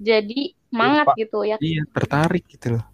jadi 0.00 0.52
semangat 0.68 1.06
Lupa. 1.08 1.20
gitu 1.20 1.38
ya 1.44 1.56
Iya, 1.60 1.82
tertarik 1.94 2.44
gitu 2.52 2.66
loh. 2.76 2.84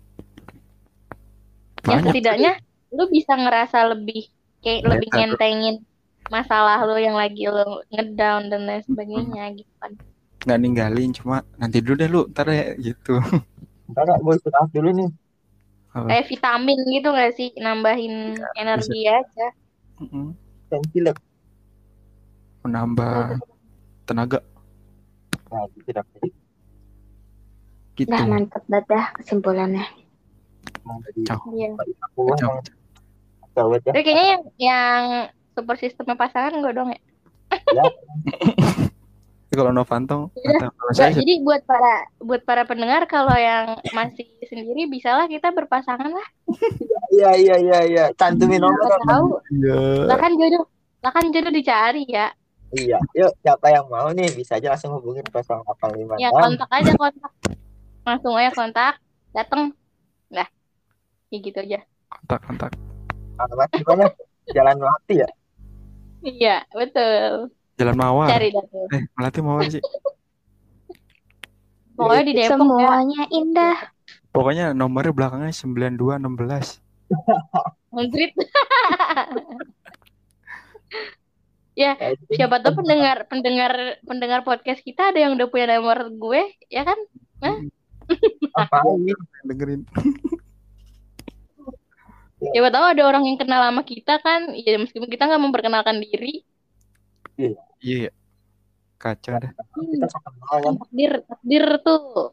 yang 1.82 2.00
Banyak. 2.00 2.12
setidaknya 2.14 2.52
lu 2.94 3.04
bisa 3.10 3.32
ngerasa 3.34 3.78
lebih 3.92 4.22
kayak 4.62 4.82
lebih 4.86 5.08
Better. 5.10 5.18
ngentengin 5.34 5.76
masalah 6.30 6.78
lu 6.86 6.96
yang 6.96 7.16
lagi 7.18 7.42
lu 7.50 7.82
ngedown 7.90 8.42
dan 8.50 8.60
lain 8.68 8.82
sebagainya 8.86 9.44
gitu 9.58 9.72
kan 9.82 9.92
nggak 10.42 10.58
ninggalin 10.58 11.10
cuma 11.14 11.36
nanti 11.60 11.78
dulu 11.78 11.94
deh 12.02 12.10
lu 12.10 12.20
ntar 12.34 12.46
ya 12.50 12.74
gitu 12.78 13.18
kak, 13.94 14.18
gue 14.24 14.34
istirahat 14.38 14.70
dulu 14.72 14.90
nih. 14.90 15.10
Apa? 15.92 16.08
kayak 16.08 16.26
vitamin 16.32 16.78
gitu 16.88 17.08
gak 17.12 17.32
sih 17.36 17.48
nambahin 17.60 18.14
energi 18.56 19.00
aja 19.06 19.46
Mm-mm. 20.00 20.32
Pentilek. 20.72 21.18
menambah 22.62 23.42
tenaga 24.06 24.38
Nah, 25.52 25.68
itu 25.68 25.78
tidak 25.84 26.04
jadi. 26.12 26.28
gitu 27.92 28.08
Dah 28.08 28.24
mantep 28.24 28.64
banget 28.64 28.84
dah 28.88 29.06
kesimpulannya. 29.14 29.84
Cak. 31.28 31.38
iya 31.52 31.68
ya. 33.84 33.92
kayaknya 33.92 34.24
yang 34.24 34.42
yang 34.56 35.02
super 35.52 35.76
sistemnya 35.76 36.16
pasangan 36.16 36.56
gue 36.56 36.72
dong 36.72 36.88
ya 36.88 37.00
Tapi 39.44 39.54
kalau 39.54 39.68
Novanto 39.68 40.32
Iya. 40.32 40.72
kalau 40.72 40.92
saya 40.96 41.12
jadi 41.12 41.44
buat 41.44 41.60
para 41.68 42.08
buat 42.16 42.42
para 42.42 42.64
pendengar 42.64 43.04
kalau 43.04 43.36
yang 43.36 43.76
masih 43.92 44.24
sendiri 44.42 44.88
bisalah 44.88 45.28
kita 45.28 45.52
berpasangan 45.52 46.08
lah 46.08 46.28
Iya, 47.12 47.36
iya, 47.36 47.56
iya, 47.60 47.78
iya. 47.84 48.04
Cantumin 48.16 48.56
nomor. 48.56 48.80
Nggak 48.80 49.04
tahu 49.04 49.26
Iya. 49.52 50.08
lah 50.08 50.16
kan 50.16 50.32
jodoh 50.32 50.64
lah 51.04 51.12
kan 51.12 51.24
jodoh 51.28 51.52
dicari 51.52 52.08
ya 52.08 52.32
Iya, 52.72 52.96
yuk 53.12 53.32
siapa 53.44 53.68
yang 53.68 53.84
mau 53.92 54.08
nih? 54.16 54.32
Bisa 54.32 54.56
aja 54.56 54.72
langsung 54.72 54.96
hubungin 54.96 55.20
0856. 55.28 56.16
ya 56.16 56.32
kontak 56.32 56.70
aja 56.72 56.92
kontak. 56.96 57.32
Langsung 58.02 58.32
aja 58.32 58.50
kontak 58.56 58.94
dateng. 59.36 59.76
Lah 60.32 60.48
ya 61.28 61.38
gitu 61.38 61.58
aja. 61.60 61.84
Kontak 62.08 62.40
kontak. 62.48 62.72
Alamat 63.36 63.68
gimana? 63.76 64.08
Jalan 64.56 64.76
Melati 64.80 65.14
ya? 65.20 65.28
iya 66.22 66.56
betul. 66.72 67.52
Jalan 67.76 67.96
mawar. 67.98 68.28
Cari 68.32 68.48
dah 68.54 68.64
tuh 68.70 68.86
eh 68.94 69.02
melati 69.20 69.40
mawar 69.44 69.68
sih. 69.68 69.82
Pokoknya 71.92 72.24
di 72.24 72.32
Depok 72.40 72.48
ya. 72.48 72.56
Semuanya 72.56 73.22
indah. 73.28 73.78
pokoknya 74.32 74.72
nomornya 74.72 75.12
belakangnya 75.12 75.52
9216 75.52 76.80
Ngantrit. 77.92 78.32
ya 81.72 81.96
Kayak 81.96 82.20
gitu. 82.20 82.32
siapa 82.36 82.56
tahu 82.60 82.84
pendengar 82.84 83.16
pendengar 83.26 83.72
pendengar 84.04 84.40
podcast 84.42 84.80
kita 84.80 85.08
ada 85.08 85.18
yang 85.18 85.32
udah 85.34 85.48
punya 85.48 85.66
nomor 85.72 86.08
gue 86.10 86.42
ya 86.68 86.84
kan? 86.84 86.98
Apaan 88.60 89.02
nih? 89.02 89.16
dengerin. 89.42 89.82
Siapa 92.42 92.68
tahu 92.68 92.84
ada 92.84 93.02
orang 93.06 93.24
yang 93.24 93.38
kenal 93.38 93.62
sama 93.62 93.82
kita 93.82 94.18
kan? 94.18 94.50
Ya 94.52 94.74
meskipun 94.74 95.06
kita 95.06 95.24
nggak 95.24 95.42
memperkenalkan 95.42 96.02
diri. 96.02 96.42
Iya. 97.38 97.56
Ya. 97.80 98.10
kacau 98.94 99.34
dah 99.34 99.50
Kita 99.50 100.06
sok 100.06 100.22
kenal 100.22 100.56
kan? 100.62 100.74
takdir 100.78 101.12
takdir 101.26 101.64
tuh 101.82 102.30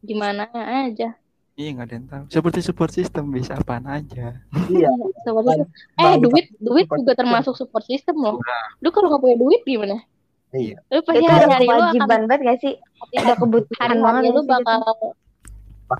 gimana 0.00 0.48
aja 0.54 1.12
iya 1.56 1.68
nggak 1.72 1.86
ada 1.86 1.94
yang 1.94 2.06
tahu 2.06 2.24
seperti 2.28 2.60
support 2.60 2.90
system 2.90 3.24
bisa 3.30 3.52
apaan 3.54 3.84
aja 3.86 4.36
Iya. 4.68 4.92
Support 5.22 5.44
system. 5.46 5.68
eh 5.94 6.04
Bang, 6.06 6.20
duit 6.20 6.46
duit 6.58 6.84
juga 6.84 7.00
system. 7.02 7.16
termasuk 7.16 7.54
support 7.54 7.84
system 7.84 8.16
loh 8.18 8.36
lu 8.78 8.88
kalau 8.90 9.08
nggak 9.08 9.22
punya 9.22 9.36
duit 9.36 9.60
gimana 9.62 9.96
Iya. 10.52 10.78
lu 10.86 11.00
pasti 11.02 11.18
Itu 11.18 11.26
udah 11.26 11.34
hari-hari 11.34 11.66
lu 11.66 11.72
akan 11.72 11.80
kewajiban 11.82 12.20
banget 12.22 12.40
gak 12.42 12.58
sih? 12.60 12.74
Udah 13.14 13.36
kebutuhan 13.36 13.88
banget 13.90 14.04
hari-hari 14.06 14.28
lu 14.28 14.36
gitu? 14.38 14.48
bakal 14.48 14.80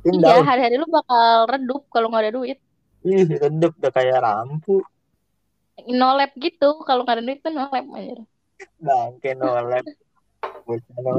iya 0.07 0.37
hari-hari 0.41 0.77
lu 0.77 0.87
bakal 0.89 1.25
redup 1.47 1.83
kalau 1.89 2.07
nggak 2.09 2.23
ada 2.23 2.33
duit 2.33 2.59
Ih, 3.03 3.23
redup 3.25 3.73
udah 3.77 3.93
kayak 3.93 4.19
lampu. 4.19 4.83
nolep 5.87 6.31
gitu 6.37 6.69
kalau 6.83 7.03
nggak 7.03 7.17
ada 7.17 7.25
duit 7.25 7.39
tuh 7.39 7.51
nolep 7.51 7.85
aja 7.91 8.13
Bangke 8.79 9.31
nolep. 9.33 9.85
Ya, 10.67 10.75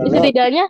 setidaknya 0.09 0.65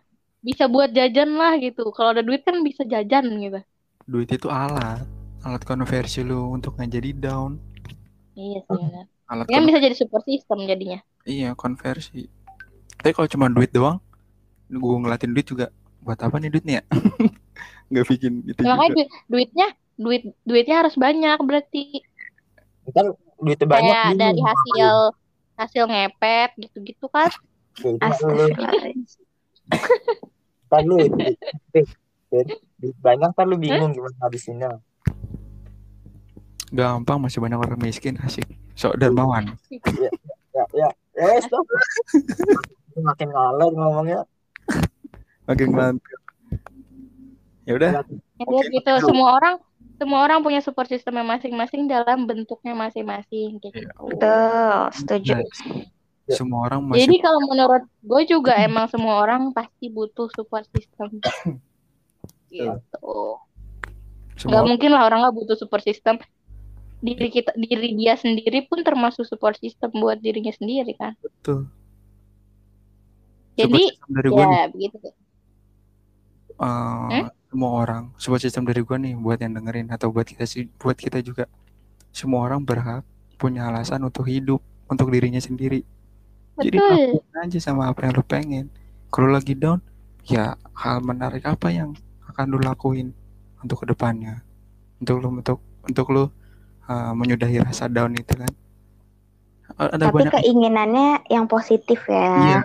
bisa 0.47 0.71
buat 0.71 0.95
jajan 0.95 1.35
lah 1.35 1.59
gitu. 1.59 1.91
Kalau 1.91 2.15
ada 2.15 2.23
duit 2.23 2.47
kan 2.47 2.63
bisa 2.63 2.87
jajan 2.87 3.27
gitu. 3.43 3.59
Duit 4.07 4.31
itu 4.31 4.47
alat. 4.47 5.03
Alat 5.43 5.63
konversi 5.67 6.23
lu 6.23 6.55
untuk 6.55 6.79
nggak 6.79 6.89
jadi 6.95 7.09
down. 7.11 7.59
Iya 8.37 8.63
sih 8.63 8.79
benar 8.79 9.05
alat 9.27 9.45
kan 9.51 9.61
bisa 9.67 9.79
jadi 9.83 9.95
support 9.95 10.23
system 10.23 10.63
jadinya. 10.63 11.03
Iya 11.27 11.51
konversi. 11.59 12.31
Tapi 12.95 13.11
kalau 13.11 13.27
cuma 13.27 13.51
duit 13.51 13.75
doang 13.75 13.99
gue 14.71 14.95
ngelatin 15.03 15.35
duit 15.35 15.47
juga. 15.47 15.67
Buat 15.99 16.23
apa 16.23 16.39
nih 16.39 16.47
duitnya? 16.47 16.79
Nggak 17.91 18.05
bikin 18.07 18.33
itu 18.47 18.59
Ya, 18.63 18.71
makanya 18.75 18.91
juga. 18.95 19.03
du- 19.03 19.11
duitnya 19.27 19.67
duit 19.97 20.23
duitnya 20.47 20.75
harus 20.85 20.95
banyak 20.95 21.37
berarti. 21.43 21.83
Ntar 22.87 23.05
duitnya 23.43 23.67
banyak 23.67 23.95
kayak 24.07 24.15
dari 24.15 24.41
hasil 24.41 24.89
hasil 25.59 25.83
ngepet 25.91 26.49
gitu-gitu 26.63 27.05
kan. 27.11 27.27
Ngapain. 27.83 28.95
Ya, 30.67 30.75
ntar 30.75 30.81
lu 30.83 30.97
banyak 32.99 33.29
ntar 33.31 33.45
lu 33.47 33.55
bingung 33.55 33.95
gimana 33.95 34.17
habisinnya. 34.19 34.71
gampang 36.67 37.23
masih 37.23 37.39
banyak 37.39 37.55
orang 37.55 37.79
miskin 37.79 38.19
asik 38.27 38.43
sok 38.75 38.99
dermawan 38.99 39.55
Ya, 40.51 40.65
ya, 40.75 40.89
ya, 41.15 41.39
stop. 41.39 41.63
Makin 42.97 43.29
ngalor 43.31 43.71
ngomongnya. 43.71 44.27
makin 45.47 45.71
ngelantur 45.71 46.17
ya 47.63 47.71
udah 47.79 47.91
ya 47.99 48.01
Oke, 48.43 48.67
gitu 48.67 48.83
betul. 48.83 49.07
semua 49.07 49.29
orang 49.39 49.55
semua 49.95 50.19
orang 50.27 50.39
punya 50.43 50.59
support 50.59 50.91
systemnya 50.91 51.23
masing-masing 51.23 51.87
dalam 51.87 52.27
bentuknya 52.27 52.75
masing-masing 52.75 53.63
kayak 53.63 53.73
gitu. 53.87 54.01
Betul, 54.11 54.77
setuju. 54.93 55.33
Nice. 55.39 55.61
Semua 56.35 56.67
orang 56.67 56.83
masih 56.83 57.07
Jadi 57.07 57.15
kalau 57.23 57.39
menurut 57.47 57.83
gue 58.03 58.21
juga 58.27 58.53
emang 58.67 58.91
semua 58.91 59.23
orang 59.23 59.55
pasti 59.55 59.87
butuh 59.87 60.27
support 60.35 60.67
system. 60.75 61.23
gitu. 62.51 63.39
semua 64.37 64.61
Gak 64.61 64.65
mungkin 64.67 64.89
lah 64.93 65.07
orang 65.07 65.23
nggak 65.23 65.35
butuh 65.35 65.55
support 65.55 65.83
system. 65.87 66.19
Diri 66.97 67.29
kita, 67.29 67.53
diri 67.53 67.93
dia 67.93 68.17
sendiri 68.17 68.65
pun 68.65 68.81
termasuk 68.81 69.23
support 69.29 69.55
system 69.61 69.93
buat 70.01 70.17
dirinya 70.17 70.49
sendiri 70.49 70.97
kan. 70.97 71.13
betul 71.21 71.69
Jadi 73.57 73.83
dari 74.09 74.29
gue 74.29 74.43
nih 74.45 74.57
ya 74.57 74.67
begitu. 74.69 74.97
eh, 77.13 77.29
semua 77.49 77.71
orang 77.73 78.03
support 78.17 78.41
system 78.41 78.65
dari 78.65 78.81
gue 78.81 78.97
nih 78.97 79.13
buat 79.17 79.37
yang 79.37 79.53
dengerin 79.57 79.93
atau 79.93 80.09
buat 80.09 80.25
kita 80.25 80.45
sih 80.45 80.69
buat 80.81 80.97
kita 80.97 81.21
juga 81.21 81.45
semua 82.13 82.49
orang 82.49 82.65
berhak 82.65 83.05
punya 83.37 83.69
alasan 83.69 84.01
untuk 84.01 84.25
hidup 84.25 84.61
untuk 84.89 85.13
dirinya 85.13 85.37
sendiri 85.37 85.85
jadi 86.63 86.77
lakuin 86.77 87.37
aja 87.43 87.59
sama 87.61 87.91
apa 87.91 88.07
yang 88.07 88.13
lo 88.17 88.23
pengen 88.25 88.65
kalau 89.13 89.29
lagi 89.29 89.53
down 89.53 89.79
ya 90.27 90.57
hal 90.73 90.99
menarik 91.05 91.45
apa 91.45 91.69
yang 91.69 91.93
akan 92.33 92.45
lo 92.53 92.59
lakuin 92.59 93.13
untuk 93.61 93.83
ke 93.83 93.85
depannya 93.93 94.41
untuk 94.99 95.21
lo 95.21 95.27
untuk 95.33 95.59
untuk 95.85 96.05
lo 96.11 96.23
uh, 96.87 97.13
menyudahi 97.15 97.63
rasa 97.63 97.87
down 97.87 98.17
itu 98.17 98.33
kan 98.35 98.51
ada 99.75 100.09
Tapi 100.09 100.23
banyak 100.23 100.33
keinginannya 100.33 101.27
yang 101.27 101.45
positif 101.45 101.99
ya. 102.07 102.15
Iya. 102.15 102.59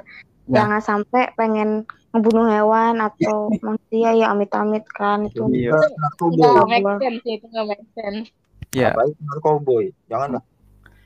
Ya. 0.49 0.55
Jangan 0.63 0.81
sampai 0.81 1.35
pengen 1.35 1.85
ngebunuh 2.15 2.47
hewan 2.47 3.03
atau 3.03 3.51
manusia 3.65 4.11
ya 4.15 4.31
amit-amit 4.31 4.87
kan 4.95 5.27
itu. 5.27 5.43
Iya. 5.51 5.75
Nggak 5.75 5.91
Narkoboy. 5.99 6.69
make 6.71 6.87
sense 7.03 7.25
itu 7.27 7.47
nggak 7.51 7.67
make 7.69 7.87
sense. 7.99 8.27
ya 8.73 8.95
Apalagi 8.95 9.15
narkoboy. 9.27 9.85
Jangan 10.09 10.29
lah. 10.39 10.43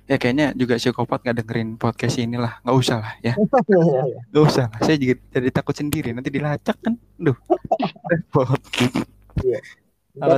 Ya 0.07 0.17
kayaknya 0.23 0.55
juga 0.55 0.79
psikopat 0.79 1.27
nggak 1.27 1.37
dengerin 1.43 1.71
podcast 1.79 2.17
ini 2.23 2.39
lah. 2.39 2.63
Nggak 2.63 2.77
usah 2.79 2.97
lah 3.03 3.13
ya. 3.23 3.35
Iya, 3.67 4.03
iya. 4.07 4.21
nggak 4.31 4.45
usah 4.47 4.65
lah. 4.71 4.79
Saya 4.87 4.97
juga 4.99 5.15
jadi 5.35 5.49
takut 5.51 5.75
sendiri. 5.75 6.15
Nanti 6.15 6.31
dilacak 6.31 6.79
kan? 6.79 6.95
Duh 7.19 7.35
repot. 8.11 8.59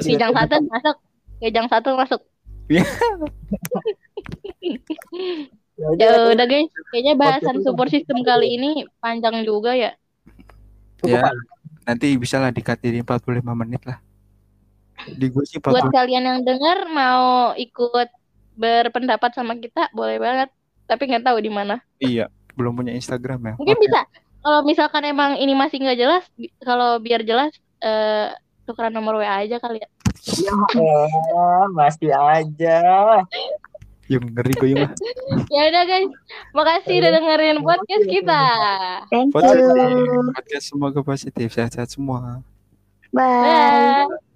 Kijang 0.02 0.32
satu 0.32 0.56
masuk. 0.66 0.96
Kijang 1.38 1.66
satu 1.68 1.90
masuk. 1.94 2.20
ya 2.68 2.84
Ya 5.78 6.34
udah, 6.34 6.46
guys, 6.50 6.66
kayaknya 6.90 7.14
bahasan 7.14 7.62
support 7.62 7.86
system 7.86 8.26
kali 8.26 8.58
ini 8.58 8.82
panjang 8.98 9.46
juga 9.46 9.78
ya. 9.78 9.94
ya. 11.06 11.30
nanti 11.86 12.18
bisa 12.18 12.42
lah 12.42 12.50
dikat 12.50 12.82
jadi 12.82 13.06
45 13.06 13.46
menit 13.54 13.78
lah. 13.86 14.02
Di 15.06 15.30
gue 15.30 15.44
sih 15.46 15.62
Buat 15.62 15.86
40 15.86 15.94
kalian 15.94 16.24
yang 16.26 16.40
dengar 16.42 16.90
mau 16.90 17.54
ikut 17.54 18.10
berpendapat 18.58 19.30
sama 19.32 19.54
kita, 19.54 19.86
boleh 19.94 20.18
banget. 20.18 20.50
Tapi 20.84 21.02
nggak 21.06 21.24
tahu 21.24 21.38
di 21.38 21.52
mana. 21.52 21.78
iya 22.02 22.26
belum 22.58 22.74
punya 22.74 22.90
Instagram 22.90 23.38
ya 23.38 23.54
Mungkin 23.54 23.78
Oke. 23.78 23.86
bisa. 23.86 24.00
Kalau 24.42 24.60
misalkan 24.66 25.02
emang 25.06 25.38
ini 25.38 25.54
masih 25.54 25.78
nggak 25.78 25.98
jelas, 25.98 26.24
kalau 26.62 26.98
biar 26.98 27.22
jelas, 27.22 27.54
eh 27.78 28.34
tukeran 28.66 28.90
nomor 28.90 29.22
WA 29.22 29.46
aja 29.46 29.56
kali 29.62 29.78
ya. 29.78 29.88
Eh, 30.74 31.64
masih 31.78 32.10
aja. 32.10 32.78
yung 34.08 34.24
ngeri 34.32 34.52
gue 34.56 34.68
yung 34.72 34.88
Ya 35.52 35.68
udah 35.68 35.84
guys, 35.84 36.08
makasih 36.56 36.96
udah 36.96 37.10
dengerin 37.12 37.58
podcast 37.60 38.06
kita. 38.08 38.42
Thank 39.12 39.36
you. 39.36 40.32
podcast 40.32 40.64
semoga 40.64 41.00
positif 41.04 41.52
sehat-sehat 41.52 41.92
semua 41.92 42.40
Bye. 43.12 44.08
Bye. 44.08 44.27